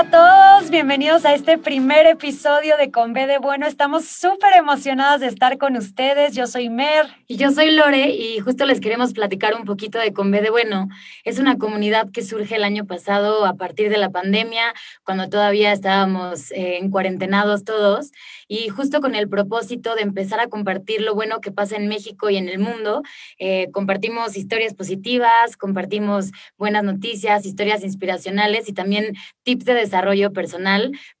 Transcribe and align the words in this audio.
Hola 0.00 0.18
a 0.18 0.39
bienvenidos 0.70 1.24
a 1.24 1.34
este 1.34 1.58
primer 1.58 2.06
episodio 2.06 2.76
de 2.76 2.92
Con 2.92 3.12
B 3.12 3.26
de 3.26 3.38
Bueno. 3.38 3.66
Estamos 3.66 4.04
súper 4.04 4.54
emocionadas 4.56 5.20
de 5.20 5.26
estar 5.26 5.58
con 5.58 5.76
ustedes. 5.76 6.36
Yo 6.36 6.46
soy 6.46 6.68
Mer. 6.68 7.06
Y 7.26 7.36
yo 7.38 7.50
soy 7.50 7.72
Lore 7.72 8.10
y 8.10 8.38
justo 8.38 8.64
les 8.66 8.78
queremos 8.78 9.12
platicar 9.12 9.56
un 9.56 9.64
poquito 9.64 9.98
de 9.98 10.12
Con 10.12 10.30
B 10.30 10.40
de 10.40 10.50
Bueno. 10.50 10.88
Es 11.24 11.40
una 11.40 11.58
comunidad 11.58 12.12
que 12.12 12.22
surge 12.22 12.54
el 12.54 12.62
año 12.62 12.86
pasado 12.86 13.46
a 13.46 13.54
partir 13.54 13.90
de 13.90 13.98
la 13.98 14.10
pandemia, 14.10 14.72
cuando 15.02 15.28
todavía 15.28 15.72
estábamos 15.72 16.52
eh, 16.52 16.78
en 16.78 16.90
cuarentenados 16.90 17.64
todos, 17.64 18.12
y 18.46 18.68
justo 18.68 19.00
con 19.00 19.16
el 19.16 19.28
propósito 19.28 19.96
de 19.96 20.02
empezar 20.02 20.38
a 20.38 20.48
compartir 20.48 21.02
lo 21.02 21.14
bueno 21.14 21.40
que 21.40 21.50
pasa 21.50 21.76
en 21.76 21.88
México 21.88 22.30
y 22.30 22.36
en 22.36 22.48
el 22.48 22.60
mundo. 22.60 23.02
Eh, 23.38 23.68
compartimos 23.72 24.36
historias 24.36 24.74
positivas, 24.74 25.56
compartimos 25.56 26.30
buenas 26.56 26.84
noticias, 26.84 27.44
historias 27.44 27.82
inspiracionales 27.82 28.68
y 28.68 28.72
también 28.72 29.16
tips 29.42 29.64
de 29.64 29.74
desarrollo 29.74 30.32
personal 30.32 30.59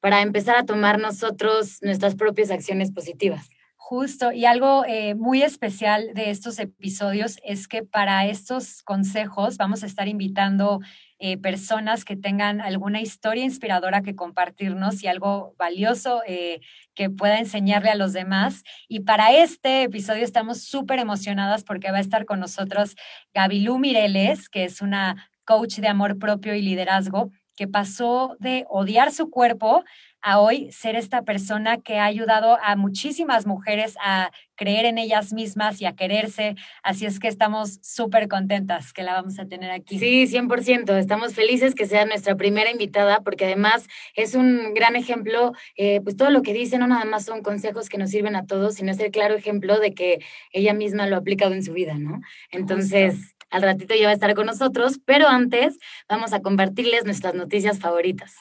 para 0.00 0.22
empezar 0.22 0.56
a 0.56 0.64
tomar 0.64 0.98
nosotros 0.98 1.78
nuestras 1.82 2.14
propias 2.14 2.50
acciones 2.50 2.92
positivas. 2.92 3.50
Justo, 3.90 4.30
y 4.30 4.44
algo 4.44 4.84
eh, 4.86 5.16
muy 5.16 5.42
especial 5.42 6.14
de 6.14 6.30
estos 6.30 6.60
episodios 6.60 7.38
es 7.42 7.66
que 7.66 7.82
para 7.82 8.24
estos 8.26 8.84
consejos 8.84 9.56
vamos 9.56 9.82
a 9.82 9.86
estar 9.86 10.06
invitando 10.06 10.78
eh, 11.18 11.38
personas 11.38 12.04
que 12.04 12.14
tengan 12.14 12.60
alguna 12.60 13.00
historia 13.00 13.42
inspiradora 13.42 14.02
que 14.02 14.14
compartirnos 14.14 15.02
y 15.02 15.08
algo 15.08 15.56
valioso 15.58 16.22
eh, 16.24 16.60
que 16.94 17.10
pueda 17.10 17.40
enseñarle 17.40 17.90
a 17.90 17.96
los 17.96 18.12
demás. 18.12 18.62
Y 18.86 19.00
para 19.00 19.32
este 19.32 19.82
episodio 19.82 20.22
estamos 20.22 20.62
súper 20.62 21.00
emocionadas 21.00 21.64
porque 21.64 21.90
va 21.90 21.96
a 21.96 22.00
estar 22.00 22.26
con 22.26 22.38
nosotros 22.38 22.94
Gabilú 23.34 23.78
Mireles, 23.78 24.48
que 24.48 24.62
es 24.62 24.82
una 24.82 25.28
coach 25.44 25.78
de 25.78 25.88
amor 25.88 26.16
propio 26.20 26.54
y 26.54 26.62
liderazgo 26.62 27.32
que 27.60 27.68
pasó 27.68 28.38
de 28.40 28.64
odiar 28.70 29.12
su 29.12 29.28
cuerpo 29.28 29.84
a 30.22 30.40
hoy 30.40 30.72
ser 30.72 30.96
esta 30.96 31.24
persona 31.24 31.76
que 31.82 31.98
ha 31.98 32.06
ayudado 32.06 32.56
a 32.62 32.74
muchísimas 32.74 33.46
mujeres 33.46 33.96
a 34.02 34.30
creer 34.54 34.86
en 34.86 34.96
ellas 34.96 35.34
mismas 35.34 35.78
y 35.82 35.84
a 35.84 35.94
quererse. 35.94 36.54
Así 36.82 37.04
es 37.04 37.20
que 37.20 37.28
estamos 37.28 37.78
súper 37.82 38.28
contentas 38.28 38.94
que 38.94 39.02
la 39.02 39.12
vamos 39.12 39.38
a 39.38 39.44
tener 39.44 39.72
aquí. 39.72 39.98
Sí, 39.98 40.26
100%. 40.26 40.96
Estamos 40.96 41.34
felices 41.34 41.74
que 41.74 41.84
sea 41.84 42.06
nuestra 42.06 42.34
primera 42.34 42.70
invitada 42.70 43.20
porque 43.20 43.44
además 43.44 43.88
es 44.14 44.34
un 44.34 44.72
gran 44.72 44.96
ejemplo, 44.96 45.52
eh, 45.76 46.00
pues 46.00 46.16
todo 46.16 46.30
lo 46.30 46.40
que 46.40 46.54
dice 46.54 46.78
no 46.78 46.86
nada 46.86 47.04
más 47.04 47.26
son 47.26 47.42
consejos 47.42 47.90
que 47.90 47.98
nos 47.98 48.08
sirven 48.08 48.36
a 48.36 48.46
todos, 48.46 48.76
sino 48.76 48.90
es 48.90 49.00
el 49.00 49.10
claro 49.10 49.34
ejemplo 49.34 49.78
de 49.78 49.92
que 49.92 50.24
ella 50.50 50.72
misma 50.72 51.06
lo 51.06 51.16
ha 51.16 51.18
aplicado 51.18 51.52
en 51.52 51.62
su 51.62 51.74
vida, 51.74 51.98
¿no? 51.98 52.22
Entonces... 52.52 53.36
Al 53.50 53.62
ratito 53.62 53.94
ya 53.94 54.04
va 54.04 54.10
a 54.10 54.14
estar 54.14 54.34
con 54.34 54.46
nosotros, 54.46 55.00
pero 55.04 55.28
antes 55.28 55.78
vamos 56.08 56.32
a 56.32 56.40
compartirles 56.40 57.04
nuestras 57.04 57.34
noticias 57.34 57.78
favoritas. 57.78 58.34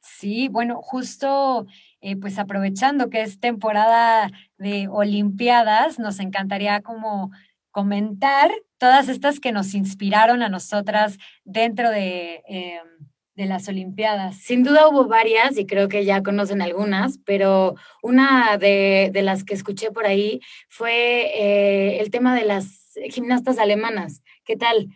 Sí, 0.00 0.48
bueno, 0.48 0.80
justo 0.82 1.66
eh, 2.00 2.16
pues 2.16 2.38
aprovechando 2.38 3.08
que 3.08 3.22
es 3.22 3.40
temporada 3.40 4.30
de 4.58 4.88
Olimpiadas, 4.88 5.98
nos 5.98 6.20
encantaría 6.20 6.82
como 6.82 7.30
comentar 7.70 8.50
todas 8.76 9.08
estas 9.08 9.40
que 9.40 9.50
nos 9.50 9.74
inspiraron 9.74 10.42
a 10.42 10.50
nosotras 10.50 11.16
dentro 11.44 11.90
de, 11.90 12.42
eh, 12.46 12.80
de 13.34 13.46
las 13.46 13.66
Olimpiadas. 13.68 14.36
Sin 14.36 14.62
duda 14.62 14.88
hubo 14.88 15.06
varias 15.06 15.56
y 15.56 15.64
creo 15.64 15.88
que 15.88 16.04
ya 16.04 16.22
conocen 16.22 16.60
algunas, 16.60 17.18
pero 17.24 17.74
una 18.02 18.58
de, 18.58 19.10
de 19.12 19.22
las 19.22 19.42
que 19.42 19.54
escuché 19.54 19.90
por 19.90 20.06
ahí 20.06 20.40
fue 20.68 21.30
eh, 21.34 22.00
el 22.00 22.10
tema 22.10 22.34
de 22.34 22.44
las 22.44 22.83
gimnastas 23.10 23.58
alemanas. 23.58 24.22
¿Qué 24.44 24.56
tal? 24.56 24.88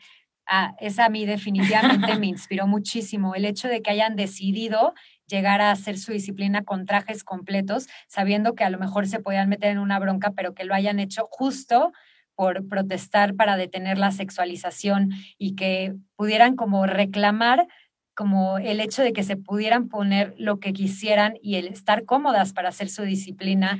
Ah, 0.47 0.75
esa 0.81 1.07
a 1.07 1.09
mí 1.11 1.27
definitivamente 1.27 2.19
me 2.19 2.27
inspiró 2.27 2.67
muchísimo. 2.67 3.35
El 3.35 3.45
hecho 3.45 3.69
de 3.69 3.83
que 3.83 3.91
hayan 3.91 4.17
decidido 4.17 4.95
llegar 5.27 5.61
a 5.61 5.71
hacer 5.71 5.99
su 5.99 6.13
disciplina 6.13 6.65
con 6.65 6.87
trajes 6.87 7.23
completos, 7.23 7.87
sabiendo 8.07 8.55
que 8.55 8.65
a 8.65 8.71
lo 8.71 8.79
mejor 8.79 9.07
se 9.07 9.21
podían 9.21 9.49
meter 9.49 9.71
en 9.71 9.79
una 9.79 9.99
bronca, 9.99 10.33
pero 10.33 10.55
que 10.55 10.65
lo 10.65 10.75
hayan 10.75 11.01
hecho 11.01 11.29
justo 11.31 11.93
por 12.35 12.69
protestar 12.69 13.35
para 13.35 13.57
detener 13.57 13.99
la 13.99 14.11
sexualización 14.11 15.11
y 15.39 15.55
que 15.55 15.95
pudieran 16.17 16.57
como 16.57 16.87
reclamar 16.87 17.67
como 18.15 18.59
el 18.59 18.81
hecho 18.81 19.03
de 19.03 19.13
que 19.13 19.23
se 19.23 19.37
pudieran 19.37 19.89
poner 19.89 20.35
lo 20.39 20.59
que 20.59 20.73
quisieran 20.73 21.35
y 21.41 21.55
el 21.55 21.69
estar 21.69 22.05
cómodas 22.05 22.53
para 22.53 22.71
hacer 22.71 22.89
su 22.89 23.03
disciplina 23.03 23.79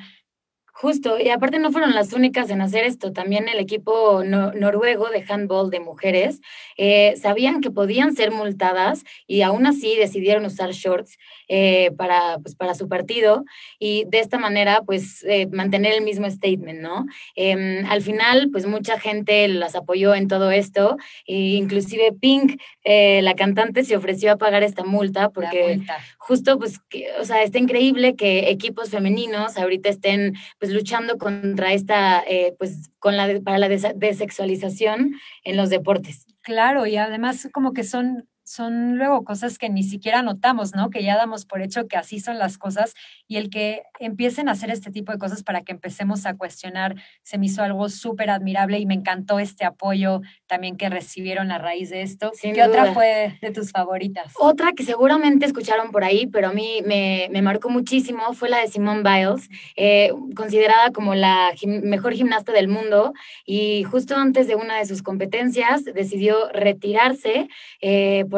Justo, 0.81 1.19
y 1.19 1.29
aparte 1.31 1.59
no 1.59 1.73
fueron 1.73 1.93
las 1.93 2.13
únicas 2.13 2.51
en 2.51 2.61
hacer 2.61 2.85
esto, 2.85 3.13
también 3.13 3.49
el 3.49 3.59
equipo 3.59 4.23
noruego 4.23 5.09
de 5.09 5.25
handball 5.29 5.71
de 5.71 5.81
mujeres 5.81 6.41
eh, 6.77 7.17
sabían 7.21 7.61
que 7.61 7.73
podían 7.73 8.15
ser 8.15 8.31
multadas 8.31 9.03
y 9.27 9.43
aún 9.43 9.67
así 9.67 9.97
decidieron 9.97 10.45
usar 10.45 10.71
shorts 10.71 11.19
eh, 11.49 11.91
para, 11.97 12.39
pues, 12.39 12.55
para 12.55 12.77
su 12.77 12.89
partido 12.89 13.45
y 13.81 14.05
de 14.07 14.21
esta 14.21 14.39
manera 14.39 14.83
pues 14.87 15.25
eh, 15.25 15.49
mantener 15.51 15.95
el 15.95 16.05
mismo 16.05 16.31
statement, 16.31 16.79
¿no? 16.79 17.07
Em, 17.35 17.85
al 17.87 18.01
final 18.01 18.51
pues 18.53 18.65
mucha 18.67 19.01
gente 19.01 19.49
las 19.49 19.75
apoyó 19.75 20.15
en 20.15 20.29
todo 20.29 20.53
esto, 20.53 20.97
e 21.27 21.57
inclusive 21.57 22.13
Pink, 22.13 22.61
la 22.85 23.35
cantante, 23.35 23.83
se 23.83 23.97
ofreció 23.97 24.31
a 24.31 24.37
pagar 24.37 24.63
esta 24.63 24.85
multa 24.85 25.31
porque 25.31 25.81
justo 26.19 26.57
pues, 26.57 26.81
o 27.21 27.25
sea, 27.25 27.43
está 27.43 27.59
increíble 27.59 28.15
que 28.15 28.49
equipos 28.51 28.91
femeninos 28.91 29.59
ahorita 29.59 29.89
estén 29.89 30.35
pues 30.59 30.68
pues, 30.69 30.77
luchando 30.77 31.17
contra 31.17 31.73
esta, 31.73 32.21
eh, 32.21 32.55
pues 32.59 32.91
con 32.99 33.17
la, 33.17 33.27
para 33.41 33.57
la 33.57 33.69
desexualización 33.69 35.15
en 35.45 35.57
los 35.57 35.71
deportes. 35.71 36.27
Claro, 36.43 36.87
y 36.87 36.97
además 36.97 37.49
como 37.53 37.73
que 37.73 37.85
son 37.85 38.29
son 38.49 38.97
luego 38.97 39.25
cosas 39.25 39.59
que 39.59 39.69
ni 39.69 39.83
siquiera 39.83 40.23
notamos, 40.23 40.75
¿no? 40.75 40.89
Que 40.89 41.03
ya 41.03 41.17
damos 41.17 41.45
por 41.45 41.61
hecho 41.61 41.87
que 41.87 41.99
así 41.99 42.19
son 42.19 42.39
las 42.39 42.57
cosas 42.57 42.95
y 43.27 43.37
el 43.37 43.51
que 43.51 43.83
empiecen 44.01 44.49
a 44.49 44.53
hacer 44.53 44.71
este 44.71 44.91
tipo 44.91 45.13
de 45.13 45.19
cosas 45.19 45.43
para 45.43 45.63
que 45.63 45.73
empecemos 45.73 46.25
a 46.25 46.35
cuestionar 46.35 46.95
se 47.23 47.37
me 47.37 47.47
hizo 47.47 47.63
algo 47.63 47.91
súper 47.91 48.31
admirable 48.31 48.79
y 48.79 48.87
me 48.87 48.95
encantó 48.95 49.39
este 49.39 49.67
apoyo 49.67 50.23
también 50.47 50.79
que 50.79 50.89
recibieron 50.89 51.51
a 51.51 51.59
raíz 51.59 51.91
de 51.91 52.01
esto. 52.01 52.33
¿Qué 52.41 52.63
otra 52.63 52.95
fue 52.95 53.39
de 53.43 53.51
tus 53.51 53.71
favoritas? 53.71 54.33
Otra 54.39 54.73
que 54.73 54.83
seguramente 54.83 55.45
escucharon 55.45 55.91
por 55.91 56.05
ahí, 56.05 56.27
pero 56.27 56.49
a 56.49 56.53
mí 56.53 56.81
me, 56.87 57.29
me 57.31 57.43
marcó 57.43 57.69
muchísimo 57.69 58.33
fue 58.33 58.49
la 58.49 58.61
de 58.61 58.69
Simone 58.69 59.03
Biles, 59.03 59.51
eh, 59.77 60.13
considerada 60.35 60.91
como 60.91 61.15
la 61.15 61.53
mejor 61.67 62.15
gimnasta 62.15 62.53
del 62.53 62.69
mundo 62.69 63.13
y 63.45 63.83
justo 63.85 64.17
antes 64.17 64.47
de 64.47 64.55
una 64.55 64.79
de 64.79 64.87
sus 64.87 65.03
competencias 65.03 65.85
decidió 65.85 66.49
retirarse 66.53 67.49
eh, 67.81 68.25
por, 68.31 68.38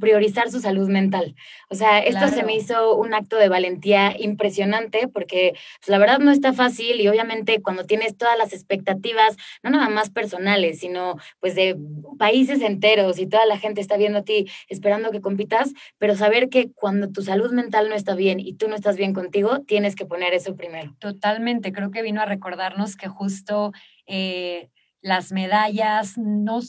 priorizar 0.00 0.50
su 0.50 0.60
salud 0.60 0.88
mental. 0.88 1.34
O 1.70 1.74
sea, 1.74 1.98
esto 2.00 2.28
se 2.28 2.42
me 2.44 2.54
hizo 2.54 2.96
un 2.96 3.14
acto 3.14 3.36
de 3.36 3.48
valentía 3.48 4.14
impresionante 4.18 5.08
porque 5.08 5.52
pues, 5.52 5.88
la 5.88 5.98
verdad 5.98 6.18
no 6.18 6.30
está 6.30 6.52
fácil 6.52 7.00
y 7.00 7.08
obviamente 7.08 7.60
cuando 7.62 7.84
tienes 7.84 8.16
todas 8.16 8.36
las 8.38 8.52
expectativas, 8.52 9.36
no 9.62 9.70
nada 9.70 9.88
más 9.88 10.10
personales, 10.10 10.80
sino 10.80 11.16
pues 11.40 11.54
de 11.54 11.76
países 12.18 12.62
enteros 12.62 13.18
y 13.18 13.26
toda 13.26 13.46
la 13.46 13.58
gente 13.58 13.80
está 13.80 13.96
viendo 13.96 14.20
a 14.20 14.24
ti 14.24 14.46
esperando 14.68 15.10
que 15.10 15.20
compitas, 15.20 15.72
pero 15.98 16.14
saber 16.16 16.48
que 16.48 16.72
cuando 16.72 17.10
tu 17.10 17.22
salud 17.22 17.52
mental 17.52 17.88
no 17.88 17.94
está 17.94 18.14
bien 18.14 18.40
y 18.40 18.54
tú 18.54 18.68
no 18.68 18.74
estás 18.74 18.96
bien 18.96 19.12
contigo, 19.12 19.60
tienes 19.60 19.94
que 19.94 20.06
poner 20.06 20.34
eso 20.34 20.56
primero. 20.56 20.94
Totalmente, 20.98 21.72
creo 21.72 21.90
que 21.90 22.02
vino 22.02 22.20
a 22.20 22.26
recordarnos 22.26 22.96
que 22.96 23.08
justo... 23.08 23.72
Eh, 24.06 24.70
las 25.00 25.32
medallas 25.32 26.18
no, 26.18 26.60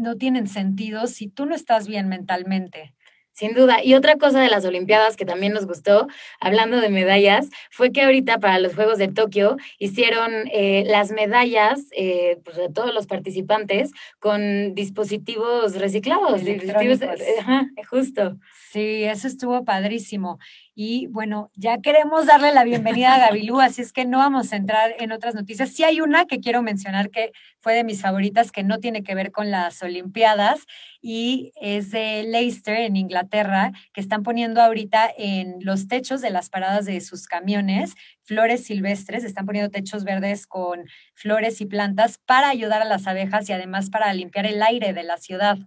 no 0.00 0.16
tienen 0.16 0.46
sentido 0.46 1.06
si 1.06 1.28
tú 1.28 1.46
no 1.46 1.54
estás 1.54 1.86
bien 1.86 2.08
mentalmente. 2.08 2.94
Sin 3.32 3.54
duda. 3.54 3.82
Y 3.82 3.94
otra 3.94 4.16
cosa 4.16 4.40
de 4.42 4.50
las 4.50 4.66
Olimpiadas 4.66 5.16
que 5.16 5.24
también 5.24 5.54
nos 5.54 5.66
gustó, 5.66 6.08
hablando 6.40 6.78
de 6.78 6.90
medallas, 6.90 7.48
fue 7.70 7.90
que 7.90 8.02
ahorita 8.02 8.38
para 8.38 8.58
los 8.58 8.74
Juegos 8.74 8.98
de 8.98 9.08
Tokio 9.08 9.56
hicieron 9.78 10.30
eh, 10.52 10.84
las 10.86 11.10
medallas 11.10 11.86
eh, 11.96 12.38
pues, 12.44 12.58
de 12.58 12.68
todos 12.68 12.92
los 12.92 13.06
participantes 13.06 13.92
con 14.18 14.74
dispositivos 14.74 15.76
reciclados. 15.76 16.44
Dispositivos, 16.44 16.98
ajá, 17.38 17.66
justo. 17.88 18.36
Sí, 18.72 19.04
eso 19.04 19.26
estuvo 19.26 19.64
padrísimo. 19.64 20.38
Y 20.74 21.08
bueno, 21.08 21.50
ya 21.56 21.78
queremos 21.78 22.26
darle 22.26 22.52
la 22.52 22.64
bienvenida 22.64 23.14
a 23.14 23.18
Gabilú, 23.18 23.60
así 23.60 23.82
es 23.82 23.92
que 23.92 24.04
no 24.04 24.18
vamos 24.18 24.52
a 24.52 24.56
entrar 24.56 24.94
en 24.98 25.12
otras 25.12 25.34
noticias. 25.34 25.70
Sí 25.70 25.84
hay 25.84 26.00
una 26.00 26.26
que 26.26 26.40
quiero 26.40 26.62
mencionar 26.62 27.10
que 27.10 27.32
fue 27.58 27.74
de 27.74 27.84
mis 27.84 28.00
favoritas, 28.00 28.52
que 28.52 28.62
no 28.62 28.78
tiene 28.78 29.02
que 29.02 29.14
ver 29.14 29.32
con 29.32 29.50
las 29.50 29.82
Olimpiadas, 29.82 30.66
y 31.02 31.52
es 31.60 31.90
de 31.90 32.22
Leicester, 32.22 32.76
en 32.76 32.96
Inglaterra, 32.96 33.72
que 33.92 34.00
están 34.00 34.22
poniendo 34.22 34.62
ahorita 34.62 35.10
en 35.18 35.56
los 35.60 35.88
techos 35.88 36.20
de 36.20 36.30
las 36.30 36.50
paradas 36.50 36.86
de 36.86 37.00
sus 37.00 37.26
camiones 37.26 37.94
flores 38.30 38.64
silvestres, 38.64 39.24
están 39.24 39.44
poniendo 39.44 39.72
techos 39.72 40.04
verdes 40.04 40.46
con 40.46 40.84
flores 41.14 41.60
y 41.60 41.66
plantas 41.66 42.18
para 42.26 42.48
ayudar 42.48 42.80
a 42.80 42.84
las 42.84 43.08
abejas 43.08 43.48
y 43.48 43.52
además 43.52 43.90
para 43.90 44.14
limpiar 44.14 44.46
el 44.46 44.62
aire 44.62 44.92
de 44.92 45.02
la 45.02 45.16
ciudad. 45.16 45.58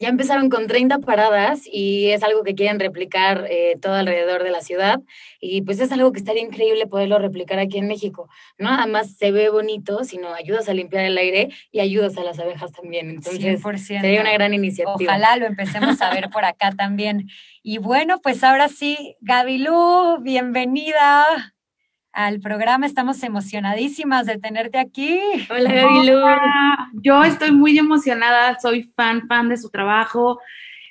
Ya 0.00 0.08
empezaron 0.08 0.48
con 0.50 0.66
30 0.66 0.98
paradas 0.98 1.62
y 1.70 2.10
es 2.10 2.22
algo 2.22 2.42
que 2.42 2.54
quieren 2.54 2.80
replicar 2.80 3.46
eh, 3.48 3.76
todo 3.80 3.94
alrededor 3.94 4.42
de 4.42 4.50
la 4.50 4.60
ciudad 4.60 5.00
y 5.40 5.62
pues 5.62 5.80
es 5.80 5.92
algo 5.92 6.12
que 6.12 6.18
estaría 6.18 6.42
increíble 6.42 6.86
poderlo 6.86 7.18
replicar 7.18 7.58
aquí 7.58 7.78
en 7.78 7.86
México. 7.86 8.28
No 8.58 8.70
nada 8.70 8.86
más 8.86 9.16
se 9.16 9.30
ve 9.30 9.48
bonito, 9.50 10.04
sino 10.04 10.34
ayudas 10.34 10.68
a 10.68 10.74
limpiar 10.74 11.04
el 11.04 11.16
aire 11.16 11.50
y 11.70 11.80
ayudas 11.80 12.16
a 12.16 12.24
las 12.24 12.38
abejas 12.38 12.72
también. 12.72 13.08
Entonces 13.08 13.60
sería 13.86 14.20
una 14.20 14.32
gran 14.32 14.52
iniciativa. 14.52 14.94
Ojalá 15.12 15.36
lo 15.36 15.46
empecemos 15.46 16.00
a 16.02 16.10
ver 16.12 16.28
por 16.30 16.44
acá 16.44 16.72
también. 16.72 17.28
Y 17.62 17.78
bueno, 17.78 18.20
pues 18.20 18.42
ahora 18.42 18.68
sí, 18.68 19.16
Gabilú, 19.20 20.18
bienvenida 20.22 21.53
al 22.14 22.40
programa. 22.40 22.86
Estamos 22.86 23.22
emocionadísimas 23.22 24.26
de 24.26 24.38
tenerte 24.38 24.78
aquí. 24.78 25.20
Hola, 25.50 25.72
Gabilu. 25.72 26.20
Yo 26.94 27.24
estoy 27.24 27.52
muy 27.52 27.78
emocionada, 27.78 28.58
soy 28.60 28.84
fan, 28.96 29.26
fan 29.28 29.48
de 29.48 29.56
su 29.56 29.70
trabajo. 29.70 30.40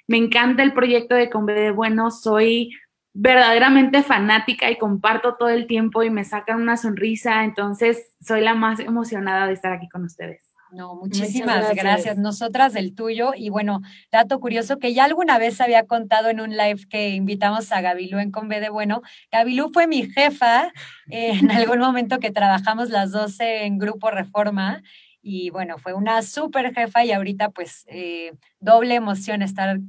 Me 0.08 0.18
encanta 0.18 0.64
el 0.64 0.74
proyecto 0.74 1.16
de 1.16 1.30
Conve 1.30 1.54
de 1.54 1.72
Bueno, 1.72 2.12
soy 2.12 2.72
verdaderamente 3.14 4.04
fanática 4.04 4.70
y 4.70 4.78
comparto 4.78 5.36
todo 5.36 5.50
el 5.50 5.68
tiempo 5.68 6.04
y 6.04 6.10
me 6.10 6.24
sacan 6.24 6.62
una 6.62 6.78
sonrisa, 6.78 7.44
entonces 7.44 8.16
soy 8.20 8.42
la 8.42 8.56
más 8.56 8.80
emocionada 8.80 9.46
de 9.48 9.54
estar 9.54 9.72
aquí 9.72 9.88
con 9.88 10.04
ustedes. 10.04 10.53
No, 10.74 10.96
muchísimas 10.96 11.76
gracias. 11.76 12.18
Nosotras 12.18 12.74
del 12.74 12.96
tuyo. 12.96 13.34
Y 13.36 13.50
bueno, 13.50 13.82
dato 14.12 14.40
curioso 14.40 14.80
que 14.80 14.94
ya 14.94 15.06
alguna 15.06 15.38
vez 15.38 15.62
había 15.62 15.86
contado 15.86 16.30
en 16.30 16.42
un 16.42 16.58
live 16.58 16.88
que 16.90 17.10
invitamos 17.10 17.72
a 17.72 17.82
Gabilú 17.82 18.18
en 18.18 18.32
Conve 18.32 18.60
de 18.60 18.70
Bueno. 18.70 19.04
Gabilú 19.32 19.70
fue 19.72 19.86
mi 19.86 20.10
jefa 20.10 20.72
en 21.10 21.52
algún 21.52 21.80
momento 21.80 22.18
que 22.20 22.32
trabajamos 22.32 22.90
las 22.90 23.12
12 23.12 23.66
en 23.66 23.78
Grupo 23.78 24.10
Reforma. 24.10 24.82
Y 25.22 25.52
bueno, 25.52 25.78
fue 25.78 25.94
una 25.94 26.24
súper 26.24 26.74
jefa 26.74 27.06
y 27.06 27.12
ahorita 27.12 27.52
pues 27.52 27.86
eh, 27.88 28.34
doble 28.60 28.96
emoción 28.96 29.44
estar 29.44 29.80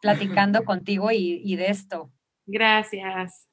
platicando 0.00 0.64
contigo 0.64 1.12
y, 1.12 1.42
y 1.44 1.56
de 1.56 1.68
esto. 1.68 2.10
Gracias. 2.46 3.49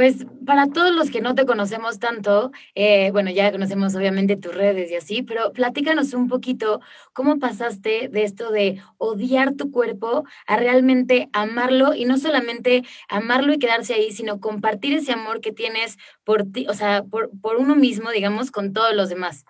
Pues 0.00 0.24
para 0.46 0.66
todos 0.68 0.94
los 0.94 1.10
que 1.10 1.20
no 1.20 1.34
te 1.34 1.44
conocemos 1.44 1.98
tanto, 1.98 2.52
eh, 2.74 3.10
bueno, 3.10 3.30
ya 3.30 3.52
conocemos 3.52 3.94
obviamente 3.94 4.38
tus 4.38 4.54
redes 4.54 4.90
y 4.90 4.94
así, 4.94 5.22
pero 5.22 5.52
platícanos 5.52 6.14
un 6.14 6.26
poquito 6.26 6.80
cómo 7.12 7.38
pasaste 7.38 8.08
de 8.08 8.22
esto 8.22 8.50
de 8.50 8.80
odiar 8.96 9.56
tu 9.56 9.70
cuerpo 9.70 10.24
a 10.46 10.56
realmente 10.56 11.28
amarlo 11.34 11.92
y 11.92 12.06
no 12.06 12.16
solamente 12.16 12.82
amarlo 13.10 13.52
y 13.52 13.58
quedarse 13.58 13.92
ahí, 13.92 14.10
sino 14.10 14.40
compartir 14.40 14.94
ese 14.94 15.12
amor 15.12 15.42
que 15.42 15.52
tienes 15.52 15.98
por 16.24 16.50
ti, 16.50 16.66
o 16.66 16.72
sea, 16.72 17.04
por, 17.04 17.28
uno 17.58 17.76
mismo, 17.76 18.10
digamos, 18.10 18.50
con 18.50 18.72
todos 18.72 18.96
los 18.96 19.10
demás. 19.10 19.44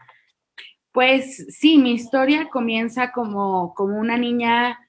Pues 0.90 1.46
sí, 1.56 1.78
mi 1.78 1.92
historia 1.92 2.48
comienza 2.50 3.12
como, 3.12 3.72
como 3.74 4.00
una 4.00 4.18
niña 4.18 4.80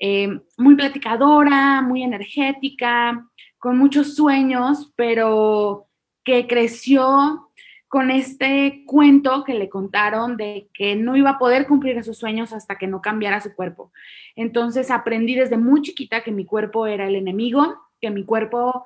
eh, 0.00 0.40
muy 0.58 0.74
platicadora, 0.74 1.82
muy 1.82 2.02
energética, 2.02 3.30
con 3.64 3.78
muchos 3.78 4.14
sueños, 4.14 4.92
pero 4.94 5.88
que 6.22 6.46
creció 6.46 7.48
con 7.88 8.10
este 8.10 8.84
cuento 8.84 9.42
que 9.42 9.54
le 9.54 9.70
contaron 9.70 10.36
de 10.36 10.68
que 10.74 10.96
no 10.96 11.16
iba 11.16 11.30
a 11.30 11.38
poder 11.38 11.66
cumplir 11.66 11.96
esos 11.96 12.18
sueños 12.18 12.52
hasta 12.52 12.76
que 12.76 12.86
no 12.86 13.00
cambiara 13.00 13.40
su 13.40 13.54
cuerpo. 13.54 13.90
Entonces 14.36 14.90
aprendí 14.90 15.34
desde 15.34 15.56
muy 15.56 15.80
chiquita 15.80 16.22
que 16.22 16.30
mi 16.30 16.44
cuerpo 16.44 16.86
era 16.86 17.08
el 17.08 17.14
enemigo, 17.14 17.74
que 18.02 18.10
mi 18.10 18.26
cuerpo 18.26 18.84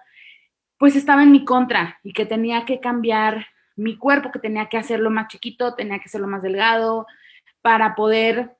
pues 0.77 0.95
estaba 0.95 1.25
en 1.25 1.33
mi 1.33 1.45
contra 1.45 1.99
y 2.05 2.13
que 2.13 2.25
tenía 2.25 2.65
que 2.65 2.79
cambiar 2.79 3.49
mi 3.75 3.97
cuerpo, 3.97 4.31
que 4.31 4.39
tenía 4.39 4.69
que 4.69 4.79
hacerlo 4.79 5.11
más 5.11 5.27
chiquito, 5.27 5.75
tenía 5.75 5.99
que 5.99 6.05
hacerlo 6.05 6.29
más 6.29 6.41
delgado 6.41 7.05
para 7.63 7.97
poder 7.97 8.53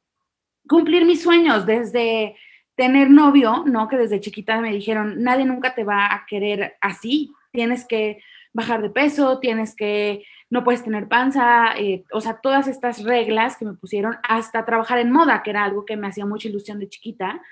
cumplir 0.69 1.05
mis 1.05 1.23
sueños 1.23 1.65
desde 1.65 2.35
tener 2.79 3.11
novio, 3.11 3.65
¿no? 3.67 3.89
Que 3.89 3.97
desde 3.97 4.21
chiquita 4.21 4.61
me 4.61 4.73
dijeron, 4.73 5.21
nadie 5.21 5.45
nunca 5.45 5.75
te 5.75 5.83
va 5.83 6.15
a 6.15 6.25
querer 6.27 6.77
así, 6.81 7.33
tienes 7.51 7.85
que 7.85 8.23
bajar 8.53 8.83
de 8.83 8.89
peso, 8.89 9.41
tienes 9.41 9.75
que, 9.75 10.25
no 10.49 10.63
puedes 10.63 10.85
tener 10.85 11.09
panza, 11.09 11.77
eh, 11.77 12.05
o 12.13 12.21
sea, 12.21 12.39
todas 12.41 12.69
estas 12.69 13.03
reglas 13.03 13.57
que 13.57 13.65
me 13.65 13.75
pusieron 13.75 14.19
hasta 14.23 14.65
trabajar 14.65 15.01
en 15.01 15.11
moda, 15.11 15.43
que 15.43 15.51
era 15.51 15.65
algo 15.65 15.85
que 15.85 15.97
me 15.97 16.07
hacía 16.07 16.25
mucha 16.25 16.49
ilusión 16.49 16.79
de 16.79 16.89
chiquita. 16.89 17.43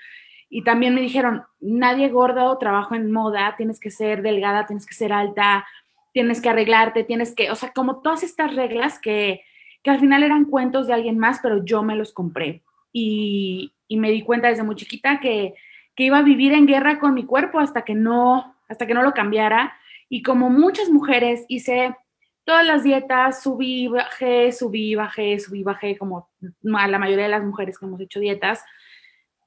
Y 0.49 0.63
también 0.63 0.95
me 0.95 1.01
dijeron, 1.01 1.43
nadie 1.59 2.07
gordo 2.07 2.57
trabajo 2.57 2.95
en 2.95 3.11
moda, 3.11 3.55
tienes 3.57 3.81
que 3.81 3.91
ser 3.91 4.21
delgada, 4.21 4.65
tienes 4.65 4.85
que 4.85 4.95
ser 4.95 5.11
alta, 5.11 5.67
tienes 6.13 6.39
que 6.39 6.47
arreglarte, 6.47 7.03
tienes 7.03 7.35
que, 7.35 7.51
o 7.51 7.55
sea, 7.55 7.73
como 7.73 7.99
todas 7.99 8.23
estas 8.23 8.55
reglas 8.55 8.97
que, 8.97 9.41
que 9.83 9.89
al 9.89 9.99
final 9.99 10.23
eran 10.23 10.45
cuentos 10.45 10.87
de 10.87 10.93
alguien 10.93 11.19
más, 11.19 11.39
pero 11.43 11.65
yo 11.65 11.83
me 11.83 11.97
los 11.97 12.13
compré. 12.13 12.63
Y, 12.93 13.73
y 13.87 13.97
me 13.97 14.11
di 14.11 14.21
cuenta 14.21 14.49
desde 14.49 14.63
muy 14.63 14.75
chiquita 14.75 15.19
que, 15.19 15.55
que, 15.95 16.03
iba 16.03 16.17
a 16.19 16.23
vivir 16.23 16.53
en 16.53 16.67
guerra 16.67 16.99
con 16.99 17.13
mi 17.13 17.25
cuerpo 17.25 17.59
hasta 17.59 17.83
que 17.83 17.95
no, 17.95 18.55
hasta 18.67 18.85
que 18.87 18.93
no 18.93 19.03
lo 19.03 19.13
cambiara. 19.13 19.77
Y 20.09 20.21
como 20.21 20.49
muchas 20.49 20.89
mujeres 20.89 21.45
hice 21.47 21.95
todas 22.43 22.65
las 22.65 22.83
dietas, 22.83 23.43
subí, 23.43 23.87
bajé, 23.87 24.51
subí, 24.53 24.95
bajé, 24.95 25.37
subí, 25.39 25.63
bajé, 25.63 25.97
como 25.97 26.29
a 26.77 26.87
la 26.87 26.97
mayoría 26.97 27.25
de 27.25 27.31
las 27.31 27.43
mujeres 27.43 27.77
que 27.77 27.85
hemos 27.85 27.99
hecho 27.99 28.19
dietas. 28.19 28.63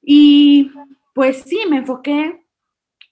Y 0.03 0.71
pues 1.13 1.41
sí, 1.41 1.61
me 1.69 1.77
enfoqué 1.77 2.45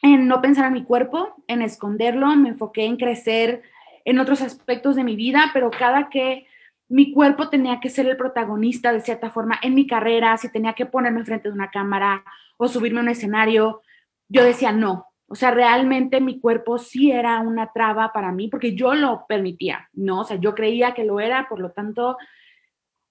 en 0.01 0.27
no 0.27 0.41
pensar 0.41 0.65
en 0.65 0.73
mi 0.73 0.83
cuerpo, 0.83 1.33
en 1.47 1.61
esconderlo, 1.61 2.27
me 2.35 2.49
enfoqué 2.49 2.85
en 2.85 2.97
crecer 2.97 3.63
en 4.05 4.19
otros 4.19 4.41
aspectos 4.41 4.95
de 4.95 5.03
mi 5.03 5.15
vida, 5.15 5.49
pero 5.53 5.71
cada 5.71 6.09
que 6.09 6.47
mi 6.89 7.13
cuerpo 7.13 7.49
tenía 7.49 7.79
que 7.79 7.89
ser 7.89 8.07
el 8.07 8.17
protagonista 8.17 8.91
de 8.91 9.01
cierta 9.01 9.29
forma 9.29 9.59
en 9.61 9.75
mi 9.75 9.85
carrera, 9.87 10.35
si 10.37 10.51
tenía 10.51 10.73
que 10.73 10.87
ponerme 10.87 11.23
frente 11.23 11.47
de 11.47 11.53
una 11.53 11.69
cámara 11.69 12.23
o 12.57 12.67
subirme 12.67 12.99
a 12.99 13.03
un 13.03 13.09
escenario, 13.09 13.81
yo 14.27 14.43
decía 14.43 14.71
no. 14.71 15.05
O 15.27 15.35
sea, 15.35 15.51
realmente 15.51 16.19
mi 16.19 16.39
cuerpo 16.39 16.79
sí 16.79 17.11
era 17.11 17.39
una 17.41 17.71
traba 17.71 18.11
para 18.11 18.31
mí 18.31 18.47
porque 18.47 18.75
yo 18.75 18.95
lo 18.95 19.25
permitía, 19.27 19.87
¿no? 19.93 20.21
O 20.21 20.23
sea, 20.23 20.37
yo 20.37 20.55
creía 20.55 20.95
que 20.95 21.03
lo 21.03 21.19
era, 21.19 21.47
por 21.47 21.59
lo 21.59 21.69
tanto, 21.71 22.17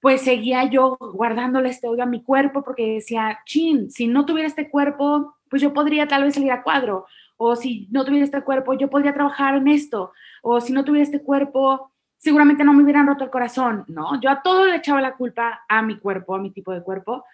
pues 0.01 0.23
seguía 0.23 0.65
yo 0.65 0.97
guardándole 0.99 1.69
este 1.69 1.87
odio 1.87 2.03
a 2.03 2.07
mi 2.07 2.23
cuerpo 2.25 2.65
porque 2.65 2.95
decía, 2.95 3.39
chin, 3.47 3.91
si 3.91 4.09
no 4.09 4.27
tuviera 4.27 4.49
este 4.49 4.69
cuerpo, 4.69 5.37
pues 5.49 5.63
yo 5.63 5.73
podría 5.73 6.09
tal 6.09 6.25
vez 6.25 6.35
salir 6.35 6.51
a 6.51 6.65
cuadro. 6.65 7.07
O 7.37 7.55
si 7.55 7.87
no 7.93 8.05
tuviera 8.05 8.25
este 8.25 8.43
cuerpo, 8.43 8.75
yo 8.75 8.91
podría 8.91 9.15
trabajar 9.15 9.55
en 9.55 9.69
esto. 9.69 10.13
O 10.43 10.61
si 10.61 10.73
no 10.73 10.85
tuviera 10.85 11.05
este 11.05 11.23
cuerpo, 11.23 11.93
seguramente 12.19 12.65
no 12.65 12.73
me 12.73 12.83
hubieran 12.83 13.07
roto 13.07 13.25
el 13.25 13.31
corazón, 13.31 13.85
¿no? 13.89 14.21
Yo 14.21 14.31
a 14.31 14.43
todo 14.43 14.67
le 14.67 14.77
echaba 14.77 15.01
la 15.01 15.17
culpa 15.17 15.65
a 15.69 15.83
mi 15.83 15.97
cuerpo, 15.99 16.35
a 16.35 16.39
mi 16.39 16.51
tipo 16.51 16.73
de 16.73 16.83
cuerpo, 16.83 17.25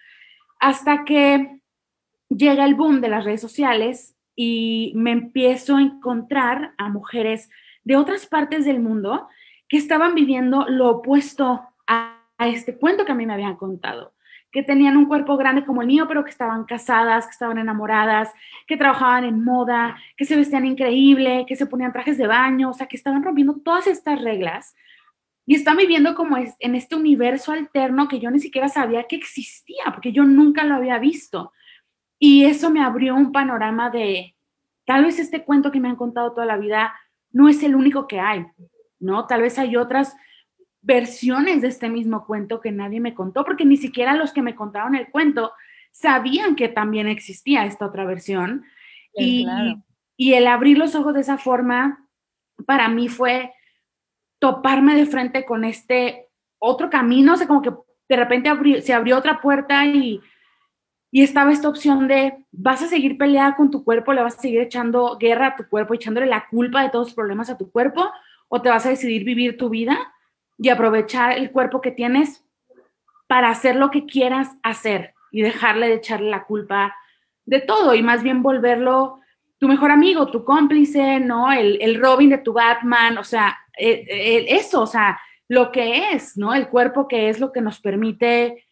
hasta 0.59 1.03
que 1.03 1.59
llega 2.29 2.65
el 2.65 2.75
boom 2.75 3.01
de 3.01 3.09
las 3.09 3.25
redes 3.25 3.41
sociales 3.41 4.15
y 4.35 4.93
me 4.95 5.11
empiezo 5.11 5.77
a 5.77 5.81
encontrar 5.81 6.73
a 6.77 6.89
mujeres 6.89 7.49
de 7.83 7.95
otras 7.95 8.25
partes 8.25 8.65
del 8.65 8.79
mundo 8.79 9.27
que 9.67 9.77
estaban 9.77 10.15
viviendo 10.15 10.65
lo 10.67 10.89
opuesto 10.89 11.61
a, 11.87 12.11
este 12.39 12.77
cuento 12.77 13.05
que 13.05 13.13
a 13.13 13.15
mí 13.15 13.25
me 13.25 13.33
habían 13.33 13.55
contado 13.55 14.14
que 14.55 14.63
tenían 14.63 14.95
un 14.95 15.07
cuerpo 15.07 15.35
grande 15.35 15.65
como 15.65 15.81
el 15.81 15.87
mío, 15.87 16.07
pero 16.07 16.23
que 16.23 16.29
estaban 16.29 16.63
casadas, 16.63 17.25
que 17.25 17.31
estaban 17.31 17.57
enamoradas, 17.57 18.31
que 18.65 18.77
trabajaban 18.77 19.25
en 19.25 19.43
moda, 19.43 19.97
que 20.15 20.23
se 20.23 20.37
vestían 20.37 20.65
increíble, 20.65 21.43
que 21.45 21.57
se 21.57 21.65
ponían 21.65 21.91
trajes 21.91 22.17
de 22.17 22.25
baño, 22.25 22.69
o 22.69 22.73
sea, 22.73 22.87
que 22.87 22.95
estaban 22.95 23.21
rompiendo 23.21 23.55
todas 23.55 23.85
estas 23.85 24.21
reglas 24.21 24.73
y 25.45 25.55
están 25.55 25.75
viviendo 25.75 26.15
como 26.15 26.37
es, 26.37 26.55
en 26.59 26.73
este 26.75 26.95
universo 26.95 27.51
alterno 27.51 28.07
que 28.07 28.21
yo 28.21 28.31
ni 28.31 28.39
siquiera 28.39 28.69
sabía 28.69 29.03
que 29.03 29.17
existía, 29.17 29.83
porque 29.93 30.13
yo 30.13 30.23
nunca 30.23 30.63
lo 30.63 30.75
había 30.75 30.99
visto. 30.99 31.51
Y 32.17 32.45
eso 32.45 32.69
me 32.69 32.81
abrió 32.81 33.13
un 33.13 33.33
panorama 33.33 33.89
de, 33.89 34.37
tal 34.85 35.03
vez 35.03 35.19
este 35.19 35.43
cuento 35.43 35.69
que 35.69 35.81
me 35.81 35.89
han 35.89 35.97
contado 35.97 36.31
toda 36.31 36.45
la 36.45 36.55
vida 36.55 36.95
no 37.29 37.49
es 37.49 37.61
el 37.61 37.75
único 37.75 38.07
que 38.07 38.21
hay, 38.21 38.45
¿no? 38.99 39.27
Tal 39.27 39.41
vez 39.41 39.59
hay 39.59 39.75
otras 39.75 40.15
versiones 40.85 41.63
de 41.63 41.67
este 41.67 41.89
mismo 41.89 42.25
cuento 42.27 42.61
que 42.61 42.71
nadie 42.71 42.99
me 42.99 43.15
contó, 43.15 43.43
porque 43.43 43.65
ni 43.65 43.75
siquiera 43.75 44.13
los 44.15 44.31
que 44.31 44.43
me 44.43 44.55
contaron 44.55 44.95
el 44.95 45.09
cuento 45.09 45.51
sabían 45.91 46.55
que 46.55 46.67
también 46.67 47.07
existía 47.07 47.65
esta 47.65 47.87
otra 47.87 48.05
versión. 48.05 48.63
y, 49.17 49.47
y 50.17 50.33
el 50.33 50.47
abrir 50.47 50.77
los 50.77 50.93
ojos 50.93 51.13
de 51.13 51.21
esa 51.21 51.37
forma, 51.37 52.07
para 52.65 52.87
mí 52.87 53.07
fue 53.07 53.51
toparme 54.39 54.95
de 54.95 55.05
frente 55.05 55.43
con 55.45 55.63
este 55.63 56.27
otro 56.59 56.89
camino, 56.89 57.33
o 57.33 57.37
sea, 57.37 57.47
como 57.47 57.61
que 57.61 57.71
de 58.07 58.15
repente 58.15 58.81
se 58.81 58.93
abrió 58.93 59.17
otra 59.17 59.41
puerta 59.41 59.85
y, 59.85 60.21
y 61.11 61.23
estaba 61.23 61.51
esta 61.51 61.69
opción 61.69 62.07
de, 62.07 62.45
vas 62.51 62.83
a 62.83 62.87
seguir 62.87 63.17
peleada 63.17 63.55
con 63.55 63.71
tu 63.71 63.83
cuerpo, 63.83 64.13
le 64.13 64.21
vas 64.21 64.37
a 64.37 64.41
seguir 64.41 64.61
echando 64.61 65.17
guerra 65.17 65.47
a 65.47 65.55
tu 65.55 65.67
cuerpo, 65.67 65.93
echándole 65.93 66.27
la 66.27 66.47
culpa 66.47 66.83
de 66.83 66.89
todos 66.89 67.07
los 67.07 67.15
problemas 67.15 67.49
a 67.49 67.57
tu 67.57 67.71
cuerpo, 67.71 68.11
o 68.47 68.61
te 68.61 68.69
vas 68.69 68.85
a 68.85 68.89
decidir 68.89 69.23
vivir 69.23 69.57
tu 69.57 69.69
vida 69.69 70.13
y 70.57 70.69
aprovechar 70.69 71.37
el 71.37 71.51
cuerpo 71.51 71.81
que 71.81 71.91
tienes 71.91 72.43
para 73.27 73.49
hacer 73.49 73.75
lo 73.75 73.91
que 73.91 74.05
quieras 74.05 74.55
hacer 74.63 75.13
y 75.31 75.41
dejarle 75.41 75.87
de 75.87 75.95
echarle 75.95 76.29
la 76.29 76.45
culpa 76.45 76.95
de 77.45 77.59
todo 77.59 77.93
y 77.93 78.01
más 78.01 78.23
bien 78.23 78.41
volverlo 78.41 79.19
tu 79.57 79.67
mejor 79.67 79.91
amigo, 79.91 80.27
tu 80.27 80.43
cómplice, 80.43 81.19
¿no? 81.19 81.51
El, 81.51 81.81
el 81.81 81.99
Robin 81.99 82.29
de 82.29 82.37
tu 82.37 82.53
Batman, 82.53 83.17
o 83.17 83.23
sea, 83.23 83.57
eso, 83.77 84.81
o 84.81 84.87
sea, 84.87 85.19
lo 85.47 85.71
que 85.71 86.11
es, 86.11 86.37
¿no? 86.37 86.53
El 86.53 86.67
cuerpo 86.67 87.07
que 87.07 87.29
es 87.29 87.39
lo 87.39 87.51
que 87.51 87.61
nos 87.61 87.79
permite 87.79 88.65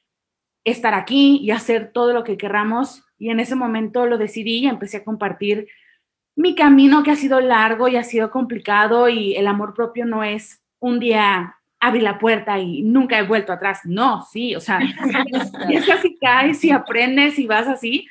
estar 0.64 0.94
aquí 0.94 1.40
y 1.42 1.52
hacer 1.52 1.92
todo 1.94 2.14
lo 2.14 2.24
que 2.24 2.38
querramos. 2.38 3.04
Y 3.18 3.30
en 3.30 3.40
ese 3.40 3.56
momento 3.56 4.06
lo 4.06 4.18
decidí 4.18 4.60
y 4.60 4.68
empecé 4.68 4.98
a 4.98 5.04
compartir 5.04 5.68
mi 6.36 6.56
camino 6.56 7.04
que 7.04 7.12
ha 7.12 7.16
sido 7.16 7.40
largo 7.40 7.88
y 7.88 7.96
ha 7.96 8.04
sido 8.04 8.32
complicado 8.32 9.08
y 9.08 9.36
el 9.36 9.48
amor 9.48 9.74
propio 9.74 10.06
no 10.06 10.24
es 10.24 10.64
un 10.80 11.00
día 11.00 11.58
abrí 11.84 12.00
la 12.00 12.18
puerta 12.18 12.58
y 12.60 12.82
nunca 12.82 13.20
he 13.20 13.28
vuelto 13.28 13.52
atrás. 13.52 13.82
No, 13.84 14.22
sí, 14.22 14.56
o 14.56 14.62
sea, 14.62 14.80
es 15.70 15.90
así 15.90 16.18
caes 16.20 16.64
y 16.64 16.72
aprendes 16.72 17.38
y 17.38 17.46
vas 17.46 17.68
así. 17.68 18.08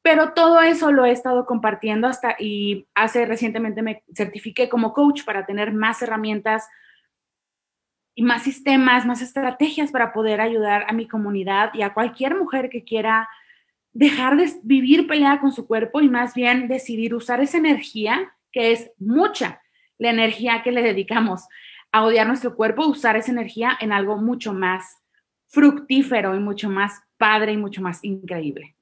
Pero 0.00 0.32
todo 0.32 0.60
eso 0.60 0.92
lo 0.92 1.04
he 1.04 1.10
estado 1.10 1.44
compartiendo 1.44 2.06
hasta 2.06 2.36
y 2.38 2.86
hace 2.94 3.26
recientemente 3.26 3.82
me 3.82 4.04
certifiqué 4.14 4.68
como 4.68 4.92
coach 4.92 5.24
para 5.24 5.44
tener 5.44 5.72
más 5.72 6.00
herramientas 6.02 6.68
y 8.14 8.22
más 8.22 8.44
sistemas, 8.44 9.04
más 9.04 9.22
estrategias 9.22 9.90
para 9.90 10.12
poder 10.12 10.40
ayudar 10.40 10.86
a 10.88 10.92
mi 10.92 11.08
comunidad 11.08 11.74
y 11.74 11.82
a 11.82 11.92
cualquier 11.92 12.36
mujer 12.36 12.70
que 12.70 12.84
quiera 12.84 13.28
dejar 13.92 14.36
de 14.36 14.52
vivir 14.62 15.08
peleada 15.08 15.40
con 15.40 15.52
su 15.52 15.66
cuerpo 15.66 16.00
y 16.00 16.08
más 16.08 16.34
bien 16.34 16.68
decidir 16.68 17.14
usar 17.14 17.40
esa 17.40 17.58
energía, 17.58 18.32
que 18.52 18.70
es 18.70 18.92
mucha 18.98 19.60
la 19.98 20.10
energía 20.10 20.62
que 20.62 20.70
le 20.70 20.82
dedicamos 20.82 21.46
a 21.92 22.04
odiar 22.04 22.26
nuestro 22.26 22.54
cuerpo, 22.54 22.86
usar 22.86 23.16
esa 23.16 23.32
energía 23.32 23.76
en 23.80 23.92
algo 23.92 24.16
mucho 24.16 24.52
más 24.52 24.98
fructífero 25.46 26.34
y 26.36 26.40
mucho 26.40 26.70
más 26.70 27.00
padre 27.16 27.52
y 27.52 27.56
mucho 27.56 27.82
más 27.82 28.02
increíble. 28.02 28.76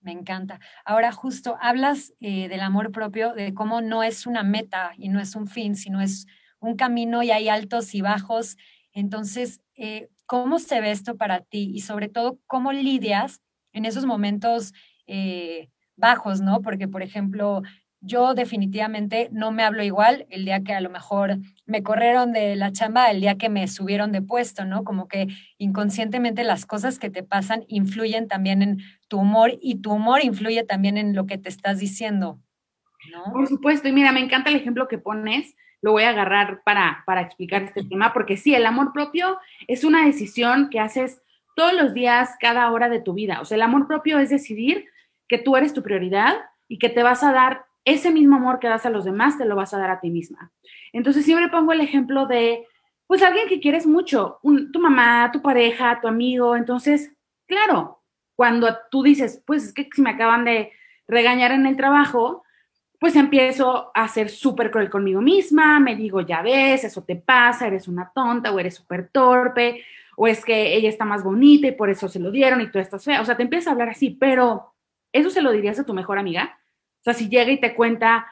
Me 0.00 0.12
encanta. 0.12 0.60
Ahora 0.84 1.10
justo 1.10 1.56
hablas 1.60 2.14
eh, 2.20 2.48
del 2.48 2.60
amor 2.60 2.92
propio, 2.92 3.34
de 3.34 3.54
cómo 3.54 3.80
no 3.80 4.04
es 4.04 4.26
una 4.26 4.44
meta 4.44 4.92
y 4.96 5.08
no 5.08 5.18
es 5.18 5.34
un 5.34 5.48
fin, 5.48 5.74
sino 5.74 6.00
es 6.00 6.26
un 6.60 6.76
camino 6.76 7.22
y 7.22 7.32
hay 7.32 7.48
altos 7.48 7.92
y 7.94 8.02
bajos. 8.02 8.56
Entonces, 8.92 9.60
eh, 9.74 10.08
¿cómo 10.26 10.60
se 10.60 10.80
ve 10.80 10.92
esto 10.92 11.16
para 11.16 11.40
ti? 11.40 11.72
Y 11.74 11.80
sobre 11.80 12.08
todo, 12.08 12.38
¿cómo 12.46 12.72
lidias 12.72 13.42
en 13.72 13.84
esos 13.84 14.06
momentos 14.06 14.72
eh, 15.08 15.70
bajos, 15.96 16.40
¿no? 16.40 16.62
Porque, 16.62 16.86
por 16.86 17.02
ejemplo, 17.02 17.62
yo 18.00 18.34
definitivamente 18.34 19.28
no 19.32 19.50
me 19.50 19.62
hablo 19.62 19.82
igual 19.82 20.26
el 20.30 20.44
día 20.44 20.62
que 20.62 20.72
a 20.72 20.80
lo 20.80 20.90
mejor 20.90 21.38
me 21.64 21.82
corrieron 21.82 22.32
de 22.32 22.56
la 22.56 22.72
chamba, 22.72 23.10
el 23.10 23.20
día 23.20 23.36
que 23.36 23.48
me 23.48 23.66
subieron 23.68 24.12
de 24.12 24.22
puesto, 24.22 24.64
¿no? 24.64 24.84
Como 24.84 25.08
que 25.08 25.28
inconscientemente 25.58 26.44
las 26.44 26.66
cosas 26.66 26.98
que 26.98 27.10
te 27.10 27.22
pasan 27.22 27.64
influyen 27.68 28.28
también 28.28 28.62
en 28.62 28.78
tu 29.08 29.18
humor 29.18 29.58
y 29.60 29.80
tu 29.80 29.92
humor 29.92 30.22
influye 30.22 30.62
también 30.64 30.96
en 30.96 31.14
lo 31.14 31.26
que 31.26 31.38
te 31.38 31.48
estás 31.48 31.78
diciendo, 31.78 32.38
¿no? 33.10 33.32
Por 33.32 33.46
supuesto, 33.46 33.88
y 33.88 33.92
mira, 33.92 34.12
me 34.12 34.20
encanta 34.20 34.50
el 34.50 34.56
ejemplo 34.56 34.88
que 34.88 34.98
pones, 34.98 35.56
lo 35.82 35.92
voy 35.92 36.04
a 36.04 36.10
agarrar 36.10 36.62
para, 36.64 37.02
para 37.06 37.22
explicar 37.22 37.62
este 37.62 37.84
tema, 37.84 38.12
porque 38.12 38.36
sí, 38.36 38.54
el 38.54 38.66
amor 38.66 38.92
propio 38.92 39.38
es 39.68 39.84
una 39.84 40.04
decisión 40.04 40.68
que 40.70 40.80
haces 40.80 41.20
todos 41.54 41.72
los 41.72 41.94
días, 41.94 42.36
cada 42.40 42.70
hora 42.70 42.88
de 42.88 43.00
tu 43.00 43.14
vida. 43.14 43.40
O 43.40 43.44
sea, 43.44 43.56
el 43.56 43.62
amor 43.62 43.86
propio 43.86 44.18
es 44.18 44.30
decidir 44.30 44.86
que 45.28 45.38
tú 45.38 45.56
eres 45.56 45.72
tu 45.72 45.82
prioridad 45.82 46.36
y 46.68 46.78
que 46.78 46.88
te 46.88 47.02
vas 47.02 47.22
a 47.22 47.32
dar 47.32 47.65
ese 47.86 48.10
mismo 48.10 48.36
amor 48.36 48.58
que 48.58 48.68
das 48.68 48.84
a 48.84 48.90
los 48.90 49.04
demás, 49.04 49.38
te 49.38 49.46
lo 49.46 49.56
vas 49.56 49.72
a 49.72 49.78
dar 49.78 49.90
a 49.90 50.00
ti 50.00 50.10
misma. 50.10 50.50
Entonces 50.92 51.24
siempre 51.24 51.48
pongo 51.48 51.72
el 51.72 51.80
ejemplo 51.80 52.26
de, 52.26 52.66
pues 53.06 53.22
alguien 53.22 53.48
que 53.48 53.60
quieres 53.60 53.86
mucho, 53.86 54.40
tu 54.42 54.80
mamá, 54.80 55.30
tu 55.32 55.40
pareja, 55.40 56.00
tu 56.02 56.08
amigo. 56.08 56.56
Entonces, 56.56 57.12
claro, 57.46 58.02
cuando 58.34 58.76
tú 58.90 59.04
dices, 59.04 59.42
pues 59.46 59.64
es 59.64 59.72
que 59.72 59.88
si 59.94 60.02
me 60.02 60.10
acaban 60.10 60.44
de 60.44 60.72
regañar 61.06 61.52
en 61.52 61.64
el 61.64 61.76
trabajo, 61.76 62.42
pues 62.98 63.14
empiezo 63.14 63.92
a 63.94 64.08
ser 64.08 64.30
súper 64.30 64.72
cruel 64.72 64.90
conmigo 64.90 65.20
misma, 65.20 65.78
me 65.78 65.94
digo, 65.94 66.22
ya 66.22 66.42
ves, 66.42 66.82
eso 66.82 67.04
te 67.04 67.14
pasa, 67.14 67.68
eres 67.68 67.86
una 67.86 68.10
tonta 68.12 68.50
o 68.50 68.58
eres 68.58 68.74
súper 68.74 69.10
torpe, 69.10 69.84
o 70.16 70.26
es 70.26 70.44
que 70.44 70.74
ella 70.74 70.88
está 70.88 71.04
más 71.04 71.22
bonita 71.22 71.68
y 71.68 71.72
por 71.72 71.88
eso 71.88 72.08
se 72.08 72.18
lo 72.18 72.32
dieron 72.32 72.60
y 72.62 72.70
tú 72.70 72.80
estás 72.80 73.04
fea. 73.04 73.20
O 73.20 73.24
sea, 73.24 73.36
te 73.36 73.44
empiezas 73.44 73.68
a 73.68 73.72
hablar 73.72 73.90
así, 73.90 74.10
pero 74.10 74.74
¿eso 75.12 75.30
se 75.30 75.42
lo 75.42 75.52
dirías 75.52 75.78
a 75.78 75.86
tu 75.86 75.94
mejor 75.94 76.18
amiga? 76.18 76.58
Sea, 77.06 77.14
si 77.14 77.28
llega 77.28 77.50
y 77.52 77.60
te 77.60 77.74
cuenta, 77.74 78.26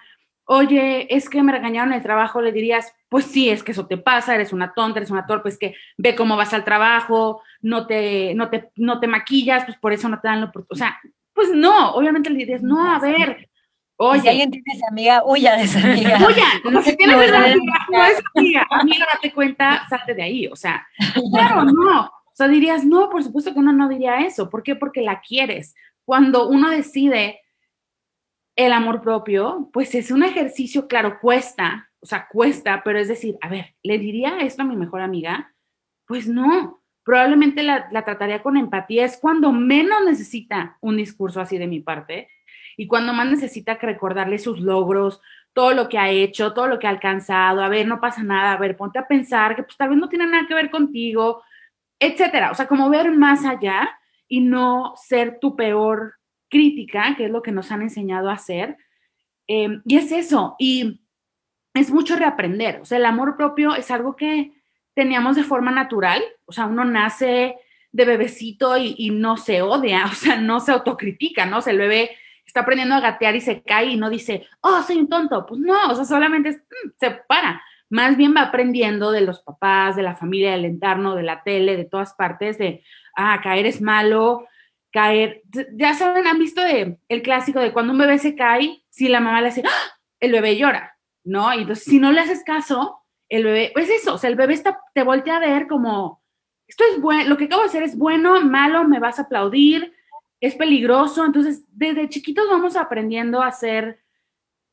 oye, 0.47 1.07
es 1.15 1.29
que 1.29 1.43
me 1.43 1.53
regañaron 1.53 1.93
en 1.93 1.99
el 1.99 2.03
trabajo, 2.03 2.41
le 2.41 2.53
dirías, 2.53 2.93
pues 3.09 3.27
sí, 3.27 3.49
es 3.49 3.63
que 3.63 3.73
eso 3.73 3.87
te 3.87 3.97
pasa, 3.97 4.35
eres 4.35 4.53
una 4.53 4.75
tonta, 4.75 4.99
eres 4.99 5.11
una 5.11 5.27
torpe, 5.27 5.49
es 5.49 5.59
que 5.59 5.75
ve 5.97 6.15
cómo 6.15 6.37
vas 6.37 6.53
al 6.53 6.65
trabajo, 6.65 7.43
no 7.61 7.87
te, 7.87 8.35
no 8.35 8.51
te, 8.51 8.71
no 8.77 9.01
te 9.01 9.07
maquillas, 9.07 9.65
pues 9.65 9.79
por 9.79 9.93
eso 9.93 10.09
no 10.09 10.21
te 10.21 10.29
dan 10.29 10.43
oportunidad. 10.43 10.73
O 10.73 10.77
sea, 10.77 11.01
pues 11.33 11.51
no, 11.55 11.93
obviamente 11.93 12.31
le 12.31 12.39
dirías, 12.39 12.63
no, 12.63 12.95
a 12.95 12.99
ver. 12.99 13.49
Oye, 13.97 14.23
si 14.23 14.29
alguien 14.29 14.51
tiene 14.51 14.67
esa 14.75 14.89
amiga, 14.89 15.23
huya 15.25 15.57
de 15.57 15.63
esa 15.63 15.79
amiga. 15.79 16.19
Huya, 16.27 16.45
como 16.65 16.83
si 16.83 16.97
tienes 16.97 17.17
esa 17.23 17.45
amiga, 17.45 17.87
no 17.91 18.05
es 18.05 18.23
amiga, 18.35 18.67
amiga, 18.71 19.07
date 19.13 19.33
cuenta, 19.33 19.87
salte 19.89 20.15
de 20.15 20.23
ahí. 20.23 20.47
O 20.49 20.57
sea, 20.57 20.87
claro, 21.33 21.65
no. 21.65 22.01
O 22.03 22.37
sea, 22.37 22.49
dirías, 22.49 22.85
no, 22.85 23.09
por 23.09 23.23
supuesto 23.23 23.53
que 23.53 23.61
uno 23.61 23.73
no 23.73 23.89
diría 23.89 24.19
eso. 24.19 24.51
¿Por 24.51 24.65
qué? 24.65 24.75
Porque 24.75 25.01
la 25.01 25.21
quieres. 25.21 25.77
Cuando 26.05 26.49
uno 26.49 26.71
decide 26.71 27.41
el 28.57 28.73
amor 28.73 29.03
propio, 29.03 29.71
pues 29.73 29.95
es 29.95 30.11
un 30.11 30.23
ejercicio, 30.23 30.87
claro, 30.87 31.19
cuesta, 31.21 31.91
o 32.01 32.07
sea, 32.07 32.29
cuesta, 32.31 32.83
pero 32.85 32.99
es 32.99 33.09
decir, 33.09 33.37
a 33.41 33.49
ver, 33.49 33.75
¿le 33.83 33.99
diría 33.99 34.39
esto 34.41 34.63
a 34.63 34.67
mi 34.67 34.77
mejor 34.77 35.01
amiga? 35.01 35.55
Pues 36.07 36.29
no, 36.29 36.83
probablemente 37.03 37.63
la, 37.63 37.89
trataría 38.05 38.43
con 38.43 38.57
empatía, 38.57 39.05
es 39.05 39.19
cuando 39.19 39.53
menos 39.53 40.05
necesita 40.05 40.79
un 40.81 40.97
discurso 40.97 41.41
así 41.41 41.59
de 41.59 41.67
mi 41.67 41.81
parte 41.81 42.29
y 42.77 42.87
cuando 42.87 43.13
más 43.13 43.29
necesita 43.29 43.75
recordarle 43.75 44.39
sus 44.39 44.61
logros, 44.61 45.21
todo 45.53 45.73
lo 45.73 45.89
que 45.89 45.99
ha 45.99 46.11
hecho, 46.11 46.53
todo 46.53 46.67
lo 46.67 46.79
que 46.79 46.87
ha 46.87 46.91
alcanzado, 46.91 47.63
a 47.63 47.69
ver, 47.69 47.87
no 47.87 48.01
pasa 48.01 48.23
nada, 48.23 48.53
a 48.53 48.59
ver, 48.59 48.77
ponte 48.77 48.99
a 48.99 49.07
pensar 49.07 49.55
que 49.57 49.63
pues 49.63 49.77
tal 49.77 49.91
vez 49.91 49.99
no 49.99 50.09
tiene 50.09 50.27
nada 50.27 50.47
que 50.47 50.55
ver 50.55 50.71
contigo, 50.71 51.43
etcétera, 51.99 52.51
o 52.51 52.55
sea, 52.55 52.67
como 52.67 52.91
ver 52.91 53.11
más 53.13 53.45
allá 53.45 53.99
y 54.29 54.41
no 54.41 54.95
ser 54.97 55.39
tu 55.41 55.55
peor 55.57 56.15
crítica, 56.55 57.17
que 57.17 57.25
es 57.25 57.33
lo 57.33 57.43
que 57.43 57.51
nos 57.51 57.73
han 57.73 57.83
enseñado 57.83 58.31
a 58.31 58.35
hacer. 58.35 58.77
Em, 59.49 59.83
y 59.85 59.97
es 59.97 60.13
eso, 60.13 60.55
y 60.57 61.01
es 61.75 61.91
mucho 61.91 62.15
reaprender. 62.15 62.81
O 62.81 62.85
sea, 62.85 62.99
el 62.99 63.07
amor 63.07 63.37
propio 63.37 63.75
es 63.75 63.91
algo 63.91 64.15
que 64.15 64.53
teníamos 64.95 65.35
de 65.35 65.43
forma 65.43 65.73
natural. 65.73 66.23
O 66.45 66.53
sea, 66.53 66.67
uno 66.67 66.85
nace 66.85 67.57
de 67.91 68.05
bebecito 68.05 68.77
y, 68.77 69.11
no 69.11 69.37
se 69.37 69.63
odia, 69.63 70.05
o 70.13 70.15
sea, 70.15 70.37
no 70.37 70.61
se 70.61 70.71
autocritica, 70.71 71.45
¿no? 71.45 71.59
O 71.59 71.61
sea, 71.61 71.73
el 71.73 71.81
bebé 71.81 72.13
está 72.47 72.61
aprendiendo 72.61 72.95
a 72.95 73.01
gatear 73.01 73.35
y 73.35 73.41
se 73.41 73.63
cae 73.63 73.87
y 73.87 73.97
no 73.97 74.09
dice, 74.09 74.47
oh, 74.61 74.81
soy 74.83 74.99
un 74.99 75.09
tonto. 75.09 75.45
Pues 75.47 75.59
no, 75.59 75.91
o 75.91 75.95
sea, 75.97 76.05
solamente 76.05 76.53
mm, 76.53 76.91
se 77.01 77.11
para. 77.11 77.61
Más 77.91 78.17
bien 78.17 78.33
va 78.37 78.43
aprendiendo 78.43 79.11
de 79.11 79.23
los 79.23 79.41
papás, 79.41 79.97
de 79.97 80.03
la 80.05 80.15
familia, 80.15 80.53
del 80.53 80.67
entorno, 80.67 81.17
de 81.17 81.25
la 81.25 81.43
tele, 81.43 81.77
de 81.77 81.85
todas 81.85 82.15
partes, 82.15 82.59
de, 82.59 82.85
ah, 83.17 83.41
caer 83.43 83.67
es 83.67 83.81
malo, 83.81 84.47
caer. 84.95 85.43
Ya 85.73 85.93
saben, 85.95 86.29
han 86.29 86.39
visto 86.39 86.63
de, 86.63 86.99
el 87.09 87.23
clásico 87.23 87.59
de 87.59 87.73
cuando 87.73 87.93
un 87.93 87.99
bebé 87.99 88.17
se 88.19 88.37
cae, 88.37 88.85
si 88.91 89.09
la 89.09 89.19
mamá 89.19 89.41
le 89.41 89.49
hace, 89.49 89.65
¡ah! 89.67 89.99
el 90.21 90.31
bebé 90.31 90.57
llora, 90.57 90.97
¿no? 91.25 91.53
Y 91.53 91.63
entonces, 91.63 91.85
si 91.85 91.99
no 91.99 92.13
le 92.13 92.21
haces 92.21 92.45
caso, 92.45 93.01
el 93.29 93.43
bebé, 93.43 93.73
pues 93.75 93.91
eso, 93.91 94.15
o 94.15 94.19
sea, 94.19 94.31
el 94.31 94.37
bebé 94.37 94.55
está, 94.55 94.79
te 94.95 95.03
voltea 95.03 95.39
a 95.39 95.41
ver 95.41 95.67
como, 95.67 96.23
esto 96.69 96.85
es 96.93 97.01
bueno, 97.01 97.29
lo 97.29 97.37
que 97.37 97.47
acabo 97.47 97.63
de 97.63 97.69
hacer 97.69 97.83
es 97.83 97.99
bueno, 97.99 98.41
malo, 98.43 98.85
me 98.85 99.01
vas 99.01 99.19
a 99.19 99.23
aplaudir, 99.23 99.93
es 100.41 100.55
peligroso. 100.55 101.25
Entonces, 101.25 101.65
desde 101.73 102.09
chiquitos 102.09 102.49
vamos 102.49 102.77
aprendiendo 102.77 103.43
a 103.43 103.51
ser 103.51 104.01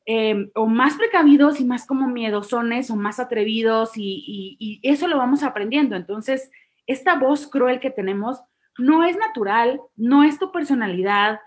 em, 0.06 0.50
o 0.54 0.66
más 0.66 0.94
precavidos 0.94 1.58
y 1.58 1.64
más 1.64 1.84
como 1.84 2.06
miedosones 2.06 2.90
o 2.90 2.96
más 2.96 3.18
atrevidos 3.18 3.92
y 3.96 4.78
eso 4.84 5.08
lo 5.08 5.18
vamos 5.18 5.42
aprendiendo. 5.42 5.96
Entonces, 5.96 6.48
esta 6.86 7.16
voz 7.16 7.48
cruel 7.48 7.80
que 7.80 7.90
tenemos 7.90 8.40
no 8.78 9.04
es 9.04 9.16
natural, 9.16 9.80
no 9.96 10.24
es 10.24 10.38
tu 10.38 10.52
personalidad, 10.52 11.40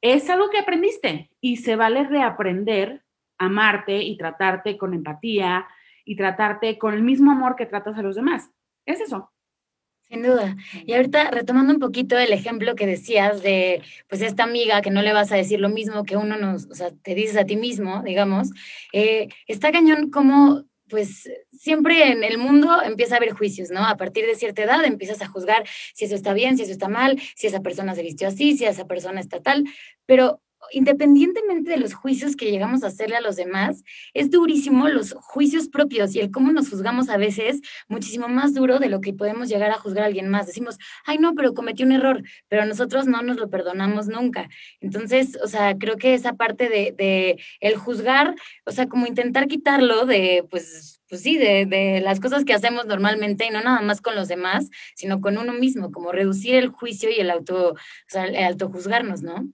es 0.00 0.30
algo 0.30 0.50
que 0.50 0.58
aprendiste 0.58 1.30
y 1.40 1.58
se 1.58 1.76
vale 1.76 2.04
reaprender, 2.04 3.04
amarte 3.38 4.02
y 4.02 4.16
tratarte 4.16 4.78
con 4.78 4.94
empatía 4.94 5.66
y 6.04 6.16
tratarte 6.16 6.78
con 6.78 6.94
el 6.94 7.02
mismo 7.02 7.32
amor 7.32 7.56
que 7.56 7.66
tratas 7.66 7.96
a 7.98 8.02
los 8.02 8.16
demás. 8.16 8.50
Es 8.86 9.00
eso. 9.00 9.30
Sin 10.10 10.22
duda. 10.22 10.56
Y 10.86 10.94
ahorita 10.94 11.30
retomando 11.30 11.72
un 11.72 11.78
poquito 11.78 12.18
el 12.18 12.32
ejemplo 12.32 12.74
que 12.74 12.86
decías 12.86 13.42
de, 13.42 13.80
pues, 14.08 14.22
esta 14.22 14.42
amiga 14.42 14.82
que 14.82 14.90
no 14.90 15.02
le 15.02 15.12
vas 15.12 15.30
a 15.30 15.36
decir 15.36 15.60
lo 15.60 15.68
mismo 15.68 16.02
que 16.02 16.16
uno 16.16 16.36
nos, 16.36 16.66
o 16.66 16.74
sea, 16.74 16.90
te 17.02 17.14
dices 17.14 17.36
a 17.36 17.44
ti 17.44 17.56
mismo, 17.56 18.02
digamos, 18.02 18.50
eh, 18.92 19.28
está 19.46 19.70
cañón 19.70 20.10
como 20.10 20.64
pues 20.90 21.30
siempre 21.52 22.10
en 22.10 22.24
el 22.24 22.36
mundo 22.36 22.82
empieza 22.82 23.14
a 23.14 23.16
haber 23.18 23.30
juicios, 23.30 23.70
¿no? 23.70 23.86
A 23.86 23.96
partir 23.96 24.26
de 24.26 24.34
cierta 24.34 24.62
edad 24.62 24.84
empiezas 24.84 25.22
a 25.22 25.28
juzgar 25.28 25.64
si 25.94 26.04
eso 26.04 26.14
está 26.14 26.34
bien, 26.34 26.56
si 26.56 26.64
eso 26.64 26.72
está 26.72 26.88
mal, 26.88 27.18
si 27.36 27.46
esa 27.46 27.60
persona 27.60 27.94
se 27.94 28.02
vistió 28.02 28.28
así, 28.28 28.56
si 28.56 28.64
esa 28.64 28.86
persona 28.86 29.20
está 29.20 29.40
tal, 29.40 29.64
pero 30.04 30.40
independientemente 30.72 31.70
de 31.70 31.78
los 31.78 31.94
juicios 31.94 32.36
que 32.36 32.50
llegamos 32.50 32.82
a 32.82 32.88
hacerle 32.88 33.16
a 33.16 33.20
los 33.20 33.36
demás, 33.36 33.82
es 34.14 34.30
durísimo 34.30 34.88
los 34.88 35.12
juicios 35.14 35.68
propios 35.68 36.14
y 36.14 36.20
el 36.20 36.30
cómo 36.30 36.52
nos 36.52 36.70
juzgamos 36.70 37.08
a 37.08 37.16
veces 37.16 37.60
muchísimo 37.88 38.28
más 38.28 38.54
duro 38.54 38.78
de 38.78 38.88
lo 38.88 39.00
que 39.00 39.12
podemos 39.12 39.48
llegar 39.48 39.70
a 39.70 39.78
juzgar 39.78 40.04
a 40.04 40.06
alguien 40.06 40.28
más. 40.28 40.46
Decimos, 40.46 40.78
ay 41.04 41.18
no, 41.18 41.34
pero 41.34 41.54
cometí 41.54 41.82
un 41.82 41.92
error, 41.92 42.22
pero 42.48 42.64
nosotros 42.64 43.06
no 43.06 43.22
nos 43.22 43.36
lo 43.36 43.50
perdonamos 43.50 44.08
nunca. 44.08 44.48
Entonces, 44.80 45.38
o 45.42 45.48
sea, 45.48 45.76
creo 45.78 45.96
que 45.96 46.14
esa 46.14 46.34
parte 46.34 46.68
de, 46.68 47.38
el 47.60 47.76
juzgar, 47.76 48.34
o 48.64 48.72
sea, 48.72 48.88
como 48.88 49.06
intentar 49.06 49.48
quitarlo 49.48 50.06
de, 50.06 50.46
pues, 50.50 51.00
pues 51.08 51.22
sí, 51.22 51.38
de, 51.38 51.66
de, 51.66 52.00
las 52.00 52.20
cosas 52.20 52.44
que 52.44 52.54
hacemos 52.54 52.86
normalmente 52.86 53.46
y 53.46 53.50
no 53.50 53.60
nada 53.62 53.80
más 53.80 54.00
con 54.00 54.14
los 54.14 54.28
demás, 54.28 54.70
sino 54.94 55.20
con 55.20 55.38
uno 55.38 55.52
mismo, 55.52 55.90
como 55.90 56.12
reducir 56.12 56.54
el 56.54 56.68
juicio 56.68 57.10
y 57.10 57.20
el 57.20 57.30
auto, 57.30 57.72
o 57.72 57.76
sea, 58.06 58.26
el 58.26 58.44
autojuzgarnos, 58.44 59.22
¿no? 59.22 59.50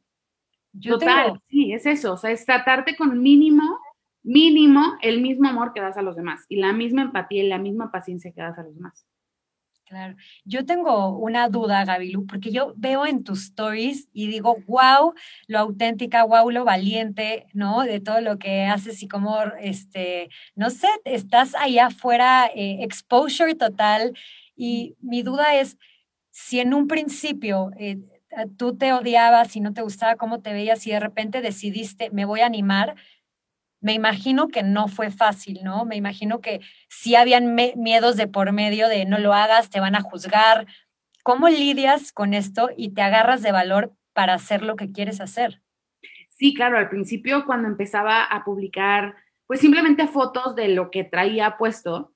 Total, 0.82 1.40
sí, 1.48 1.72
es 1.72 1.86
eso, 1.86 2.14
o 2.14 2.16
sea, 2.16 2.30
es 2.30 2.44
tratarte 2.44 2.96
con 2.96 3.22
mínimo, 3.22 3.78
mínimo 4.22 4.96
el 5.02 5.20
mismo 5.20 5.48
amor 5.48 5.72
que 5.72 5.80
das 5.80 5.96
a 5.96 6.02
los 6.02 6.16
demás 6.16 6.44
y 6.48 6.56
la 6.56 6.72
misma 6.72 7.02
empatía 7.02 7.44
y 7.44 7.48
la 7.48 7.58
misma 7.58 7.90
paciencia 7.90 8.32
que 8.32 8.40
das 8.40 8.58
a 8.58 8.62
los 8.62 8.74
demás. 8.74 9.06
Claro, 9.86 10.16
yo 10.44 10.66
tengo 10.66 11.16
una 11.16 11.48
duda, 11.48 11.84
Gabilu, 11.84 12.26
porque 12.26 12.50
yo 12.50 12.74
veo 12.76 13.06
en 13.06 13.22
tus 13.22 13.44
stories 13.44 14.08
y 14.12 14.26
digo, 14.26 14.56
wow, 14.66 15.14
lo 15.46 15.60
auténtica, 15.60 16.24
wow, 16.24 16.50
lo 16.50 16.64
valiente, 16.64 17.46
¿no? 17.52 17.82
De 17.82 18.00
todo 18.00 18.20
lo 18.20 18.36
que 18.36 18.64
haces 18.64 19.00
y 19.04 19.06
cómo, 19.06 19.38
este, 19.60 20.28
no 20.56 20.70
sé, 20.70 20.88
estás 21.04 21.54
allá 21.54 21.86
afuera, 21.86 22.50
eh, 22.52 22.78
exposure 22.82 23.54
total. 23.54 24.12
Y 24.56 24.96
mi 25.00 25.22
duda 25.22 25.54
es, 25.54 25.78
si 26.32 26.58
en 26.58 26.74
un 26.74 26.88
principio 26.88 27.70
eh, 27.78 28.00
tú 28.56 28.76
te 28.76 28.92
odiabas 28.92 29.56
y 29.56 29.60
no 29.60 29.72
te 29.72 29.82
gustaba 29.82 30.16
cómo 30.16 30.40
te 30.40 30.52
veías 30.52 30.86
y 30.86 30.90
de 30.90 31.00
repente 31.00 31.40
decidiste, 31.40 32.10
me 32.10 32.24
voy 32.24 32.40
a 32.40 32.46
animar, 32.46 32.96
me 33.80 33.92
imagino 33.92 34.48
que 34.48 34.62
no 34.62 34.88
fue 34.88 35.10
fácil, 35.10 35.60
¿no? 35.62 35.84
Me 35.84 35.96
imagino 35.96 36.40
que 36.40 36.60
sí 36.88 37.14
habían 37.14 37.54
miedos 37.54 38.16
de 38.16 38.26
por 38.26 38.52
medio 38.52 38.88
de 38.88 39.04
no 39.04 39.18
lo 39.18 39.32
hagas, 39.32 39.70
te 39.70 39.80
van 39.80 39.94
a 39.94 40.00
juzgar. 40.00 40.66
¿Cómo 41.22 41.48
lidias 41.48 42.12
con 42.12 42.34
esto 42.34 42.70
y 42.76 42.94
te 42.94 43.02
agarras 43.02 43.42
de 43.42 43.52
valor 43.52 43.92
para 44.12 44.34
hacer 44.34 44.62
lo 44.62 44.76
que 44.76 44.92
quieres 44.92 45.20
hacer? 45.20 45.62
Sí, 46.30 46.52
claro, 46.54 46.78
al 46.78 46.88
principio 46.88 47.44
cuando 47.46 47.68
empezaba 47.68 48.24
a 48.24 48.44
publicar, 48.44 49.14
pues 49.46 49.60
simplemente 49.60 50.08
fotos 50.08 50.54
de 50.54 50.68
lo 50.68 50.90
que 50.90 51.04
traía 51.04 51.56
puesto, 51.56 52.15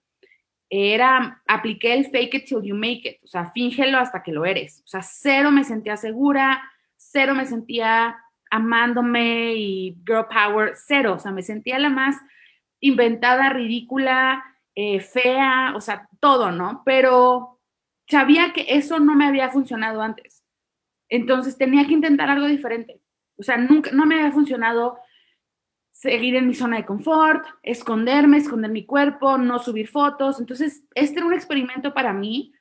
era, 0.71 1.43
apliqué 1.49 1.95
el 1.95 2.07
fake 2.11 2.35
it 2.35 2.45
till 2.47 2.63
you 2.63 2.77
make 2.77 3.09
it, 3.09 3.25
o 3.25 3.27
sea, 3.27 3.51
fíngelo 3.51 3.99
hasta 3.99 4.23
que 4.23 4.33
lo 4.33 4.45
eres. 4.45 4.83
O 4.85 4.89
sea, 4.89 5.03
cero 5.03 5.51
me 5.51 5.65
sentía 5.65 5.97
segura, 5.97 6.63
cero 6.97 7.35
me 7.35 7.45
sentía 7.45 8.17
amándome 8.51 9.55
y 9.55 9.97
girl 10.07 10.27
power, 10.29 10.73
cero, 10.77 11.15
o 11.15 11.19
sea, 11.19 11.33
me 11.33 11.43
sentía 11.43 11.79
la 11.79 11.91
más 11.91 12.17
inventada, 12.79 13.51
ridícula, 13.51 14.45
eh, 14.77 15.01
fea, 15.01 15.75
o 15.77 15.81
sea, 15.81 16.09
todo, 16.21 16.53
¿no? 16.53 16.83
Pero 16.85 17.61
sabía 18.09 18.53
que 18.53 18.67
eso 18.69 19.01
no 19.01 19.15
me 19.17 19.27
había 19.27 19.51
funcionado 19.51 20.03
antes. 20.03 20.45
Entonces 21.09 21.59
tenía 21.59 21.87
que 21.87 21.95
intentar 21.95 22.31
algo 22.31 22.47
diferente. 22.47 23.01
O 23.37 23.43
sea, 23.43 23.57
nunca, 23.57 23.91
no 23.93 24.07
me 24.07 24.17
había 24.17 24.33
funcionado 24.33 24.99
seguir 26.01 26.35
en 26.35 26.47
mi 26.47 26.55
zona 26.55 26.79
de 26.79 26.87
confort, 26.87 27.45
esconderme, 27.63 28.39
esconder 28.39 28.71
mi 28.71 28.87
cuerpo, 28.87 29.37
no 29.37 29.59
subir 29.59 29.87
fotos. 29.87 30.41
Entonces, 30.41 30.83
este 30.95 31.19
era 31.19 31.27
un 31.27 31.35
experimento 31.35 31.93
para 31.93 32.15
mí 32.15 32.55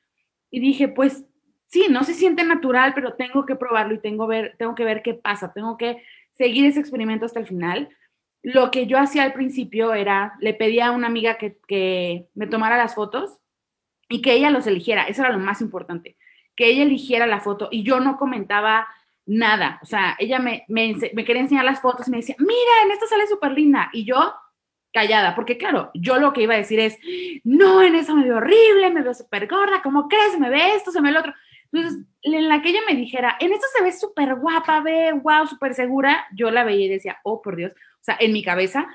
y 0.52 0.60
dije, 0.60 0.90
pues 0.90 1.24
sí, 1.68 1.86
no 1.90 2.04
se 2.04 2.14
siente 2.14 2.44
natural, 2.44 2.94
pero 2.94 3.14
tengo 3.14 3.46
que 3.46 3.56
probarlo 3.56 3.94
y 3.94 4.02
tengo, 4.02 4.28
ver, 4.28 4.56
tengo 4.60 4.76
que 4.76 4.84
ver 4.84 5.02
qué 5.02 5.14
pasa, 5.14 5.54
tengo 5.54 5.78
que 5.78 6.04
seguir 6.32 6.66
ese 6.66 6.82
experimento 6.82 7.26
hasta 7.26 7.40
el 7.40 7.48
final. 7.48 7.88
Lo 8.42 8.72
que 8.72 8.88
yo 8.88 8.98
hacía 8.98 9.24
al 9.24 9.32
principio 9.32 9.94
era, 9.94 10.34
le 10.42 10.54
pedía 10.54 10.88
a 10.88 10.92
una 10.92 11.08
amiga 11.08 11.38
que, 11.38 11.60
que 11.66 12.28
me 12.36 12.48
tomara 12.48 12.76
las 12.76 12.96
fotos 12.96 13.38
y 14.10 14.22
que 14.22 14.34
ella 14.34 14.50
los 14.50 14.68
eligiera, 14.68 15.04
eso 15.04 15.22
era 15.22 15.32
lo 15.32 15.40
más 15.40 15.62
importante, 15.62 16.18
que 16.58 16.68
ella 16.68 16.84
eligiera 16.84 17.26
la 17.26 17.40
foto 17.40 17.70
y 17.72 17.84
yo 17.84 18.02
no 18.02 18.18
comentaba 18.18 18.86
nada. 19.30 19.80
O 19.82 19.86
sea, 19.86 20.16
ella 20.20 20.40
me, 20.40 20.66
me, 20.68 20.96
quería 21.24 21.42
enseñar 21.42 21.64
las 21.64 21.82
fotos 21.82 22.08
y 22.08 22.12
me 22.12 22.18
decía, 22.18 22.36
mira, 22.40 22.84
en 22.84 22.92
esta 22.92 23.06
sale 23.08 23.28
súper 23.28 23.52
linda. 23.52 23.90
Y 23.94 24.04
yo, 24.04 24.34
callada, 24.92 25.36
porque 25.36 25.58
claro, 25.58 25.92
yo 25.94 26.20
lo 26.20 26.34
que 26.34 26.42
iba 26.42 26.56
a 26.56 26.58
decir 26.58 26.80
es, 26.80 26.98
no, 27.44 27.82
en 27.84 27.96
esa 27.96 28.14
me 28.16 28.24
veo 28.24 28.38
horrible, 28.38 28.90
me 28.92 29.04
veo 29.04 29.14
súper 29.14 29.48
gorda, 29.48 29.82
¿cómo 29.84 30.08
crees? 30.08 30.38
Me 30.40 30.50
ve 30.50 30.76
esto, 30.76 30.92
se 30.92 31.00
me 31.00 31.10
ve 31.10 31.14
lo 31.14 31.20
otro. 31.20 31.34
Entonces, 31.72 32.06
en 32.24 32.50
la 32.50 32.62
que 32.62 32.70
ella 32.70 32.82
me 32.88 32.96
dijera, 32.96 33.38
en 33.40 33.54
esta 33.54 33.68
se 33.78 33.84
ve 33.84 33.92
súper 33.92 34.36
guapa, 34.36 34.82
ve, 34.82 35.12
wow, 35.14 35.46
súper 35.46 35.76
segura, 35.76 36.26
yo 36.34 36.50
la 36.50 36.64
veía 36.64 36.88
y 36.88 36.90
decía, 36.90 37.20
oh, 37.24 37.42
por 37.42 37.56
Dios, 37.56 37.72
o 37.74 38.04
sea, 38.04 38.18
en 38.20 38.34
mi 38.34 38.44
cabeza, 38.44 38.88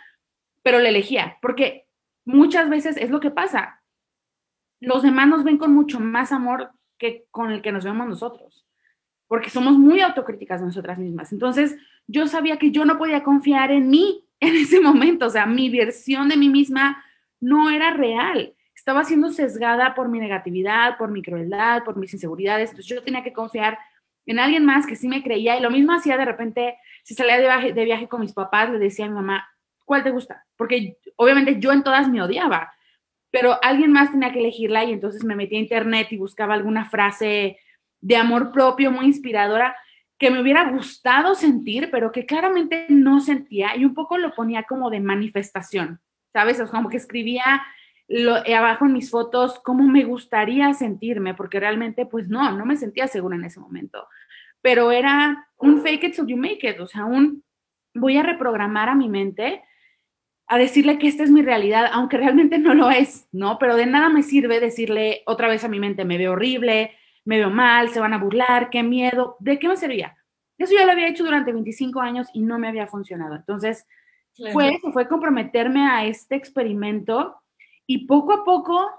pero 0.65 0.81
la 0.81 0.89
elegía, 0.89 1.39
porque 1.41 1.87
muchas 2.25 2.69
veces 2.69 2.97
es 2.97 3.11
lo 3.11 3.21
que 3.21 3.31
pasa. 3.31 3.81
Los 4.81 5.03
demás 5.05 5.29
nos 5.29 5.45
ven 5.45 5.59
con 5.59 5.73
mucho 5.73 6.01
más 6.01 6.33
amor 6.33 6.73
que 6.99 7.27
con 7.31 7.53
el 7.53 7.63
que 7.63 7.71
nos 7.71 7.85
vemos 7.85 8.09
nosotros 8.09 8.64
porque 9.27 9.51
somos 9.51 9.79
muy 9.79 10.01
autocríticas 10.01 10.63
nosotras 10.63 10.99
mismas. 10.99 11.33
Entonces, 11.33 11.77
yo 12.07 12.27
sabía 12.27 12.59
que 12.59 12.71
yo 12.71 12.85
no 12.85 12.99
podía 12.99 13.23
confiar 13.23 13.71
en 13.71 13.89
mí 13.89 14.25
en 14.41 14.57
ese 14.57 14.81
momento, 14.81 15.27
o 15.27 15.31
sea, 15.31 15.47
mi 15.47 15.71
versión 15.71 16.29
de 16.29 16.37
mí 16.37 16.49
misma 16.49 17.03
no 17.41 17.71
era 17.71 17.91
real. 17.93 18.55
Estaba 18.75 19.05
siendo 19.05 19.31
sesgada 19.31 19.95
por 19.95 20.09
mi 20.09 20.19
negatividad, 20.19 20.99
por 20.99 21.11
mi 21.11 21.23
crueldad, 21.23 21.85
por 21.85 21.97
mis 21.97 22.13
inseguridades. 22.13 22.71
Entonces, 22.71 22.95
yo 22.95 23.03
tenía 23.03 23.23
que 23.23 23.33
confiar 23.33 23.79
en 24.27 24.39
alguien 24.39 24.65
más 24.65 24.87
que 24.87 24.97
sí 24.97 25.09
me 25.09 25.23
creía. 25.23 25.57
Y 25.57 25.63
lo 25.63 25.71
mismo 25.71 25.93
hacía 25.93 26.17
de 26.17 26.25
repente, 26.25 26.77
si 27.03 27.15
salía 27.15 27.37
de 27.37 27.43
viaje, 27.43 27.73
de 27.73 27.85
viaje 27.85 28.09
con 28.09 28.21
mis 28.21 28.33
papás, 28.33 28.71
le 28.71 28.79
decía 28.79 29.07
a 29.07 29.09
mi 29.09 29.15
mamá, 29.15 29.49
¿cuál 29.85 30.03
te 30.03 30.11
gusta? 30.11 30.45
Porque 30.57 30.99
obviamente 31.17 31.59
yo 31.61 31.73
en 31.73 31.83
todas 31.83 32.09
me 32.09 32.23
odiaba, 32.23 32.73
pero 33.31 33.59
alguien 33.63 33.93
más 33.93 34.11
tenía 34.11 34.33
que 34.33 34.41
elegirla 34.41 34.85
y 34.85 34.93
entonces 34.93 35.25
me 35.25 35.37
metí 35.37 35.57
a 35.57 35.61
internet 35.61 36.09
y 36.11 36.17
buscaba 36.17 36.55
alguna 36.55 36.85
frase 36.85 37.59
de 38.05 38.17
amor 38.17 38.53
propio, 38.53 38.91
muy 38.91 39.07
inspiradora, 39.07 39.75
que 40.19 40.31
me 40.31 40.41
hubiera 40.41 40.71
gustado 40.71 41.35
sentir, 41.35 41.89
pero 41.91 42.13
que 42.13 42.27
claramente 42.27 42.85
no 42.91 43.19
sentía 43.21 43.75
y 43.77 43.87
un 43.87 43.95
poco 43.95 44.19
lo 44.19 44.35
ponía 44.35 44.65
como 44.65 44.91
de 44.91 45.01
manifestación, 45.01 46.01
¿sabes? 46.31 46.61
O 46.61 46.69
como 46.69 46.91
que 46.91 46.99
escribía 46.99 47.63
lo, 48.07 48.37
abajo 48.37 48.85
en 48.85 48.93
mis 48.93 49.11
fotos 49.11 49.59
cómo 49.65 49.85
me 49.85 50.05
gustaría 50.05 50.75
sentirme, 50.75 51.33
porque 51.33 51.59
realmente 51.59 52.05
pues 52.05 52.29
no, 52.29 52.53
no 52.53 52.67
me 52.67 52.77
sentía 52.77 53.07
segura 53.07 53.37
en 53.37 53.45
ese 53.45 53.59
momento, 53.59 54.07
pero 54.61 54.93
era 54.93 55.49
un 55.57 55.81
fake 55.81 56.05
it 56.05 56.15
till 56.15 56.27
you 56.27 56.37
make 56.37 56.69
it, 56.69 56.79
o 56.81 56.87
sea, 56.87 57.07
un 57.07 57.43
voy 57.95 58.19
a 58.19 58.23
reprogramar 58.23 58.91
a 58.91 58.95
mi 58.95 59.09
mente 59.09 59.63
a 60.47 60.59
decirle 60.59 60.99
que 60.99 61.09
esta 61.09 61.23
es 61.23 61.31
mi 61.31 61.41
realidad, 61.41 61.89
aunque 61.91 62.19
realmente 62.19 62.59
no 62.59 62.75
lo 62.75 62.91
es, 62.91 63.29
¿no? 63.33 63.59
Pero 63.59 63.77
de 63.77 63.87
nada 63.87 64.11
me 64.11 64.23
sirve 64.23 64.61
decirle 64.61 65.23
otra 65.25 65.49
vez 65.49 65.65
a 65.65 65.69
mi 65.69 65.81
mente, 65.81 66.05
me 66.05 66.19
veo 66.19 66.33
horrible, 66.33 66.93
me 67.25 67.39
veo 67.39 67.51
mal, 67.51 67.89
se 67.89 68.01
van 68.01 68.13
a 68.13 68.19
burlar, 68.19 68.71
qué 68.71 68.83
miedo, 68.83 69.37
¿de 69.41 69.59
qué 69.59 69.69
me 69.69 69.77
servía? 69.77 70.17
Eso 70.59 70.75
ya 70.75 70.85
lo 70.85 70.93
había 70.93 71.09
hecho 71.09 71.25
durante 71.25 71.53
25 71.53 72.01
años 72.01 72.29
y 72.33 72.43
no 72.43 72.59
me 72.59 72.69
había 72.69 72.87
funcionado. 72.87 73.35
Entonces, 73.35 73.87
fue 74.53 74.79
fue 74.93 75.09
comprometerme 75.09 75.87
a 75.87 76.07
este 76.07 76.35
experimento 76.35 77.37
y 77.87 78.07
poco 78.07 78.33
a 78.33 78.45
poco, 78.45 78.91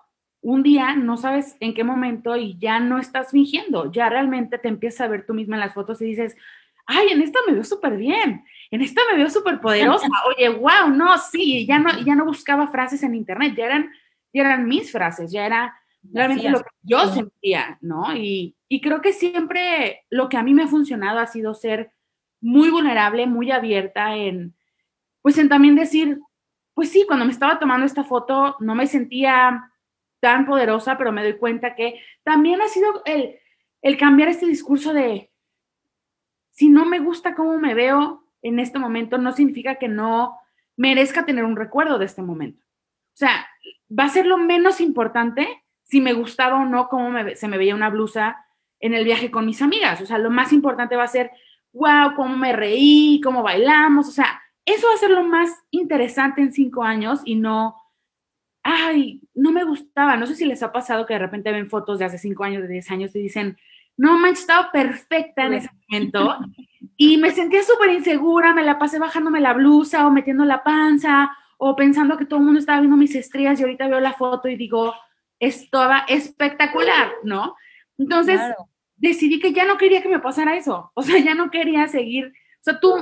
un 0.42 0.64
día, 0.64 0.96
no 0.96 1.18
sabes 1.18 1.58
en 1.60 1.74
qué 1.74 1.84
momento 1.84 2.36
y 2.36 2.58
ya 2.60 2.80
no 2.80 3.00
estás 3.00 3.32
fingiendo, 3.32 3.92
ya 3.92 4.10
realmente 4.10 4.58
te 4.60 4.68
empiezas 4.68 5.02
a 5.02 5.08
ver 5.08 5.26
tú 5.26 5.34
misma 5.34 5.56
en 5.56 5.62
las 5.62 5.74
fotos 5.74 6.02
y 6.02 6.06
dices, 6.06 6.36
ay, 6.86 7.08
en 7.10 7.22
esta 7.22 7.40
me 7.48 7.54
veo 7.54 7.64
súper 7.64 7.98
bien, 7.98 8.46
en 8.70 8.82
esta 8.82 9.02
me 9.10 9.18
veo 9.18 9.30
súper 9.30 9.60
poderosa, 9.60 10.08
oye, 10.28 10.50
wow, 10.50 10.90
no, 10.94 11.18
sí, 11.18 11.66
ya 11.66 11.80
no, 11.80 11.90
ya 12.06 12.16
no 12.16 12.26
buscaba 12.26 12.68
frases 12.68 13.02
en 13.02 13.16
internet, 13.16 13.56
ya 13.58 13.66
eran, 13.66 13.92
ya 14.34 14.42
eran 14.42 14.68
mis 14.68 14.92
frases, 14.92 15.32
ya 15.32 15.46
era 15.46 15.76
realmente 16.14 16.50
lo 16.50 16.60
que 16.60 16.70
yo 16.84 17.08
sentía, 17.08 17.78
¿no? 17.82 18.16
Y, 18.16 18.56
y 18.68 18.82
creo 18.82 19.02
que 19.02 19.14
siempre 19.14 20.06
lo 20.10 20.30
que 20.30 20.38
a 20.38 20.44
mí 20.44 20.54
me 20.54 20.64
ha 20.64 20.68
funcionado 20.68 21.20
ha 21.20 21.28
sido 21.28 21.54
ser 21.54 21.92
muy 22.42 22.70
vulnerable, 22.70 23.28
muy 23.28 23.52
abierta 23.52 24.16
en, 24.16 24.56
pues 25.22 25.38
en 25.38 25.50
también 25.50 25.76
decir, 25.76 26.20
pues 26.74 26.90
sí, 26.90 27.06
cuando 27.08 27.26
me 27.26 27.32
estaba 27.32 27.58
tomando 27.58 27.86
esta 27.86 28.04
foto 28.04 28.56
no 28.60 28.76
me 28.76 28.88
sentía 28.88 29.72
tan 30.20 30.46
poderosa, 30.46 30.98
pero 30.98 31.12
me 31.12 31.24
doy 31.24 31.38
cuenta 31.38 31.76
que 31.76 32.00
también 32.24 32.62
ha 32.62 32.68
sido 32.68 33.02
el, 33.06 33.40
el 33.82 33.98
cambiar 33.98 34.30
este 34.30 34.46
discurso 34.46 34.94
de, 34.94 35.32
si 36.52 36.70
no 36.70 36.86
me 36.86 37.00
gusta 37.00 37.36
cómo 37.36 37.58
me 37.58 37.74
veo 37.74 38.24
en 38.42 38.60
este 38.60 38.80
momento, 38.80 39.18
no 39.18 39.32
significa 39.32 39.76
que 39.76 39.88
no 39.88 40.38
merezca 40.78 41.26
tener 41.26 41.44
un 41.44 41.56
recuerdo 41.56 41.98
de 41.98 42.06
este 42.06 42.22
momento. 42.22 42.64
O 42.64 43.18
sea, 43.18 43.48
va 43.90 44.06
a 44.06 44.10
ser 44.10 44.26
lo 44.26 44.38
menos 44.38 44.82
importante 44.82 45.64
si 45.86 46.02
me 46.02 46.14
gustaba 46.14 46.60
o 46.60 46.66
no 46.66 46.90
cómo 46.90 47.18
se 47.36 47.48
me 47.48 47.58
veía 47.58 47.76
una 47.76 47.90
blusa 47.90 48.46
en 48.80 48.94
el 48.94 49.06
viaje 49.06 49.32
con 49.32 49.46
mis 49.46 49.62
amigas. 49.62 50.02
O 50.02 50.06
sea, 50.06 50.18
lo 50.18 50.30
más 50.30 50.52
importante 50.52 50.96
va 50.96 51.04
a 51.04 51.08
ser, 51.08 51.32
wow, 51.74 52.16
cómo 52.16 52.36
me 52.36 52.54
reí, 52.54 53.22
cómo 53.24 53.44
bailamos. 53.44 54.08
O 54.10 54.12
sea, 54.12 54.42
eso 54.66 54.88
va 54.88 54.96
a 54.96 54.98
ser 54.98 55.12
lo 55.12 55.24
más 55.24 55.50
interesante 55.72 56.42
en 56.42 56.52
cinco 56.52 56.84
años 56.84 57.22
y 57.24 57.36
no, 57.36 57.76
ay, 58.64 59.22
no 59.36 59.52
me 59.52 59.64
gustaba. 59.64 60.18
No 60.18 60.26
sé 60.26 60.36
si 60.36 60.46
les 60.46 60.64
ha 60.64 60.72
pasado 60.72 61.06
que 61.06 61.14
de 61.14 61.20
repente 61.20 61.52
ven 61.52 61.70
fotos 61.70 62.00
de 62.00 62.06
hace 62.06 62.18
cinco 62.18 62.44
años, 62.44 62.64
de 62.64 62.68
diez 62.68 62.90
años 62.90 63.16
y 63.16 63.20
dicen, 63.20 63.58
no, 63.96 64.18
me 64.18 64.30
estaba 64.30 64.72
perfecta 64.72 65.46
en 65.46 65.54
ese 65.54 65.70
momento. 65.88 66.38
Y 66.98 67.18
me 67.18 67.32
sentía 67.32 67.62
súper 67.62 67.90
insegura, 67.90 68.54
me 68.54 68.64
la 68.64 68.80
pasé 68.80 69.00
bajándome 69.00 69.42
la 69.42 69.52
blusa 69.52 70.08
o 70.08 70.12
metiendo 70.12 70.46
la 70.46 70.64
panza 70.64 71.30
o 71.58 71.76
pensando 71.76 72.18
que 72.18 72.24
todo 72.24 72.40
el 72.40 72.46
mundo 72.46 72.60
estaba 72.60 72.80
viendo 72.80 72.96
mis 72.96 73.16
estrías 73.16 73.60
y 73.60 73.64
ahorita 73.64 73.90
veo 73.90 74.00
la 74.00 74.14
foto 74.14 74.48
y 74.48 74.56
digo, 74.56 74.94
estaba 75.40 76.06
espectacular, 76.08 77.12
¿no? 77.24 77.56
Entonces 77.98 78.40
decidí 78.96 79.40
que 79.40 79.54
ya 79.54 79.66
no 79.66 79.78
quería 79.78 80.02
que 80.02 80.10
me 80.10 80.20
pasara 80.20 80.56
eso, 80.56 80.92
o 80.94 81.02
sea, 81.02 81.20
ya 81.20 81.36
no 81.36 81.52
quería 81.52 81.88
seguir, 81.88 82.28
o 82.28 82.64
sea, 82.64 82.80
tú 82.80 82.96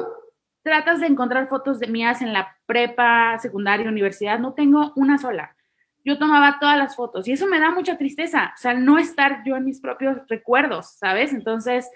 tratas 0.64 1.00
de 1.00 1.08
encontrar 1.08 1.50
fotos 1.50 1.80
de 1.80 1.88
mías 1.88 2.22
en 2.22 2.34
la 2.34 2.58
prepa, 2.66 3.38
secundaria, 3.40 3.90
universidad, 3.90 4.40
no 4.40 4.54
tengo 4.54 4.94
una 4.96 5.18
sola. 5.18 5.56
Yo 6.06 6.18
tomaba 6.18 6.58
todas 6.60 6.78
las 6.78 6.96
fotos 6.96 7.28
y 7.28 7.34
eso 7.34 7.48
me 7.48 7.60
da 7.60 7.70
mucha 7.70 7.98
tristeza, 7.98 8.54
o 8.56 8.60
sea, 8.60 8.74
no 8.74 8.98
estar 8.98 9.44
yo 9.46 9.56
en 9.56 9.66
mis 9.66 9.80
propios 9.80 10.20
recuerdos, 10.28 10.96
¿sabes? 10.98 11.32
Entonces, 11.34 11.90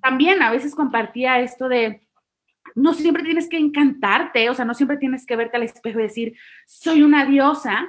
también 0.00 0.42
a 0.42 0.50
veces 0.50 0.74
compartía 0.74 1.40
esto 1.40 1.68
de, 1.68 2.06
no 2.74 2.94
siempre 2.94 3.22
tienes 3.22 3.48
que 3.48 3.58
encantarte, 3.58 4.48
o 4.50 4.54
sea, 4.54 4.64
no 4.64 4.74
siempre 4.74 4.96
tienes 4.96 5.26
que 5.26 5.36
verte 5.36 5.56
al 5.56 5.64
espejo 5.64 5.98
y 5.98 6.04
decir, 6.04 6.36
soy 6.66 7.02
una 7.02 7.24
diosa. 7.24 7.88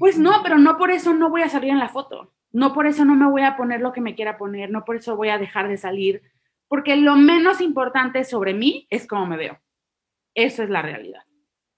Pues 0.00 0.18
no, 0.18 0.42
pero 0.42 0.56
no 0.56 0.78
por 0.78 0.90
eso 0.90 1.12
no 1.12 1.28
voy 1.28 1.42
a 1.42 1.50
salir 1.50 1.68
en 1.68 1.78
la 1.78 1.90
foto, 1.90 2.32
no 2.52 2.72
por 2.72 2.86
eso 2.86 3.04
no 3.04 3.14
me 3.16 3.26
voy 3.26 3.42
a 3.42 3.58
poner 3.58 3.82
lo 3.82 3.92
que 3.92 4.00
me 4.00 4.14
quiera 4.14 4.38
poner, 4.38 4.70
no 4.70 4.82
por 4.82 4.96
eso 4.96 5.14
voy 5.14 5.28
a 5.28 5.36
dejar 5.36 5.68
de 5.68 5.76
salir, 5.76 6.22
porque 6.68 6.96
lo 6.96 7.16
menos 7.16 7.60
importante 7.60 8.24
sobre 8.24 8.54
mí 8.54 8.86
es 8.88 9.06
cómo 9.06 9.26
me 9.26 9.36
veo. 9.36 9.60
Eso 10.34 10.62
es 10.62 10.70
la 10.70 10.80
realidad. 10.80 11.24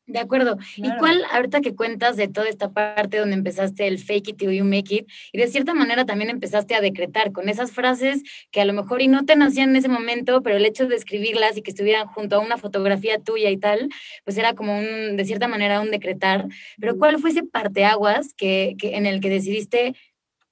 De 0.06 0.18
acuerdo. 0.18 0.58
¿Y 0.76 0.90
cuál, 0.96 1.24
ahorita 1.30 1.60
que 1.60 1.76
cuentas 1.76 2.16
de 2.16 2.26
toda 2.26 2.48
esta 2.48 2.72
parte 2.72 3.18
donde 3.18 3.36
empezaste 3.36 3.86
el 3.86 3.98
fake 3.98 4.30
it 4.30 4.36
till 4.36 4.50
you 4.50 4.64
make 4.64 4.92
it, 4.92 5.08
y 5.32 5.38
de 5.38 5.46
cierta 5.46 5.74
manera 5.74 6.04
también 6.04 6.28
empezaste 6.28 6.74
a 6.74 6.80
decretar 6.80 7.30
con 7.30 7.48
esas 7.48 7.70
frases 7.70 8.22
que 8.50 8.60
a 8.60 8.64
lo 8.64 8.72
mejor 8.72 9.00
y 9.00 9.06
no 9.06 9.24
te 9.24 9.36
nacían 9.36 9.70
en 9.70 9.76
ese 9.76 9.88
momento, 9.88 10.42
pero 10.42 10.56
el 10.56 10.66
hecho 10.66 10.88
de 10.88 10.96
escribirlas 10.96 11.56
y 11.56 11.62
que 11.62 11.70
estuvieran 11.70 12.08
junto 12.08 12.36
a 12.36 12.40
una 12.40 12.58
fotografía 12.58 13.20
tuya 13.20 13.50
y 13.50 13.58
tal, 13.58 13.90
pues 14.24 14.36
era 14.36 14.54
como 14.54 14.76
un, 14.76 15.16
de 15.16 15.24
cierta 15.24 15.46
manera, 15.46 15.80
un 15.80 15.92
decretar. 15.92 16.48
Pero 16.80 16.98
¿cuál 16.98 17.20
fue 17.20 17.30
ese 17.30 17.44
parteaguas 17.44 18.34
que, 18.34 18.74
que, 18.78 18.96
en 18.96 19.06
el 19.06 19.20
que 19.20 19.30
decidiste 19.30 19.94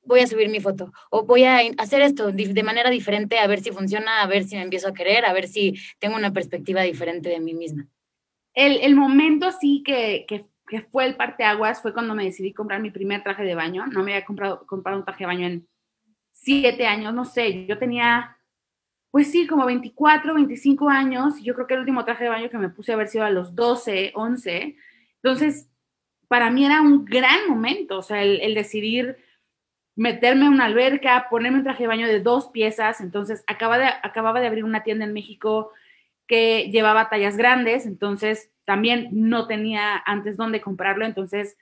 voy 0.03 0.21
a 0.21 0.27
subir 0.27 0.49
mi 0.49 0.61
foto 0.61 0.93
o 1.11 1.25
voy 1.25 1.45
a 1.45 1.61
hacer 1.79 2.03
esto 2.03 2.33
de 2.33 2.63
manera 2.63 2.91
diferente 2.91 3.39
a 3.39 3.47
ver 3.47 3.61
si 3.61 3.71
funciona, 3.71 4.23
a 4.23 4.27
ver 4.27 4.45
si 4.45 4.57
me 4.57 4.63
empiezo 4.63 4.89
a 4.89 4.95
querer, 4.95 5.25
a 5.25 5.33
ver 5.33 5.47
si 5.47 5.75
tengo 5.99 6.17
una 6.17 6.33
perspectiva 6.33 6.83
diferente 6.83 7.29
de 7.29 7.41
mí 7.41 7.55
misma? 7.55 7.87
El, 8.55 8.97
momento 8.97 9.53
sí 9.53 9.83
que, 9.85 10.25
que, 10.29 10.47
que, 10.67 10.83
fue 10.83 11.07
el 11.07 11.17
parteaguas 11.17 11.83
fue 11.83 11.93
cuando 11.93 12.15
me 12.15 12.25
decidí 12.25 12.53
comprar 12.53 12.81
mi 12.81 12.91
primer 12.91 13.23
traje 13.23 13.45
de 13.45 13.55
baño. 13.55 13.87
No 13.87 14.03
me 14.03 14.13
había 14.15 14.25
comprado, 14.25 14.67
comprado 14.67 14.99
un 14.99 15.05
traje 15.05 15.25
de 15.25 15.27
baño 15.27 15.47
en 15.47 15.69
siete 16.33 16.87
años, 16.87 17.13
no 17.13 17.25
sé, 17.25 17.67
yo 17.67 17.79
tenía, 17.79 18.37
pues 19.11 19.31
sí, 19.31 19.47
como 19.47 19.67
24, 19.67 20.35
25 20.35 20.89
años. 20.89 21.35
Yo 21.43 21.55
creo 21.55 21.67
que 21.67 21.75
el 21.75 21.81
último 21.81 22.05
traje 22.05 22.25
de 22.25 22.31
baño 22.31 22.51
que 22.51 22.59
me 22.59 22.71
puse 22.71 22.93
a 22.93 22.95
haber 22.95 23.09
sido 23.09 23.25
a 23.25 23.31
los 23.31 23.55
12, 23.55 24.13
11. 24.15 24.77
Entonces, 25.23 25.69
para 26.29 26.51
mí 26.51 26.65
era 26.65 26.81
un 26.81 27.05
gran 27.05 27.49
momento, 27.49 27.99
o 27.99 28.03
sea, 28.03 28.23
el, 28.23 28.41
el 28.41 28.55
decidir 28.55 29.19
meterme 29.97 30.47
en 30.47 30.53
una 30.53 30.67
alberca, 30.67 31.27
ponerme 31.29 31.59
un 31.59 31.65
traje 31.65 31.83
de 31.83 31.89
baño 31.89 32.07
de 32.07 32.21
dos 32.21 32.49
piezas. 32.49 33.01
Entonces, 33.01 33.45
acaba 33.47 33.79
de, 33.79 33.87
acababa 33.87 34.41
de 34.41 34.47
abrir 34.47 34.65
una 34.65 34.83
tienda 34.83 35.05
en 35.05 35.13
México 35.13 35.73
que 36.31 36.71
llevaba 36.71 37.09
tallas 37.09 37.37
grandes, 37.37 37.87
entonces 37.87 38.53
también 38.65 39.09
no 39.11 39.49
tenía 39.49 40.01
antes 40.07 40.37
dónde 40.37 40.61
comprarlo, 40.61 41.05
entonces 41.05 41.59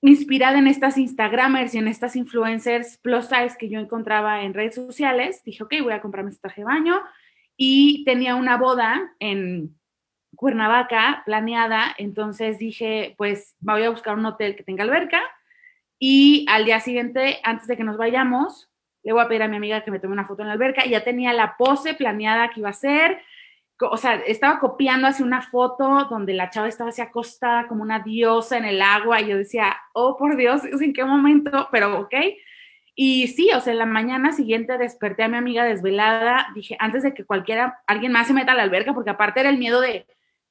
inspirada 0.00 0.60
en 0.60 0.68
estas 0.68 0.96
Instagramers 0.96 1.74
y 1.74 1.78
en 1.78 1.88
estas 1.88 2.14
influencers 2.14 2.98
plus 2.98 3.24
size 3.24 3.56
que 3.58 3.68
yo 3.68 3.80
encontraba 3.80 4.44
en 4.44 4.54
redes 4.54 4.76
sociales, 4.76 5.42
dije, 5.44 5.64
ok, 5.64 5.74
voy 5.82 5.92
a 5.92 6.00
comprarme 6.00 6.30
este 6.30 6.42
traje 6.42 6.60
de 6.60 6.66
baño 6.66 7.02
y 7.56 8.04
tenía 8.04 8.36
una 8.36 8.56
boda 8.56 9.12
en 9.18 9.76
Cuernavaca 10.36 11.24
planeada, 11.26 11.92
entonces 11.98 12.60
dije, 12.60 13.16
pues 13.18 13.56
voy 13.58 13.82
a 13.82 13.90
buscar 13.90 14.16
un 14.16 14.24
hotel 14.24 14.54
que 14.54 14.62
tenga 14.62 14.84
alberca 14.84 15.20
y 15.98 16.46
al 16.48 16.64
día 16.64 16.78
siguiente, 16.78 17.40
antes 17.42 17.66
de 17.66 17.76
que 17.76 17.82
nos 17.82 17.96
vayamos, 17.96 18.70
le 19.02 19.12
voy 19.12 19.22
a 19.22 19.26
pedir 19.26 19.42
a 19.42 19.48
mi 19.48 19.56
amiga 19.56 19.82
que 19.82 19.90
me 19.90 19.98
tome 19.98 20.12
una 20.12 20.26
foto 20.26 20.42
en 20.42 20.48
la 20.48 20.54
alberca 20.54 20.86
y 20.86 20.90
ya 20.90 21.02
tenía 21.02 21.32
la 21.32 21.56
pose 21.56 21.94
planeada 21.94 22.50
que 22.50 22.60
iba 22.60 22.68
a 22.68 22.72
ser, 22.72 23.20
o 23.88 23.96
sea, 23.96 24.14
estaba 24.16 24.58
copiando 24.58 25.06
así 25.06 25.22
una 25.22 25.42
foto 25.42 26.06
donde 26.10 26.34
la 26.34 26.50
chava 26.50 26.68
estaba 26.68 26.90
así 26.90 27.00
acostada 27.00 27.66
como 27.66 27.82
una 27.82 28.00
diosa 28.00 28.58
en 28.58 28.64
el 28.64 28.82
agua 28.82 29.20
y 29.20 29.28
yo 29.28 29.36
decía, 29.36 29.76
oh, 29.92 30.16
por 30.16 30.36
Dios, 30.36 30.62
¿en 30.64 30.92
qué 30.92 31.04
momento? 31.04 31.68
Pero 31.72 32.00
ok. 32.00 32.14
Y 32.94 33.28
sí, 33.28 33.50
o 33.54 33.60
sea, 33.60 33.72
la 33.74 33.86
mañana 33.86 34.32
siguiente 34.32 34.76
desperté 34.76 35.22
a 35.22 35.28
mi 35.28 35.36
amiga 35.36 35.64
desvelada, 35.64 36.48
dije, 36.54 36.76
antes 36.78 37.02
de 37.02 37.14
que 37.14 37.24
cualquiera, 37.24 37.80
alguien 37.86 38.12
más 38.12 38.26
se 38.26 38.34
meta 38.34 38.52
a 38.52 38.54
la 38.54 38.62
alberca, 38.62 38.92
porque 38.92 39.10
aparte 39.10 39.40
era 39.40 39.48
el 39.48 39.58
miedo 39.58 39.80
de, 39.80 40.06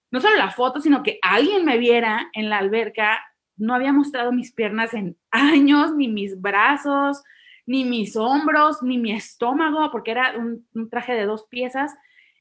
no 0.10 0.22
solo 0.22 0.36
la 0.36 0.50
foto, 0.50 0.82
sino 0.82 1.04
que 1.04 1.20
alguien 1.22 1.65
me 1.65 1.78
viera 1.78 2.30
en 2.34 2.50
la 2.50 2.58
alberca, 2.58 3.22
no 3.58 3.76
había 3.76 3.94
mostrado 3.94 4.32
mis 4.32 4.54
piernas 4.54 4.94
en 4.94 5.18
años, 5.32 5.94
ni 5.96 6.08
mis 6.08 6.42
brazos, 6.42 7.24
ni 7.68 7.86
mis 7.86 8.15
hombros, 8.15 8.82
ni 8.82 8.98
mi 8.98 9.12
estómago, 9.12 9.92
porque 9.92 10.12
era 10.12 10.34
un 10.38 10.89
traje 10.89 11.13
de 11.13 11.26
dos 11.26 11.46
piezas 11.48 11.94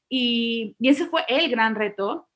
y, 0.09 0.75
ese 0.81 1.05
fue 1.05 1.23
el 1.27 1.49
gran 1.49 1.75
reto. 1.75 2.27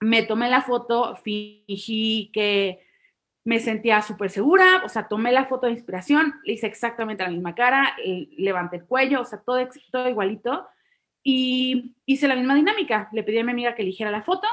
Me 0.00 0.22
tomé 0.22 0.48
la 0.48 0.62
foto, 0.62 1.16
fingí 1.16 2.30
que 2.32 2.84
me 3.44 3.58
sentía 3.58 4.00
súper 4.02 4.30
segura, 4.30 4.82
o 4.84 4.88
sea, 4.88 5.08
tomé 5.08 5.32
la 5.32 5.44
foto 5.44 5.66
de 5.66 5.72
inspiración, 5.72 6.34
le 6.44 6.54
hice 6.54 6.66
exactamente 6.66 7.24
la 7.24 7.30
misma 7.30 7.54
cara, 7.54 7.96
levanté 8.36 8.76
el 8.76 8.84
cuello, 8.84 9.20
o 9.20 9.24
sea, 9.24 9.40
todo, 9.40 9.68
todo 9.90 10.08
igualito. 10.08 10.66
Y 11.24 11.94
hice 12.06 12.26
la 12.26 12.36
misma 12.36 12.54
dinámica. 12.54 13.08
Le 13.12 13.22
pedí 13.22 13.38
a 13.38 13.44
mi 13.44 13.52
amiga 13.52 13.74
que 13.74 13.82
eligiera 13.82 14.10
la 14.10 14.22
foto 14.22 14.48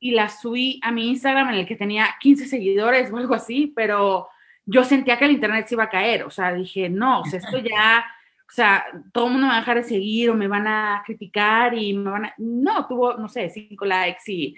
y 0.00 0.12
la 0.12 0.28
subí 0.28 0.80
a 0.82 0.92
mi 0.92 1.08
Instagram 1.08 1.48
en 1.50 1.54
el 1.56 1.66
que 1.66 1.76
tenía 1.76 2.14
15 2.20 2.46
seguidores 2.46 3.10
o 3.10 3.16
algo 3.16 3.34
así, 3.34 3.72
pero 3.74 4.28
yo 4.64 4.84
sentía 4.84 5.18
que 5.18 5.24
el 5.24 5.32
internet 5.32 5.66
se 5.66 5.74
iba 5.74 5.84
a 5.84 5.90
caer, 5.90 6.24
o 6.24 6.30
sea, 6.30 6.52
dije, 6.52 6.88
no, 6.88 7.20
o 7.20 7.24
sea, 7.24 7.38
esto 7.40 7.58
ya 7.58 8.06
o 8.48 8.52
sea, 8.52 8.86
todo 9.12 9.26
el 9.26 9.32
mundo 9.32 9.46
me 9.46 9.52
va 9.52 9.58
a 9.58 9.60
dejar 9.60 9.76
de 9.76 9.84
seguir 9.84 10.30
o 10.30 10.34
me 10.34 10.48
van 10.48 10.66
a 10.66 11.02
criticar 11.04 11.74
y 11.74 11.92
me 11.92 12.10
van 12.10 12.24
a... 12.26 12.34
No, 12.38 12.86
tuvo, 12.86 13.14
no 13.14 13.28
sé, 13.28 13.50
cinco 13.50 13.84
likes 13.84 14.22
y... 14.26 14.56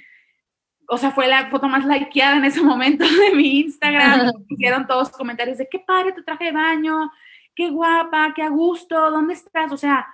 O 0.87 0.97
sea, 0.97 1.11
fue 1.11 1.27
la 1.27 1.47
foto 1.51 1.69
más 1.69 1.85
likeada 1.85 2.37
en 2.37 2.45
ese 2.45 2.63
momento 2.63 3.05
de 3.05 3.35
mi 3.35 3.61
Instagram. 3.61 4.33
Hicieron 4.49 4.87
todos 4.87 5.11
comentarios 5.11 5.59
de 5.59 5.69
qué 5.69 5.81
padre 5.81 6.13
tu 6.13 6.23
traje 6.23 6.47
de 6.47 6.53
baño, 6.53 7.11
qué 7.55 7.71
guapa, 7.71 8.33
qué 8.35 8.43
a 8.43 8.49
gusto, 8.49 9.11
¿dónde 9.11 9.35
estás? 9.35 9.73
O 9.73 9.77
sea, 9.77 10.07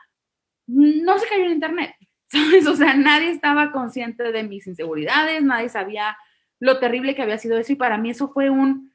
no 0.66 1.18
se 1.18 1.28
cayó 1.28 1.44
en 1.44 1.52
internet, 1.52 1.94
¿sabes? 2.28 2.66
O 2.66 2.76
sea, 2.76 2.94
nadie 2.94 3.30
estaba 3.30 3.72
consciente 3.72 4.32
de 4.32 4.42
mis 4.42 4.66
inseguridades, 4.66 5.42
nadie 5.42 5.68
sabía 5.68 6.16
lo 6.60 6.78
terrible 6.78 7.14
que 7.14 7.22
había 7.22 7.38
sido 7.38 7.58
eso 7.58 7.72
y 7.72 7.76
para 7.76 7.98
mí 7.98 8.10
eso 8.10 8.30
fue 8.30 8.48
un, 8.48 8.90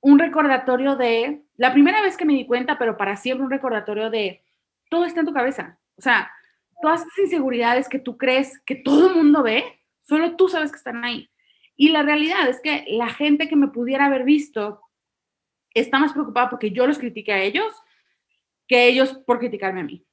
un 0.00 0.18
recordatorio 0.18 0.94
de, 0.94 1.42
la 1.58 1.72
primera 1.72 2.00
vez 2.00 2.16
que 2.16 2.24
me 2.24 2.34
di 2.34 2.46
cuenta, 2.46 2.78
pero 2.78 2.96
para 2.96 3.16
siempre 3.16 3.44
un 3.44 3.50
recordatorio 3.50 4.10
de, 4.10 4.42
todo 4.88 5.04
está 5.04 5.20
en 5.20 5.26
tu 5.26 5.32
cabeza. 5.34 5.78
O 5.96 6.00
sea, 6.00 6.30
todas 6.80 7.00
esas 7.00 7.18
inseguridades 7.18 7.88
que 7.88 7.98
tú 7.98 8.16
crees 8.16 8.60
que 8.64 8.76
todo 8.76 9.08
el 9.08 9.16
mundo 9.16 9.42
ve, 9.42 9.80
solo 10.02 10.36
tú 10.36 10.48
sabes 10.48 10.70
que 10.70 10.78
están 10.78 11.04
ahí. 11.04 11.28
Y 11.76 11.90
la 11.90 12.02
realidad 12.02 12.48
es 12.48 12.60
que 12.60 12.84
la 12.88 13.08
gente 13.08 13.48
que 13.48 13.56
me 13.56 13.68
pudiera 13.68 14.06
haber 14.06 14.24
visto 14.24 14.80
está 15.74 15.98
más 15.98 16.12
preocupada 16.12 16.48
porque 16.48 16.70
yo 16.70 16.86
los 16.86 16.98
critiqué 16.98 17.32
a 17.32 17.42
ellos 17.42 17.72
que 18.68 18.86
ellos 18.86 19.14
por 19.26 19.40
criticarme 19.40 19.80
a 19.80 19.84
mí. 19.84 20.04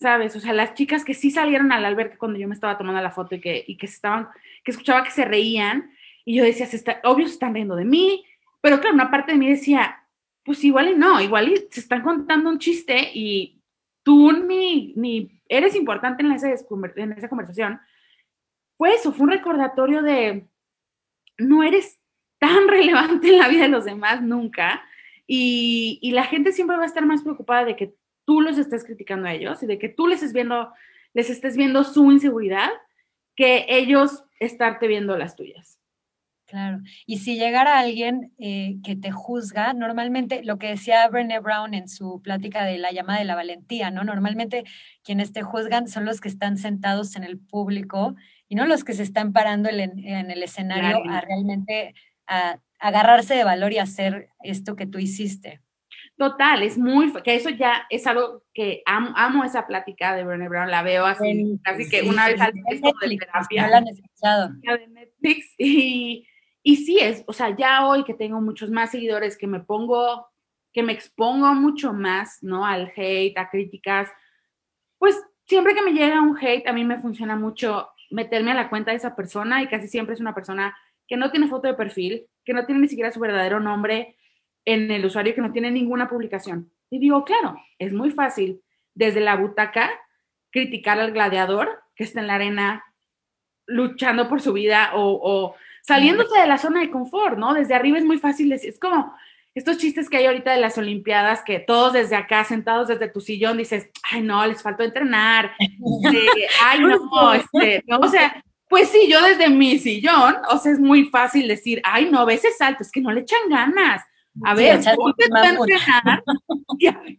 ¿Sabes? 0.00 0.34
O 0.36 0.40
sea, 0.40 0.52
las 0.52 0.74
chicas 0.74 1.04
que 1.04 1.14
sí 1.14 1.30
salieron 1.30 1.72
al 1.72 1.84
albergue 1.84 2.18
cuando 2.18 2.38
yo 2.38 2.48
me 2.48 2.54
estaba 2.54 2.78
tomando 2.78 3.00
la 3.00 3.10
foto 3.10 3.34
y 3.34 3.40
que, 3.40 3.64
y 3.66 3.76
que 3.76 3.86
estaban, 3.86 4.28
que 4.64 4.70
escuchaba 4.70 5.04
que 5.04 5.10
se 5.10 5.24
reían, 5.24 5.92
y 6.24 6.36
yo 6.36 6.44
decía, 6.44 6.66
se 6.66 6.76
está, 6.76 7.00
obvio 7.04 7.26
se 7.26 7.34
están 7.34 7.54
riendo 7.54 7.76
de 7.76 7.84
mí, 7.84 8.24
pero 8.60 8.80
claro, 8.80 8.94
una 8.94 9.10
parte 9.10 9.32
de 9.32 9.38
mí 9.38 9.48
decía, 9.48 10.01
pues 10.44 10.62
igual 10.64 10.90
y 10.90 10.94
no, 10.94 11.20
igual 11.20 11.52
y 11.52 11.56
se 11.70 11.80
están 11.80 12.02
contando 12.02 12.50
un 12.50 12.58
chiste 12.58 13.10
y 13.14 13.62
tú 14.02 14.32
ni, 14.32 14.92
ni 14.94 15.42
eres 15.48 15.74
importante 15.74 16.22
en 16.22 16.32
esa, 16.32 16.48
conversación. 17.28 17.80
Fue 18.76 18.94
eso, 18.94 19.12
fue 19.12 19.24
un 19.24 19.32
recordatorio 19.32 20.02
de 20.02 20.46
no 21.38 21.62
eres 21.62 22.00
tan 22.38 22.68
relevante 22.68 23.28
en 23.28 23.38
la 23.38 23.48
vida 23.48 23.62
de 23.62 23.68
los 23.68 23.84
demás 23.84 24.22
nunca 24.22 24.82
y, 25.26 25.98
y 26.02 26.12
la 26.12 26.24
gente 26.24 26.52
siempre 26.52 26.76
va 26.76 26.82
a 26.82 26.86
estar 26.86 27.06
más 27.06 27.22
preocupada 27.22 27.64
de 27.64 27.76
que 27.76 27.94
tú 28.24 28.40
los 28.40 28.58
estés 28.58 28.84
criticando 28.84 29.28
a 29.28 29.34
ellos 29.34 29.62
y 29.62 29.66
de 29.66 29.78
que 29.78 29.88
tú 29.88 30.06
les 30.06 30.18
estés 30.18 30.32
viendo, 30.32 30.72
les 31.14 31.30
estés 31.30 31.56
viendo 31.56 31.84
su 31.84 32.10
inseguridad 32.10 32.70
que 33.36 33.66
ellos 33.68 34.24
estarte 34.38 34.88
viendo 34.88 35.16
las 35.16 35.36
tuyas. 35.36 35.81
Claro. 36.52 36.82
Y 37.06 37.20
si 37.20 37.38
llegara 37.38 37.78
alguien 37.78 38.34
eh, 38.38 38.76
que 38.84 38.94
te 38.94 39.10
juzga, 39.10 39.72
normalmente 39.72 40.44
lo 40.44 40.58
que 40.58 40.68
decía 40.68 41.08
Brené 41.08 41.40
Brown 41.40 41.72
en 41.72 41.88
su 41.88 42.20
plática 42.20 42.66
de 42.66 42.76
la 42.76 42.92
llamada 42.92 43.20
de 43.20 43.24
la 43.24 43.34
valentía, 43.34 43.90
¿no? 43.90 44.04
Normalmente 44.04 44.64
quienes 45.02 45.32
te 45.32 45.40
juzgan 45.40 45.88
son 45.88 46.04
los 46.04 46.20
que 46.20 46.28
están 46.28 46.58
sentados 46.58 47.16
en 47.16 47.24
el 47.24 47.38
público 47.38 48.16
y 48.48 48.54
no 48.54 48.66
los 48.66 48.84
que 48.84 48.92
se 48.92 49.02
están 49.02 49.32
parando 49.32 49.70
en, 49.70 49.98
el 49.98 50.42
escenario 50.42 51.02
a 51.08 51.22
realmente 51.22 51.94
a, 52.26 52.58
agarrarse 52.78 53.34
de 53.34 53.44
valor 53.44 53.72
y 53.72 53.78
hacer 53.78 54.28
esto 54.42 54.76
que 54.76 54.86
tú 54.86 54.98
hiciste. 54.98 55.62
Total, 56.18 56.62
es 56.62 56.76
muy, 56.76 57.14
que 57.22 57.34
eso 57.34 57.48
ya 57.48 57.86
es 57.88 58.06
algo 58.06 58.44
que 58.52 58.82
amo, 58.84 59.14
amo 59.16 59.44
esa 59.44 59.66
plática 59.66 60.14
de 60.14 60.24
Brené 60.24 60.50
Brown, 60.50 60.70
la 60.70 60.82
veo 60.82 61.06
así, 61.06 61.58
casi 61.64 61.88
que 61.88 62.02
una 62.02 62.26
vez 62.26 62.38
al 62.42 62.52
mes 62.52 62.82
de 62.82 63.16
terapia. 63.16 63.70
de 63.70 64.86
Netflix, 64.88 65.54
y, 65.56 66.26
y 66.62 66.76
sí 66.76 66.98
es, 66.98 67.24
o 67.26 67.32
sea, 67.32 67.56
ya 67.56 67.86
hoy 67.86 68.04
que 68.04 68.14
tengo 68.14 68.40
muchos 68.40 68.70
más 68.70 68.90
seguidores, 68.90 69.36
que 69.36 69.46
me 69.46 69.60
pongo, 69.60 70.26
que 70.72 70.82
me 70.82 70.92
expongo 70.92 71.54
mucho 71.54 71.92
más, 71.92 72.42
¿no? 72.42 72.64
Al 72.64 72.92
hate, 72.96 73.36
a 73.36 73.50
críticas, 73.50 74.08
pues 74.98 75.20
siempre 75.46 75.74
que 75.74 75.82
me 75.82 75.92
llega 75.92 76.22
un 76.22 76.38
hate, 76.38 76.66
a 76.68 76.72
mí 76.72 76.84
me 76.84 77.00
funciona 77.00 77.36
mucho 77.36 77.88
meterme 78.10 78.52
a 78.52 78.54
la 78.54 78.70
cuenta 78.70 78.90
de 78.90 78.98
esa 78.98 79.16
persona 79.16 79.62
y 79.62 79.68
casi 79.68 79.88
siempre 79.88 80.14
es 80.14 80.20
una 80.20 80.34
persona 80.34 80.76
que 81.08 81.16
no 81.16 81.30
tiene 81.30 81.48
foto 81.48 81.66
de 81.66 81.74
perfil, 81.74 82.26
que 82.44 82.52
no 82.52 82.64
tiene 82.66 82.82
ni 82.82 82.88
siquiera 82.88 83.10
su 83.10 83.20
verdadero 83.20 83.58
nombre, 83.58 84.16
en 84.64 84.90
el 84.90 85.04
usuario 85.04 85.34
que 85.34 85.40
no 85.40 85.52
tiene 85.52 85.70
ninguna 85.70 86.08
publicación. 86.08 86.70
Y 86.90 86.98
digo, 86.98 87.24
claro, 87.24 87.56
es 87.78 87.92
muy 87.92 88.10
fácil 88.10 88.62
desde 88.94 89.20
la 89.20 89.36
butaca 89.36 89.90
criticar 90.50 91.00
al 91.00 91.12
gladiador 91.12 91.82
que 91.96 92.04
está 92.04 92.20
en 92.20 92.26
la 92.26 92.36
arena 92.36 92.84
luchando 93.66 94.28
por 94.28 94.40
su 94.40 94.52
vida 94.52 94.92
o, 94.94 95.54
saliéndose 95.82 96.40
de 96.40 96.46
la 96.46 96.58
zona 96.58 96.80
de 96.80 96.90
confort, 96.90 97.36
¿no? 97.36 97.52
Desde 97.52 97.74
arriba 97.74 97.98
es 97.98 98.04
muy 98.04 98.18
fácil 98.18 98.48
decir, 98.48 98.70
es 98.70 98.80
como 98.80 99.14
estos 99.54 99.76
chistes 99.76 100.08
que 100.08 100.16
hay 100.16 100.26
ahorita 100.26 100.52
de 100.52 100.60
las 100.60 100.78
Olimpiadas, 100.78 101.42
que 101.44 101.58
todos 101.58 101.92
desde 101.92 102.16
acá, 102.16 102.44
sentados 102.44 102.88
desde 102.88 103.08
tu 103.08 103.20
sillón, 103.20 103.58
dices, 103.58 103.90
ay, 104.10 104.22
no, 104.22 104.46
les 104.46 104.62
faltó 104.62 104.82
entrenar, 104.82 105.52
ay, 106.64 106.80
no, 106.80 107.34
este, 107.34 107.84
no, 107.86 107.98
o 107.98 108.08
sea, 108.08 108.42
pues 108.68 108.88
sí, 108.88 109.06
yo 109.10 109.20
desde 109.20 109.50
mi 109.50 109.78
sillón, 109.78 110.36
o 110.50 110.56
sea, 110.56 110.72
es 110.72 110.80
muy 110.80 111.04
fácil 111.04 111.46
decir, 111.46 111.82
ay, 111.84 112.08
no, 112.10 112.20
a 112.20 112.24
veces 112.24 112.56
salto, 112.56 112.82
es 112.82 112.90
que 112.90 113.02
no 113.02 113.12
le 113.12 113.20
echan 113.20 113.50
ganas. 113.50 114.02
A 114.44 114.54
ver, 114.54 114.80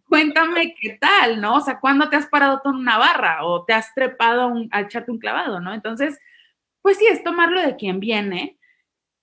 cuéntame 0.09 0.73
qué 0.81 0.97
tal, 0.99 1.39
¿no? 1.39 1.57
O 1.57 1.61
sea, 1.61 1.79
¿cuándo 1.79 2.09
te 2.09 2.15
has 2.15 2.25
parado 2.25 2.59
tú 2.63 2.71
en 2.71 2.77
una 2.77 2.97
barra 2.97 3.45
o 3.45 3.63
te 3.65 3.73
has 3.73 3.93
trepado 3.93 4.51
a 4.71 4.81
echarte 4.81 5.11
un 5.11 5.19
clavado, 5.19 5.59
¿no? 5.59 5.75
Entonces, 5.75 6.17
pues 6.83 6.97
sí, 6.97 7.07
es 7.07 7.23
tomarlo 7.23 7.59
de 7.61 7.75
quien 7.75 7.99
viene 7.99 8.59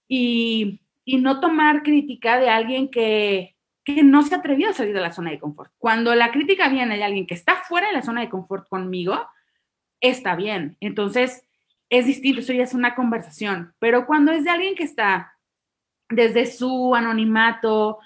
y, 0.09 0.81
no 1.07 1.41
tomar 1.41 1.83
crítica 1.83 2.39
de 2.39 2.49
alguien 2.49 2.89
que, 2.89 3.57
que 3.85 4.05
no 4.05 4.23
se 4.23 4.37
atrevió 4.37 4.71
a 4.71 4.73
salir 4.73 4.95
de 4.95 5.01
la 5.01 5.13
zona 5.13 5.33
de 5.33 5.41
confort. 5.41 5.73
Cuando 5.77 6.15
la 6.15 6.31
crítica 6.31 6.69
viene 6.69 6.97
de 6.97 7.03
alguien 7.03 7.27
que 7.27 7.35
está 7.35 7.57
fuera 7.57 7.89
de 7.89 7.95
la 7.95 8.03
zona 8.03 8.21
de 8.21 8.29
confort 8.29 8.69
conmigo, 8.69 9.19
está 10.01 10.37
bien. 10.37 10.77
Entonces, 10.79 11.49
es 11.89 12.07
distinto, 12.07 12.41
eso 12.41 12.53
ya 12.53 12.63
es 12.63 12.75
una 12.75 12.95
conversación. 12.95 13.75
Pero 13.81 14.07
cuando 14.07 14.31
es 14.31 14.45
de 14.45 14.51
alguien 14.51 14.77
que 14.77 14.85
está 14.85 15.37
desde 16.09 16.47
su 16.47 16.95
anonimato, 16.95 17.99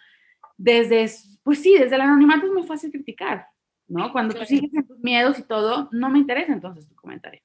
desde, 0.56 1.10
pues 1.42 1.60
sí, 1.60 1.76
desde 1.78 1.94
el 1.94 2.00
anonimato 2.00 2.46
es 2.46 2.52
muy 2.52 2.62
fácil 2.62 2.90
criticar, 2.90 3.48
¿no? 3.86 4.12
Cuando 4.12 4.34
tú 4.34 4.46
sigues 4.46 4.72
en 4.72 4.86
tus 4.86 4.98
miedos 5.00 5.38
y 5.38 5.42
todo, 5.42 5.90
no 5.92 6.08
me 6.08 6.18
interesa 6.18 6.54
entonces 6.54 6.88
tu 6.88 6.94
comentario. 6.94 7.42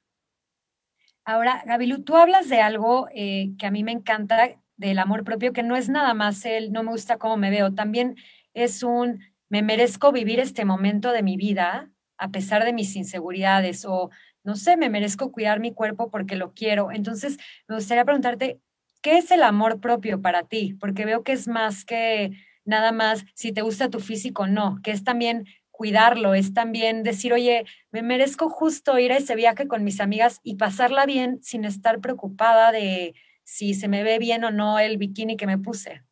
Ahora, 1.26 1.64
Gabilu, 1.66 2.04
tú 2.04 2.16
hablas 2.18 2.50
de 2.50 2.62
algo 2.62 3.08
eh, 3.14 3.52
que 3.58 3.68
a 3.68 3.72
mí 3.72 3.84
me 3.84 3.92
encanta 3.92 4.58
del 4.78 5.00
amor 5.00 5.24
propio, 5.24 5.54
que 5.54 5.64
no 5.64 5.76
es 5.76 5.90
nada 5.90 6.14
más 6.14 6.46
el 6.46 6.72
no 6.72 6.84
me 6.84 6.92
gusta 6.92 7.18
cómo 7.18 7.38
me 7.38 7.50
veo, 7.52 7.74
también 7.74 8.16
es 8.54 8.82
un 8.84 9.20
me 9.50 9.62
merezco 9.62 10.12
vivir 10.12 10.40
este 10.40 10.64
momento 10.64 11.12
de 11.12 11.24
mi 11.24 11.36
vida 11.36 11.90
a 12.18 12.30
pesar 12.30 12.64
de 12.66 12.74
mis 12.74 12.96
inseguridades 12.96 13.86
o 13.86 14.10
no 14.44 14.56
sé, 14.56 14.78
me 14.78 14.90
merezco 14.90 15.32
cuidar 15.32 15.60
mi 15.60 15.74
cuerpo 15.74 16.10
porque 16.10 16.36
lo 16.36 16.54
quiero. 16.54 16.92
Entonces, 16.92 17.38
me 17.68 17.76
gustaría 17.76 18.06
preguntarte, 18.06 18.60
¿qué 19.02 19.18
es 19.18 19.32
el 19.32 19.44
amor 19.44 19.80
propio 19.80 20.22
para 20.22 20.44
ti? 20.44 20.76
Porque 20.80 21.06
veo 21.06 21.24
que 21.24 21.34
es 21.34 21.48
más 21.48 21.86
que 21.86 22.32
nada 22.66 22.92
más 22.92 23.26
si 23.36 23.52
te 23.52 23.62
gusta 23.62 23.90
tu 23.90 24.00
físico, 24.00 24.48
no, 24.48 24.80
que 24.84 24.92
es 24.92 25.04
también 25.04 25.46
cuidarlo, 25.80 26.34
es 26.34 26.54
también 26.54 27.04
decir, 27.04 27.32
oye, 27.32 27.64
me 27.92 28.02
merezco 28.02 28.50
justo 28.50 29.00
ir 29.00 29.14
a 29.14 29.18
ese 29.18 29.34
viaje 29.38 29.66
con 29.66 29.86
mis 29.86 30.02
amigas 30.02 30.42
y 30.44 30.56
pasarla 30.56 31.06
bien 31.06 31.42
sin 31.42 31.64
estar 31.64 32.02
preocupada 32.02 32.74
de 32.74 33.16
si 33.46 33.74
se 33.74 33.88
me 33.88 34.04
ve 34.04 34.20
bien 34.20 34.44
o 34.44 34.52
no 34.52 34.78
el 34.78 34.98
bikini 34.98 35.38
que 35.38 35.48
me 35.48 35.58
puse. 35.58 36.04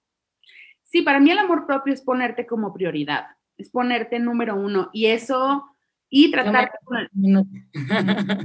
Sí, 0.83 1.01
para 1.01 1.19
mí 1.19 1.31
el 1.31 1.39
amor 1.39 1.67
propio 1.67 1.93
es 1.93 2.01
ponerte 2.01 2.47
como 2.47 2.73
prioridad, 2.73 3.25
es 3.57 3.69
ponerte 3.69 4.19
número 4.19 4.55
uno 4.55 4.89
y 4.93 5.07
eso 5.07 5.65
y 6.09 6.31
tratar 6.31 6.71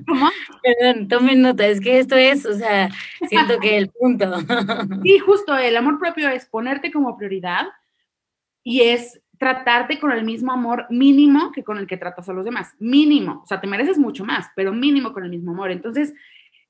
¿Cómo? 0.08 0.28
Perdón, 0.60 1.06
tome 1.06 1.36
nota, 1.36 1.68
es 1.68 1.80
que 1.80 2.00
esto 2.00 2.16
es, 2.16 2.44
o 2.46 2.54
sea, 2.54 2.90
siento 3.28 3.60
que 3.60 3.78
el 3.78 3.90
punto. 3.90 4.40
sí, 5.04 5.20
justo, 5.20 5.56
el 5.56 5.76
amor 5.76 6.00
propio 6.00 6.28
es 6.30 6.46
ponerte 6.46 6.90
como 6.90 7.16
prioridad 7.16 7.68
y 8.64 8.80
es 8.80 9.22
tratarte 9.42 9.98
con 9.98 10.12
el 10.12 10.22
mismo 10.22 10.52
amor 10.52 10.86
mínimo 10.88 11.50
que 11.50 11.64
con 11.64 11.76
el 11.76 11.88
que 11.88 11.96
tratas 11.96 12.28
a 12.28 12.32
los 12.32 12.44
demás. 12.44 12.76
Mínimo, 12.78 13.40
o 13.42 13.44
sea, 13.44 13.60
te 13.60 13.66
mereces 13.66 13.98
mucho 13.98 14.24
más, 14.24 14.46
pero 14.54 14.72
mínimo 14.72 15.12
con 15.12 15.24
el 15.24 15.30
mismo 15.30 15.50
amor. 15.50 15.72
Entonces, 15.72 16.14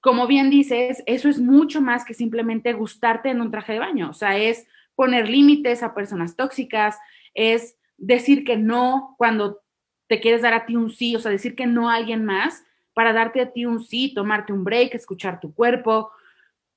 como 0.00 0.26
bien 0.26 0.48
dices, 0.48 1.02
eso 1.04 1.28
es 1.28 1.38
mucho 1.38 1.82
más 1.82 2.06
que 2.06 2.14
simplemente 2.14 2.72
gustarte 2.72 3.28
en 3.28 3.42
un 3.42 3.50
traje 3.50 3.74
de 3.74 3.78
baño, 3.78 4.08
o 4.08 4.14
sea, 4.14 4.38
es 4.38 4.66
poner 4.94 5.28
límites 5.28 5.82
a 5.82 5.92
personas 5.92 6.34
tóxicas, 6.34 6.96
es 7.34 7.76
decir 7.98 8.42
que 8.42 8.56
no 8.56 9.16
cuando 9.18 9.60
te 10.06 10.20
quieres 10.20 10.40
dar 10.40 10.54
a 10.54 10.64
ti 10.64 10.74
un 10.74 10.90
sí, 10.90 11.14
o 11.14 11.18
sea, 11.18 11.30
decir 11.30 11.54
que 11.54 11.66
no 11.66 11.90
a 11.90 11.96
alguien 11.96 12.24
más 12.24 12.64
para 12.94 13.12
darte 13.12 13.42
a 13.42 13.52
ti 13.52 13.66
un 13.66 13.84
sí, 13.84 14.14
tomarte 14.14 14.54
un 14.54 14.64
break, 14.64 14.94
escuchar 14.94 15.40
tu 15.40 15.52
cuerpo, 15.52 16.10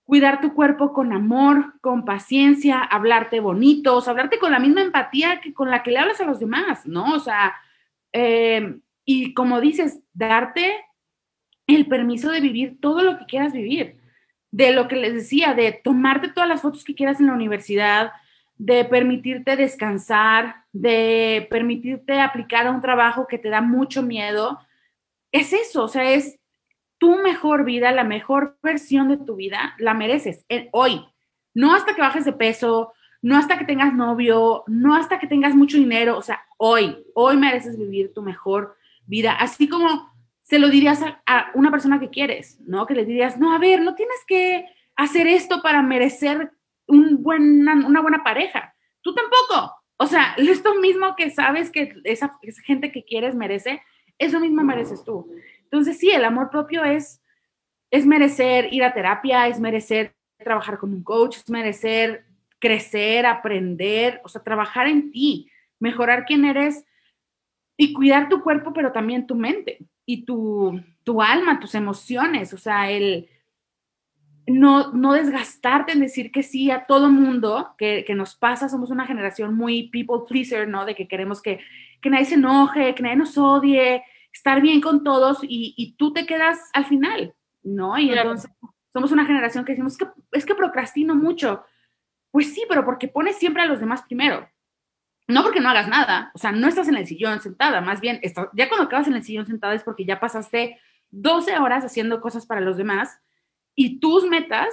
cuidar 0.05 0.39
tu 0.39 0.53
cuerpo 0.53 0.93
con 0.93 1.11
amor, 1.11 1.73
con 1.81 2.05
paciencia, 2.05 2.79
hablarte 2.79 3.39
bonito, 3.39 4.01
hablarte 4.07 4.39
con 4.39 4.51
la 4.51 4.59
misma 4.59 4.81
empatía 4.81 5.41
que 5.41 5.53
con 5.53 5.69
la 5.69 5.83
que 5.83 5.91
le 5.91 5.99
hablas 5.99 6.21
a 6.21 6.25
los 6.25 6.39
demás, 6.39 6.85
¿no? 6.85 7.15
O 7.15 7.19
sea, 7.19 7.55
eh, 8.13 8.79
y 9.03 9.33
como 9.33 9.59
dices, 9.59 9.99
darte 10.13 10.75
el 11.67 11.87
permiso 11.87 12.31
de 12.31 12.39
vivir 12.39 12.79
todo 12.79 13.01
lo 13.01 13.17
que 13.17 13.25
quieras 13.25 13.51
vivir, 13.51 13.97
de 14.51 14.71
lo 14.73 14.87
que 14.87 14.95
les 14.95 15.13
decía, 15.15 15.55
de 15.55 15.71
tomarte 15.71 16.29
todas 16.29 16.47
las 16.47 16.61
fotos 16.61 16.83
que 16.83 16.95
quieras 16.95 17.19
en 17.19 17.27
la 17.27 17.33
universidad, 17.33 18.11
de 18.57 18.85
permitirte 18.85 19.57
descansar, 19.57 20.63
de 20.71 21.47
permitirte 21.49 22.21
aplicar 22.21 22.67
a 22.67 22.71
un 22.71 22.81
trabajo 22.81 23.27
que 23.27 23.39
te 23.39 23.49
da 23.49 23.61
mucho 23.61 24.03
miedo, 24.03 24.59
es 25.31 25.51
eso, 25.51 25.83
o 25.83 25.87
sea, 25.87 26.11
es 26.11 26.39
tu 27.05 27.17
mejor 27.17 27.65
vida, 27.65 27.91
la 27.91 28.03
mejor 28.03 28.57
versión 28.63 29.09
de 29.09 29.17
tu 29.17 29.35
vida, 29.35 29.75
la 29.77 29.93
mereces 29.93 30.43
hoy, 30.71 31.05
no 31.53 31.75
hasta 31.75 31.93
que 31.93 32.01
bajes 32.01 32.25
de 32.25 32.33
peso, 32.33 32.93
no 33.21 33.37
hasta 33.37 33.59
que 33.59 33.65
tengas 33.65 33.93
novio, 33.93 34.63
no 34.65 34.95
hasta 34.95 35.19
que 35.19 35.27
tengas 35.27 35.53
mucho 35.53 35.77
dinero, 35.77 36.17
o 36.17 36.23
sea, 36.23 36.41
hoy, 36.57 36.97
hoy 37.13 37.37
mereces 37.37 37.77
vivir 37.77 38.11
tu 38.11 38.23
mejor 38.23 38.75
vida, 39.05 39.33
así 39.33 39.69
como 39.69 40.11
se 40.41 40.57
lo 40.57 40.69
dirías 40.69 40.99
a, 41.27 41.51
una 41.53 41.69
persona 41.69 41.99
que 41.99 42.09
quieres, 42.09 42.59
¿no? 42.65 42.87
Que 42.87 42.95
le 42.95 43.05
dirías, 43.05 43.37
no, 43.37 43.53
a 43.53 43.59
ver, 43.59 43.81
no 43.81 43.93
tienes 43.93 44.17
que 44.25 44.65
hacer 44.95 45.27
esto 45.27 45.61
para 45.61 45.83
merecer 45.83 46.53
un 46.87 47.21
una 47.23 48.01
buena 48.01 48.23
pareja. 48.23 48.73
Tú 49.01 49.13
tampoco. 49.13 49.75
O 49.97 50.07
sea, 50.07 50.33
esto 50.37 50.73
mismo 50.73 51.15
que 51.15 51.29
sabes 51.29 51.69
que 51.69 51.93
esa, 52.03 52.39
gente 52.63 52.91
que 52.91 53.03
quieres 53.03 53.35
merece, 53.35 53.83
eso 54.17 54.39
mismo 54.39 54.63
mereces 54.63 55.03
tú. 55.03 55.29
Entonces, 55.75 55.99
sí, 55.99 56.09
el 56.09 56.23
amor 56.23 56.49
propio 56.49 56.85
es, 56.85 57.21
es 57.91 58.05
merecer 58.05 58.73
ir 58.73 58.81
a 58.85 58.93
terapia, 58.93 59.47
es 59.49 59.59
merecer 59.59 60.15
trabajar 60.37 60.77
con 60.77 60.93
un 60.93 61.03
coach, 61.03 61.35
es 61.35 61.49
merecer 61.49 62.25
crecer, 62.59 63.25
aprender, 63.25 64.21
o 64.23 64.29
sea, 64.29 64.41
trabajar 64.41 64.87
en 64.87 65.11
ti, 65.11 65.51
mejorar 65.79 66.23
quién 66.23 66.45
eres 66.45 66.85
y 67.75 67.91
cuidar 67.91 68.29
tu 68.29 68.41
cuerpo, 68.41 68.71
pero 68.71 68.93
también 68.93 69.27
tu 69.27 69.35
mente 69.35 69.79
y 70.05 70.23
tu, 70.23 70.81
tu 71.03 71.21
alma, 71.21 71.59
tus 71.59 71.75
emociones, 71.75 72.53
o 72.53 72.57
sea, 72.57 72.89
el, 72.89 73.27
no, 74.47 74.93
no 74.93 75.11
desgastarte 75.11 75.91
en 75.91 75.99
decir 75.99 76.31
que 76.31 76.41
sí 76.41 76.71
a 76.71 76.85
todo 76.85 77.09
mundo 77.09 77.73
que, 77.77 78.05
nos 78.15 78.35
pasa, 78.35 78.69
somos 78.69 78.91
una 78.91 79.05
generación 79.05 79.55
muy 79.55 79.89
people 79.89 80.25
pleaser, 80.25 80.69
¿no? 80.69 80.85
De 80.85 80.95
que 80.95 81.07
queremos 81.07 81.41
que, 81.41 81.59
nadie 82.03 82.25
se 82.25 82.35
enoje, 82.35 82.93
que 82.95 83.03
nadie 83.03 83.15
nos 83.17 83.37
odie, 83.37 84.03
estar 84.35 84.61
bien 84.61 84.81
con 84.81 85.03
todos 85.03 85.39
y, 85.41 85.95
tú 85.97 86.11
te 86.11 86.25
quedas 86.25 86.59
al 86.73 86.85
final, 86.85 87.33
¿no? 87.63 87.97
Y 87.97 88.11
entonces 88.11 88.51
somos 88.91 89.11
una 89.13 89.25
generación 89.25 89.63
que 89.63 89.71
decimos, 89.71 89.97
que, 89.97 90.07
es 90.33 90.45
que 90.45 90.55
procrastino 90.55 91.15
mucho. 91.15 91.63
Pues 92.31 92.53
sí, 92.53 92.63
pero 92.67 92.83
porque 92.83 93.07
pones 93.07 93.37
siempre 93.37 93.63
a 93.63 93.65
los 93.65 93.79
demás 93.79 94.03
primero. 94.03 94.49
No 95.27 95.41
porque 95.41 95.61
no 95.61 95.69
hagas 95.69 95.87
nada, 95.87 96.31
o 96.35 96.37
sea, 96.37 96.51
no 96.51 96.67
estás 96.67 96.87
en 96.89 96.97
el 96.97 97.07
sillón 97.07 97.39
sentada, 97.39 97.81
más 97.81 97.99
bien, 97.99 98.21
ya 98.53 98.69
cuando 98.69 98.85
acabas 98.85 99.07
en 99.07 99.15
el 99.15 99.23
sillón 99.23 99.47
sentada 99.47 99.73
es 99.73 99.83
porque 99.83 100.05
ya 100.05 100.19
pasaste 100.19 100.79
12 101.09 101.57
horas 101.57 101.83
haciendo 101.83 102.21
cosas 102.21 102.45
para 102.45 102.61
los 102.61 102.77
demás 102.77 103.19
y 103.73 103.99
tus 103.99 104.27
metas 104.27 104.69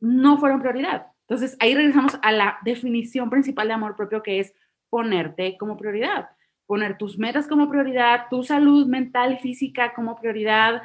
no 0.00 0.36
fueron 0.36 0.60
prioridad. 0.60 1.06
Entonces 1.28 1.56
ahí 1.60 1.74
regresamos 1.74 2.18
a 2.22 2.32
la 2.32 2.58
definición 2.62 3.30
principal 3.30 3.68
de 3.68 3.74
amor 3.74 3.96
propio 3.96 4.22
que 4.22 4.40
es 4.40 4.52
ponerte 4.90 5.56
como 5.56 5.78
prioridad, 5.78 6.28
poner 6.70 6.96
tus 6.96 7.18
metas 7.18 7.48
como 7.48 7.68
prioridad, 7.68 8.26
tu 8.30 8.44
salud 8.44 8.86
mental 8.86 9.32
y 9.32 9.38
física 9.38 9.92
como 9.92 10.14
prioridad, 10.14 10.82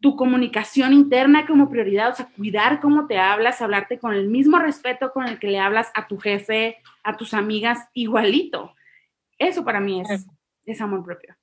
tu 0.00 0.14
comunicación 0.14 0.92
interna 0.92 1.48
como 1.48 1.68
prioridad, 1.68 2.10
o 2.10 2.14
sea, 2.14 2.28
cuidar 2.36 2.80
cómo 2.80 3.08
te 3.08 3.18
hablas, 3.18 3.60
hablarte 3.60 3.98
con 3.98 4.14
el 4.14 4.28
mismo 4.28 4.60
respeto 4.60 5.12
con 5.12 5.26
el 5.26 5.40
que 5.40 5.48
le 5.48 5.58
hablas 5.58 5.90
a 5.96 6.06
tu 6.06 6.16
jefe, 6.16 6.76
a 7.02 7.16
tus 7.16 7.34
amigas 7.34 7.88
igualito. 7.92 8.72
Eso 9.36 9.64
para 9.64 9.80
mí 9.80 10.00
es, 10.00 10.28
es 10.64 10.80
amor 10.80 11.04
propio. 11.04 11.34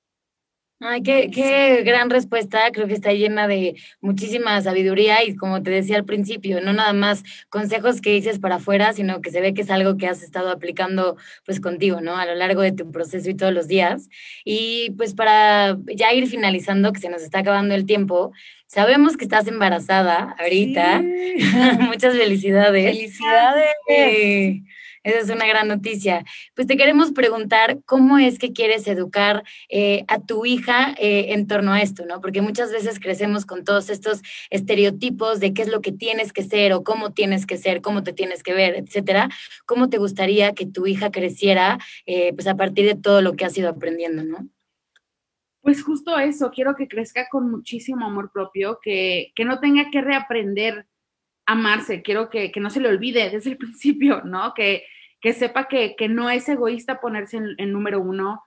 Ay, 0.82 1.04
qué, 1.04 1.30
qué 1.30 1.84
gran 1.84 2.10
respuesta. 2.10 2.72
Creo 2.72 2.88
que 2.88 2.94
está 2.94 3.12
llena 3.12 3.50
de 3.50 3.76
muchísima 4.00 4.62
sabiduría 4.62 5.26
y 5.26 5.36
como 5.36 5.62
te 5.62 5.72
decía 5.72 5.98
al 5.98 6.06
principio, 6.06 6.62
no 6.62 6.72
nada 6.72 6.94
más 6.94 7.24
consejos 7.50 8.00
que 8.00 8.12
dices 8.12 8.40
para 8.40 8.56
afuera, 8.56 8.94
sino 8.94 9.22
que 9.22 9.30
se 9.30 9.42
ve 9.42 9.54
que 9.54 9.64
es 9.64 9.70
algo 9.72 9.98
que 9.98 10.08
has 10.08 10.24
estado 10.24 10.50
aplicando 10.50 11.18
pues 11.46 11.60
contigo, 11.60 12.00
¿no? 12.00 12.16
A 12.16 12.26
lo 12.26 12.34
largo 12.36 12.62
de 12.62 12.72
tu 12.72 12.92
proceso 12.92 13.30
y 13.30 13.36
todos 13.36 13.54
los 13.54 13.68
días. 13.68 14.10
Y 14.46 14.92
pues 14.92 15.14
para 15.14 15.78
ya 15.86 16.14
ir 16.14 16.28
finalizando, 16.28 16.94
que 16.94 17.02
se 17.02 17.10
nos 17.10 17.24
está 17.24 17.40
acabando 17.40 17.76
el 17.76 17.86
tiempo, 17.86 18.32
sabemos 18.66 19.18
que 19.18 19.26
estás 19.26 19.48
embarazada 19.48 20.34
ahorita. 20.40 21.02
Muchas 21.82 22.16
felicidades. 22.16 22.96
Felicidades. 22.96 24.64
Esa 25.04 25.20
es 25.20 25.30
una 25.30 25.48
gran 25.48 25.68
noticia. 25.68 26.26
Pues 26.56 26.68
te 26.68 26.78
queremos 26.78 27.12
preguntar 27.12 27.80
cómo 27.86 28.18
es 28.18 28.38
que 28.38 28.54
quieres 28.54 28.88
educar 28.88 29.44
eh, 29.70 30.06
a 30.08 30.20
tu 30.20 30.46
hija 30.46 30.94
eh, 30.98 31.34
en 31.34 31.48
torno 31.48 31.74
a 31.74 31.82
esto, 31.82 32.06
¿no? 32.06 32.22
Porque 32.22 32.42
muchas 32.42 32.72
veces 32.72 33.00
crecemos 33.00 33.46
con 33.46 33.64
todos 33.64 33.90
estos 33.90 34.22
estereotipos 34.50 35.40
de 35.40 35.54
qué 35.54 35.62
es 35.62 35.70
lo 35.70 35.82
que 35.82 35.92
tienes 35.92 36.34
que 36.34 36.44
ser 36.44 36.74
o 36.74 36.84
cómo 36.84 37.12
tienes 37.12 37.46
que 37.46 37.58
ser, 37.58 37.82
cómo 37.82 38.04
te 38.04 38.14
tienes 38.14 38.44
que 38.44 38.54
ver, 38.54 38.76
etcétera. 38.76 39.30
¿Cómo 39.66 39.90
te 39.90 39.98
gustaría 39.98 40.54
que 40.54 40.66
tu 40.66 40.88
hija 40.88 41.12
creciera 41.12 41.80
eh, 42.06 42.34
pues 42.34 42.48
a 42.48 42.56
partir 42.56 42.86
de 42.86 42.96
todo 42.96 43.22
lo 43.22 43.34
que 43.34 43.46
has 43.46 43.58
ido 43.58 43.70
aprendiendo, 43.70 44.24
¿no? 44.24 44.48
Pues 45.62 45.84
justo 45.84 46.18
eso, 46.18 46.52
quiero 46.52 46.76
que 46.76 46.88
crezca 46.88 47.28
con 47.30 47.52
muchísimo 47.52 48.06
amor 48.06 48.32
propio, 48.32 48.80
que, 48.82 49.32
que 49.36 49.46
no 49.46 49.60
tenga 49.60 49.90
que 49.92 50.02
reaprender 50.02 50.88
amarse, 51.50 52.04
quiero 52.04 52.30
que, 52.30 52.52
no 52.58 52.70
se 52.70 52.80
le 52.80 52.90
olvide 52.90 53.32
desde 53.32 53.50
el 53.50 53.58
principio, 53.58 54.22
¿no? 54.24 54.54
Que, 54.54 54.86
que 55.20 55.34
sepa 55.34 55.68
que, 55.68 55.96
no 56.08 56.30
es 56.30 56.48
egoísta 56.48 57.02
ponerse 57.02 57.38
en, 57.58 57.72
número 57.72 58.00
uno, 58.00 58.44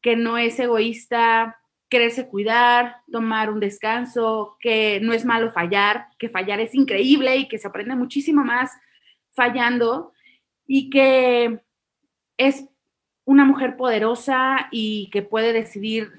que 0.00 0.14
no 0.14 0.38
es 0.38 0.58
egoísta 0.60 1.58
quererse 1.88 2.28
cuidar, 2.28 2.98
tomar 3.10 3.50
un 3.50 3.58
descanso, 3.58 4.56
que 4.60 5.00
no 5.02 5.12
es 5.12 5.24
malo 5.24 5.50
fallar, 5.50 6.06
que 6.16 6.28
fallar 6.28 6.60
es 6.60 6.76
increíble 6.76 7.36
y 7.36 7.48
que 7.48 7.58
se 7.58 7.66
aprende 7.66 7.96
muchísimo 7.96 8.44
más 8.44 8.70
fallando 9.32 10.12
y 10.64 10.90
que 10.90 11.60
es 12.36 12.68
una 13.24 13.44
mujer 13.44 13.76
poderosa 13.76 14.68
y 14.70 15.10
que 15.10 15.22
puede 15.22 15.52
decidir 15.52 16.12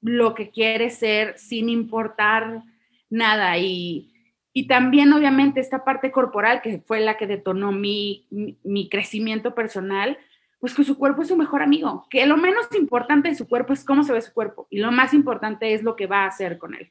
lo 0.00 0.34
que 0.34 0.50
quiere 0.50 0.90
ser 0.90 1.38
sin 1.38 1.68
importar 1.68 2.62
nada 3.10 3.58
y 3.58 4.12
y 4.58 4.66
también, 4.66 5.12
obviamente, 5.12 5.60
esta 5.60 5.84
parte 5.84 6.10
corporal, 6.10 6.62
que 6.62 6.80
fue 6.80 6.98
la 6.98 7.16
que 7.16 7.28
detonó 7.28 7.70
mi, 7.70 8.26
mi, 8.64 8.88
crecimiento 8.88 9.54
personal, 9.54 10.18
pues 10.58 10.74
que 10.74 10.82
su 10.82 10.98
cuerpo 10.98 11.22
es 11.22 11.28
su 11.28 11.36
mejor 11.36 11.62
amigo, 11.62 12.08
que 12.10 12.26
lo 12.26 12.36
menos 12.36 12.66
importante 12.76 13.28
de 13.28 13.36
su 13.36 13.46
cuerpo 13.46 13.72
es 13.72 13.84
cómo 13.84 14.02
se 14.02 14.12
ve 14.12 14.20
su 14.20 14.32
cuerpo 14.32 14.66
y 14.68 14.80
lo 14.80 14.90
más 14.90 15.14
importante 15.14 15.74
es 15.74 15.84
lo 15.84 15.94
que 15.94 16.08
va 16.08 16.24
a 16.24 16.26
hacer 16.26 16.58
con 16.58 16.74
él. 16.74 16.90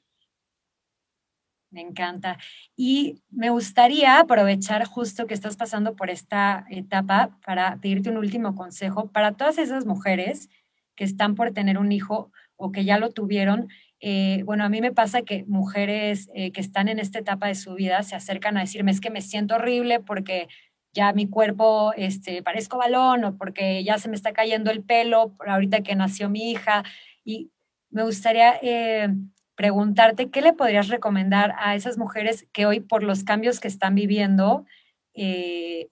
Me 1.71 1.82
encanta. 1.82 2.38
Y 2.77 3.21
me 3.30 3.49
gustaría 3.49 4.17
aprovechar 4.17 4.86
justo 4.86 5.27
que 5.27 5.34
estás 5.34 5.58
pasando 5.58 5.97
por 5.97 6.10
esta 6.10 6.65
etapa 6.69 7.38
para 7.45 7.82
pedirte 7.82 8.10
un 8.10 8.15
último 8.15 8.56
consejo 8.56 9.12
para 9.12 9.34
todas 9.34 9.58
esas 9.58 9.86
mujeres 9.86 10.49
que 10.95 11.03
están 11.03 11.36
por 11.36 11.51
tener 11.51 11.77
un 11.77 11.91
hijo 11.91 12.32
o 12.56 12.71
que 12.71 12.86
ya 12.86 12.97
lo 12.97 13.10
tuvieron 13.10 13.67
eh, 14.00 14.44
bueno, 14.46 14.64
a 14.64 14.70
mí 14.70 14.80
me 14.80 14.92
pasa 14.92 15.24
que 15.24 15.44
mujeres 15.46 16.30
eh, 16.34 16.52
que 16.52 16.62
están 16.62 16.88
en 16.88 17.00
esta 17.00 17.20
etapa 17.20 17.48
de 17.48 17.56
su 17.56 17.74
vida 17.74 18.04
se 18.04 18.16
acercan 18.16 18.58
a 18.58 18.62
decirme 18.62 18.92
es 18.92 19.02
que 19.02 19.10
me 19.10 19.22
siento 19.22 19.56
horrible 19.56 20.00
porque 20.00 20.48
ya 20.94 21.14
mi 21.14 21.28
cuerpo 21.28 21.94
este, 21.96 22.44
parezco 22.44 22.78
balón 22.78 23.24
o 23.24 23.38
porque 23.38 23.84
ya 23.84 23.98
se 23.98 24.10
me 24.10 24.16
está 24.16 24.34
cayendo 24.34 24.72
el 24.72 24.84
pelo 24.84 25.34
por 25.36 25.50
ahorita 25.50 25.82
que 25.82 25.96
nació 25.96 26.30
mi 26.30 26.52
hija. 26.52 26.84
Y 27.24 27.52
me 27.90 28.04
gustaría 28.04 28.60
eh, 28.62 29.10
preguntarte, 29.56 30.30
¿qué 30.30 30.42
le 30.42 30.54
podrías 30.54 30.90
recomendar 30.90 31.56
a 31.58 31.76
esas 31.76 31.98
mujeres 31.98 32.48
que 32.52 32.66
hoy 32.66 32.80
por 32.80 33.04
los 33.04 33.24
cambios 33.24 33.60
que 33.60 33.68
están 33.68 33.96
viviendo 33.96 34.66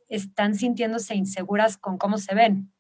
están 0.08 0.54
sintiéndose 0.54 1.16
inseguras 1.16 1.78
con 1.78 1.98
cómo 1.98 2.20
se 2.20 2.36
ven? 2.36 2.72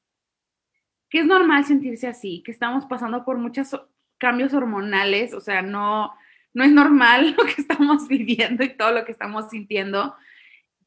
Que 1.10 1.22
es 1.22 1.26
normal 1.26 1.66
sentirse 1.66 2.08
así, 2.08 2.44
que 2.46 2.52
estamos 2.52 2.86
pasando 2.86 3.26
por 3.26 3.40
muchas 3.40 3.76
cambios 4.18 4.54
hormonales, 4.54 5.34
o 5.34 5.42
sea, 5.42 5.62
no, 5.62 6.14
no 6.54 6.64
es 6.64 6.72
normal 6.72 7.36
lo 7.38 7.46
que 7.46 7.62
estamos 7.62 8.08
viviendo 8.08 8.64
y 8.64 8.76
todo 8.76 8.92
lo 8.92 9.06
que 9.06 9.12
estamos 9.12 9.50
sintiendo, 9.50 10.16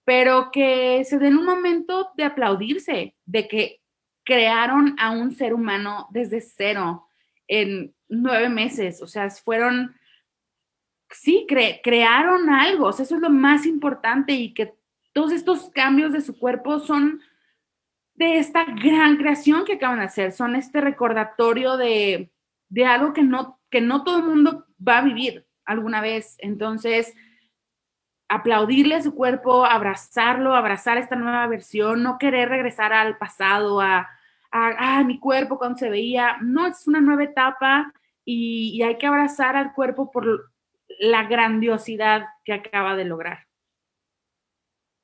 pero 0.04 0.50
que 0.50 1.04
se 1.04 1.18
den 1.18 1.36
un 1.36 1.44
momento 1.44 2.10
de 2.16 2.24
aplaudirse, 2.24 3.14
de 3.26 3.46
que 3.46 3.80
crearon 4.24 4.96
a 4.98 5.10
un 5.10 5.30
ser 5.30 5.54
humano 5.54 6.08
desde 6.10 6.40
cero 6.40 7.06
en 7.46 7.94
nueve 8.08 8.48
meses, 8.48 9.02
o 9.02 9.06
sea, 9.06 9.28
fueron, 9.30 9.94
sí, 11.10 11.46
crearon 11.48 12.50
algo, 12.50 12.86
o 12.86 12.92
sea, 12.92 13.04
eso 13.04 13.16
es 13.16 13.20
lo 13.20 13.30
más 13.30 13.66
importante 13.66 14.32
y 14.32 14.52
que 14.54 14.74
todos 15.12 15.32
estos 15.32 15.70
cambios 15.70 16.12
de 16.12 16.20
su 16.20 16.38
cuerpo 16.38 16.78
son 16.78 17.20
de 18.14 18.38
esta 18.38 18.64
gran 18.64 19.16
creación 19.16 19.64
que 19.64 19.74
acaban 19.74 19.98
de 19.98 20.06
hacer, 20.06 20.32
son 20.32 20.56
este 20.56 20.80
recordatorio 20.80 21.76
de, 21.76 22.30
de 22.68 22.86
algo 22.86 23.12
que 23.12 23.22
no, 23.22 23.60
que 23.70 23.80
no 23.80 24.04
todo 24.04 24.18
el 24.18 24.24
mundo 24.24 24.66
va 24.86 24.98
a 24.98 25.02
vivir 25.02 25.46
alguna 25.64 26.00
vez. 26.00 26.36
Entonces, 26.38 27.14
aplaudirle 28.28 28.94
a 28.94 29.02
su 29.02 29.14
cuerpo, 29.14 29.64
abrazarlo, 29.64 30.54
abrazar 30.54 30.98
esta 30.98 31.16
nueva 31.16 31.46
versión, 31.46 32.02
no 32.02 32.18
querer 32.18 32.48
regresar 32.48 32.92
al 32.92 33.16
pasado, 33.16 33.80
a, 33.80 34.08
a, 34.50 35.04
mi 35.04 35.18
cuerpo 35.18 35.58
cuando 35.58 35.78
se 35.78 35.90
veía. 35.90 36.36
No, 36.42 36.66
es 36.66 36.86
una 36.86 37.00
nueva 37.00 37.24
etapa 37.24 37.92
y, 38.24 38.82
hay 38.82 38.98
que 38.98 39.06
abrazar 39.06 39.56
al 39.56 39.72
cuerpo 39.72 40.10
por 40.10 40.52
la 41.00 41.24
grandiosidad 41.24 42.26
que 42.44 42.52
acaba 42.52 42.96
de 42.96 43.04
lograr. 43.04 43.46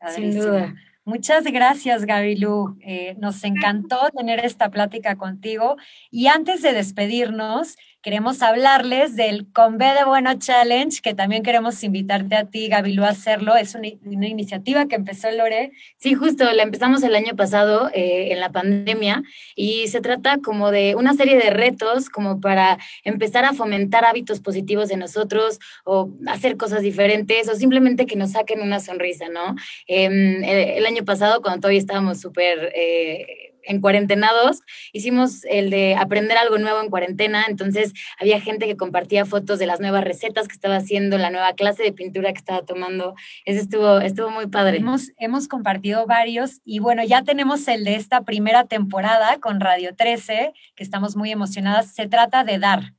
Sin 0.08 0.38
duda. 0.38 0.74
Muchas 1.06 1.44
gracias, 1.44 2.06
Gabilú. 2.06 2.78
Eh, 2.80 3.14
nos 3.18 3.44
encantó 3.44 3.98
tener 4.16 4.42
esta 4.42 4.70
plática 4.70 5.16
contigo. 5.16 5.76
Y 6.10 6.28
antes 6.28 6.62
de 6.62 6.72
despedirnos, 6.72 7.76
queremos 8.04 8.42
hablarles 8.42 9.16
del 9.16 9.50
Con 9.50 9.78
B 9.78 9.84
de 9.84 10.04
Bueno 10.04 10.34
Challenge, 10.38 11.00
que 11.02 11.14
también 11.14 11.42
queremos 11.42 11.82
invitarte 11.82 12.36
a 12.36 12.44
ti, 12.44 12.68
Gabilú, 12.68 13.02
a 13.04 13.08
hacerlo. 13.08 13.56
Es 13.56 13.74
una, 13.74 13.88
iniciativa 14.28 14.86
que 14.86 14.94
empezó 14.94 15.30
Lore. 15.30 15.72
Sí, 15.96 16.14
justo, 16.14 16.50
la 16.52 16.62
empezamos 16.62 17.02
el 17.02 17.14
año 17.14 17.34
pasado 17.34 17.90
eh, 17.94 18.28
en 18.32 18.40
la 18.40 18.52
pandemia 18.52 19.22
y 19.56 19.88
se 19.88 20.02
trata 20.02 20.38
como 20.38 20.70
de 20.70 20.94
una 20.96 21.14
serie 21.14 21.36
de 21.36 21.50
retos 21.50 22.10
como 22.10 22.40
para 22.40 22.78
empezar 23.04 23.46
a 23.46 23.54
fomentar 23.54 24.04
hábitos 24.04 24.40
positivos 24.40 24.88
de 24.88 24.98
nosotros 24.98 25.58
o 25.84 26.10
hacer 26.26 26.58
cosas 26.58 26.82
diferentes 26.82 27.48
o 27.48 27.54
simplemente 27.54 28.04
que 28.04 28.16
nos 28.16 28.32
saquen 28.32 28.60
una 28.60 28.80
sonrisa, 28.80 29.28
¿no? 29.30 29.54
Eh, 29.86 30.76
el 30.76 30.84
año 30.84 30.93
pasado, 31.02 31.42
cuando 31.42 31.60
todavía 31.60 31.80
estábamos 31.80 32.20
súper... 32.20 32.72
Eh, 32.74 33.50
en 33.66 33.80
cuarentenados, 33.80 34.60
hicimos 34.92 35.44
el 35.44 35.70
de 35.70 35.94
aprender 35.94 36.36
algo 36.36 36.58
nuevo 36.58 36.80
en 36.80 36.90
cuarentena, 36.90 37.46
entonces 37.48 37.92
había 38.18 38.40
gente 38.40 38.66
que 38.66 38.76
compartía 38.76 39.24
fotos 39.24 39.58
de 39.58 39.66
las 39.66 39.80
nuevas 39.80 40.04
recetas 40.04 40.48
que 40.48 40.54
estaba 40.54 40.76
haciendo, 40.76 41.18
la 41.18 41.30
nueva 41.30 41.54
clase 41.54 41.82
de 41.82 41.92
pintura 41.92 42.32
que 42.32 42.38
estaba 42.38 42.64
tomando, 42.64 43.14
eso 43.44 43.60
estuvo, 43.60 44.00
estuvo 44.00 44.30
muy 44.30 44.46
padre. 44.46 44.78
Hemos, 44.78 45.12
hemos 45.18 45.48
compartido 45.48 46.06
varios 46.06 46.60
y 46.64 46.78
bueno, 46.78 47.02
ya 47.04 47.22
tenemos 47.22 47.66
el 47.68 47.84
de 47.84 47.96
esta 47.96 48.22
primera 48.22 48.64
temporada 48.64 49.38
con 49.40 49.60
Radio 49.60 49.94
13, 49.94 50.52
que 50.74 50.84
estamos 50.84 51.16
muy 51.16 51.30
emocionadas, 51.30 51.94
se 51.94 52.06
trata 52.06 52.44
de 52.44 52.58
dar. 52.58 52.94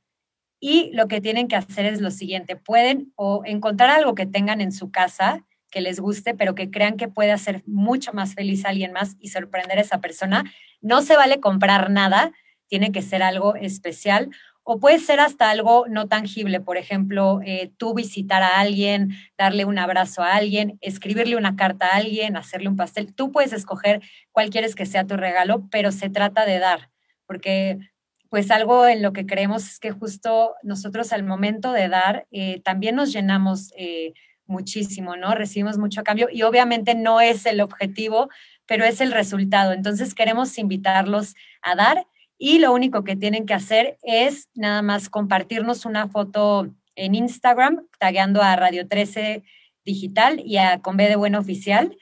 Y 0.58 0.90
lo 0.94 1.06
que 1.06 1.20
tienen 1.20 1.48
que 1.48 1.56
hacer 1.56 1.84
es 1.84 2.00
lo 2.00 2.10
siguiente, 2.10 2.56
pueden 2.56 3.12
o 3.14 3.42
encontrar 3.44 3.90
algo 3.90 4.14
que 4.14 4.26
tengan 4.26 4.60
en 4.60 4.72
su 4.72 4.90
casa, 4.90 5.44
que 5.76 5.82
les 5.82 6.00
guste, 6.00 6.34
pero 6.34 6.54
que 6.54 6.70
crean 6.70 6.96
que 6.96 7.06
puede 7.06 7.32
hacer 7.32 7.62
mucho 7.66 8.14
más 8.14 8.32
feliz 8.32 8.64
a 8.64 8.70
alguien 8.70 8.92
más 8.92 9.14
y 9.20 9.28
sorprender 9.28 9.76
a 9.76 9.82
esa 9.82 10.00
persona. 10.00 10.50
No 10.80 11.02
se 11.02 11.16
vale 11.16 11.38
comprar 11.38 11.90
nada, 11.90 12.32
tiene 12.66 12.92
que 12.92 13.02
ser 13.02 13.22
algo 13.22 13.56
especial 13.56 14.30
o 14.62 14.80
puede 14.80 14.98
ser 14.98 15.20
hasta 15.20 15.50
algo 15.50 15.84
no 15.86 16.08
tangible, 16.08 16.62
por 16.62 16.78
ejemplo, 16.78 17.40
eh, 17.44 17.72
tú 17.76 17.92
visitar 17.92 18.42
a 18.42 18.58
alguien, 18.58 19.10
darle 19.36 19.66
un 19.66 19.78
abrazo 19.78 20.22
a 20.22 20.32
alguien, 20.32 20.78
escribirle 20.80 21.36
una 21.36 21.56
carta 21.56 21.88
a 21.88 21.96
alguien, 21.96 22.38
hacerle 22.38 22.70
un 22.70 22.76
pastel. 22.76 23.14
Tú 23.14 23.30
puedes 23.30 23.52
escoger 23.52 24.00
cuál 24.32 24.48
quieres 24.48 24.74
que 24.74 24.86
sea 24.86 25.06
tu 25.06 25.18
regalo, 25.18 25.68
pero 25.70 25.92
se 25.92 26.08
trata 26.08 26.46
de 26.46 26.58
dar, 26.58 26.90
porque 27.26 27.80
pues 28.30 28.50
algo 28.50 28.86
en 28.86 29.02
lo 29.02 29.12
que 29.12 29.26
creemos 29.26 29.66
es 29.66 29.78
que 29.78 29.90
justo 29.90 30.54
nosotros 30.62 31.12
al 31.12 31.22
momento 31.22 31.72
de 31.72 31.90
dar 31.90 32.26
eh, 32.30 32.62
también 32.62 32.96
nos 32.96 33.12
llenamos 33.12 33.74
eh, 33.76 34.14
muchísimo, 34.46 35.16
¿no? 35.16 35.34
Recibimos 35.34 35.78
mucho 35.78 36.02
cambio 36.02 36.28
y 36.30 36.42
obviamente 36.42 36.94
no 36.94 37.20
es 37.20 37.46
el 37.46 37.60
objetivo, 37.60 38.28
pero 38.66 38.84
es 38.84 39.00
el 39.00 39.12
resultado. 39.12 39.72
Entonces 39.72 40.14
queremos 40.14 40.56
invitarlos 40.58 41.34
a 41.62 41.74
dar 41.74 42.06
y 42.38 42.58
lo 42.58 42.72
único 42.72 43.04
que 43.04 43.16
tienen 43.16 43.46
que 43.46 43.54
hacer 43.54 43.98
es 44.02 44.48
nada 44.54 44.82
más 44.82 45.08
compartirnos 45.08 45.86
una 45.86 46.08
foto 46.08 46.68
en 46.94 47.14
Instagram, 47.14 47.86
tagueando 47.98 48.42
a 48.42 48.56
Radio 48.56 48.88
13 48.88 49.42
Digital 49.84 50.40
y 50.44 50.58
a 50.58 50.80
Con 50.80 50.96
B 50.96 51.08
de 51.08 51.16
Bueno 51.16 51.38
Oficial. 51.38 51.96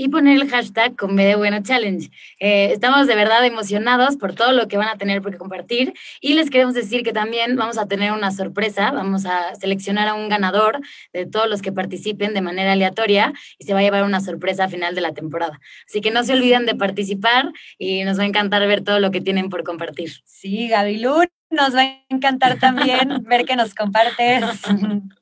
Y 0.00 0.08
poner 0.08 0.40
el 0.40 0.48
hashtag 0.48 0.96
Comedia 0.96 1.36
Bueno 1.36 1.62
Challenge. 1.62 2.10
Eh, 2.38 2.70
estamos 2.72 3.06
de 3.06 3.14
verdad 3.14 3.44
emocionados 3.44 4.16
por 4.16 4.34
todo 4.34 4.52
lo 4.52 4.66
que 4.66 4.78
van 4.78 4.88
a 4.88 4.96
tener 4.96 5.20
por 5.20 5.36
compartir 5.36 5.92
y 6.22 6.32
les 6.32 6.48
queremos 6.48 6.72
decir 6.72 7.02
que 7.02 7.12
también 7.12 7.54
vamos 7.54 7.76
a 7.76 7.84
tener 7.84 8.12
una 8.12 8.30
sorpresa, 8.30 8.92
vamos 8.92 9.26
a 9.26 9.54
seleccionar 9.56 10.08
a 10.08 10.14
un 10.14 10.30
ganador 10.30 10.80
de 11.12 11.26
todos 11.26 11.50
los 11.50 11.60
que 11.60 11.70
participen 11.70 12.32
de 12.32 12.40
manera 12.40 12.72
aleatoria 12.72 13.34
y 13.58 13.64
se 13.64 13.74
va 13.74 13.80
a 13.80 13.82
llevar 13.82 14.04
una 14.04 14.22
sorpresa 14.22 14.64
a 14.64 14.68
final 14.68 14.94
de 14.94 15.02
la 15.02 15.12
temporada. 15.12 15.60
Así 15.86 16.00
que 16.00 16.10
no 16.10 16.24
se 16.24 16.32
olviden 16.32 16.64
de 16.64 16.74
participar 16.74 17.52
y 17.76 18.02
nos 18.04 18.18
va 18.18 18.22
a 18.22 18.26
encantar 18.26 18.66
ver 18.66 18.82
todo 18.82 19.00
lo 19.00 19.10
que 19.10 19.20
tienen 19.20 19.50
por 19.50 19.64
compartir. 19.64 20.12
Sí, 20.24 20.68
Gabilú, 20.68 21.24
nos 21.50 21.76
va 21.76 21.82
a 21.82 22.04
encantar 22.08 22.58
también 22.58 23.22
ver 23.28 23.44
que 23.44 23.54
nos 23.54 23.74
compartes. 23.74 24.46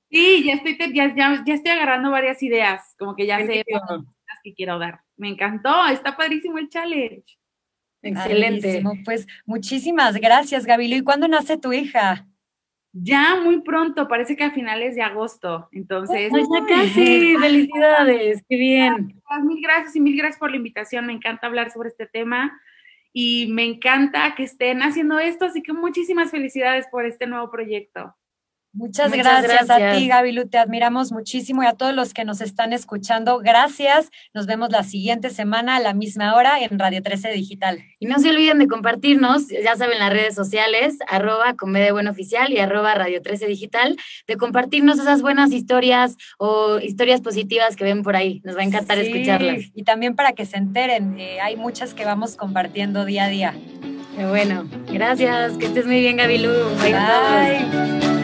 Sí, 0.09 0.45
ya 0.45 0.55
estoy, 0.55 0.79
ya, 0.95 1.13
ya, 1.17 1.43
ya 1.45 1.55
estoy 1.55 1.73
agarrando 1.73 2.13
varias 2.13 2.41
ideas, 2.45 2.95
como 2.97 3.17
que 3.17 3.27
ya 3.27 3.45
sé 3.45 3.65
que 4.43 4.55
quiero 4.55 4.79
dar. 4.79 5.01
Me 5.17 5.29
encantó, 5.29 5.87
está 5.87 6.17
padrísimo 6.17 6.59
el 6.59 6.69
challenge. 6.69 7.39
Excelente. 8.03 8.83
Pues 9.05 9.27
muchísimas 9.45 10.15
gracias, 10.17 10.67
Gabilo. 10.67 10.97
¿Y 10.97 11.03
cuándo 11.03 11.29
nace 11.29 11.57
tu 11.57 11.73
hija? 11.73 12.27
Ya 12.93 13.37
muy 13.37 13.61
pronto, 13.61 14.09
parece 14.09 14.37
que 14.37 14.45
a 14.45 14.51
finales 14.51 14.95
de 14.95 15.03
agosto. 15.03 15.69
Entonces, 15.73 16.31
pues 16.31 16.47
ya 16.53 16.67
casi. 16.67 17.37
Felicidades, 17.37 18.43
qué 18.49 18.57
bien. 18.57 19.21
Mil 19.43 19.63
gracias 19.63 19.95
y 19.97 20.01
mil 20.01 20.17
gracias 20.17 20.39
por 20.39 20.51
la 20.51 20.57
invitación. 20.57 21.07
Me 21.07 21.13
encanta 21.13 21.47
hablar 21.47 21.71
sobre 21.71 21.91
este 21.91 22.07
tema 22.07 22.59
y 23.13 23.49
me 23.53 23.65
encanta 23.65 24.35
que 24.35 24.45
estén 24.45 24.83
haciendo 24.83 25.19
esto. 25.19 25.45
Así 25.45 25.63
que 25.63 25.73
muchísimas 25.73 26.31
felicidades 26.31 26.87
por 26.91 27.05
este 27.05 27.27
nuevo 27.27 27.51
proyecto. 27.51 28.15
Muchas, 28.79 29.11
gracias, 29.11 29.69
a 29.71 29.93
ti, 29.93 30.07
Gabilu. 30.07 30.49
Te 30.49 30.57
admiramos 30.57 31.11
muchísimo 31.11 31.65
y 31.65 31.67
a 31.67 31.73
todos 31.73 31.93
los 31.93 32.15
que 32.15 32.25
nos 32.25 32.41
están 32.41 32.73
escuchando. 32.73 33.41
Gracias. 33.41 34.09
Nos 34.33 34.47
vemos 34.47 34.71
la 34.71 34.85
siguiente 34.85 35.31
semana 35.31 35.75
a 35.75 35.81
la 35.81 35.95
misma 35.95 36.37
hora 36.37 36.61
en 36.61 36.79
Radio 36.79 37.03
13 37.03 37.33
Digital. 37.33 37.83
Y 37.99 38.07
no 38.07 38.21
se 38.21 38.31
olviden 38.31 38.61
de 38.61 38.69
compartirnos, 38.69 39.49
ya 39.49 39.75
saben, 39.75 39.99
las 39.99 40.13
redes 40.13 40.37
sociales, 40.37 40.97
arroba 41.09 41.55
Comedia 41.55 41.93
Buena 41.93 42.13
Oficial 42.13 42.53
y 42.53 42.59
arroba 42.59 42.95
Radio 42.95 43.21
13 43.21 43.49
Digital, 43.49 43.97
de 44.29 44.37
compartirnos 44.37 45.01
esas 45.01 45.23
buenas 45.23 45.51
historias 45.51 46.17
o 46.39 46.79
historias 46.79 47.21
positivas 47.21 47.75
que 47.75 47.83
ven 47.83 48.05
por 48.05 48.15
ahí. 48.15 48.41
Nos 48.45 48.57
va 48.57 48.61
a 48.61 48.65
encantar 48.65 48.99
escucharlas. 48.99 49.73
Y 49.75 49.83
también 49.83 50.15
para 50.15 50.35
que 50.35 50.47
se 50.47 50.57
enteren, 50.57 51.19
eh, 51.19 51.41
hay 51.41 51.57
muchas 51.57 51.95
que 51.95 52.05
vamos 52.05 52.37
compartiendo 52.37 53.05
día 53.05 53.25
a 53.25 53.29
día. 53.29 53.55
Qué 54.17 54.25
bueno. 54.27 54.69
Gracias. 54.93 55.57
Que 55.59 55.67
estés 55.67 55.87
muy 55.87 55.99
bien, 55.99 56.17
Gabilu. 56.17 56.53
Bye. 56.81 56.93
Bye. 56.93 58.18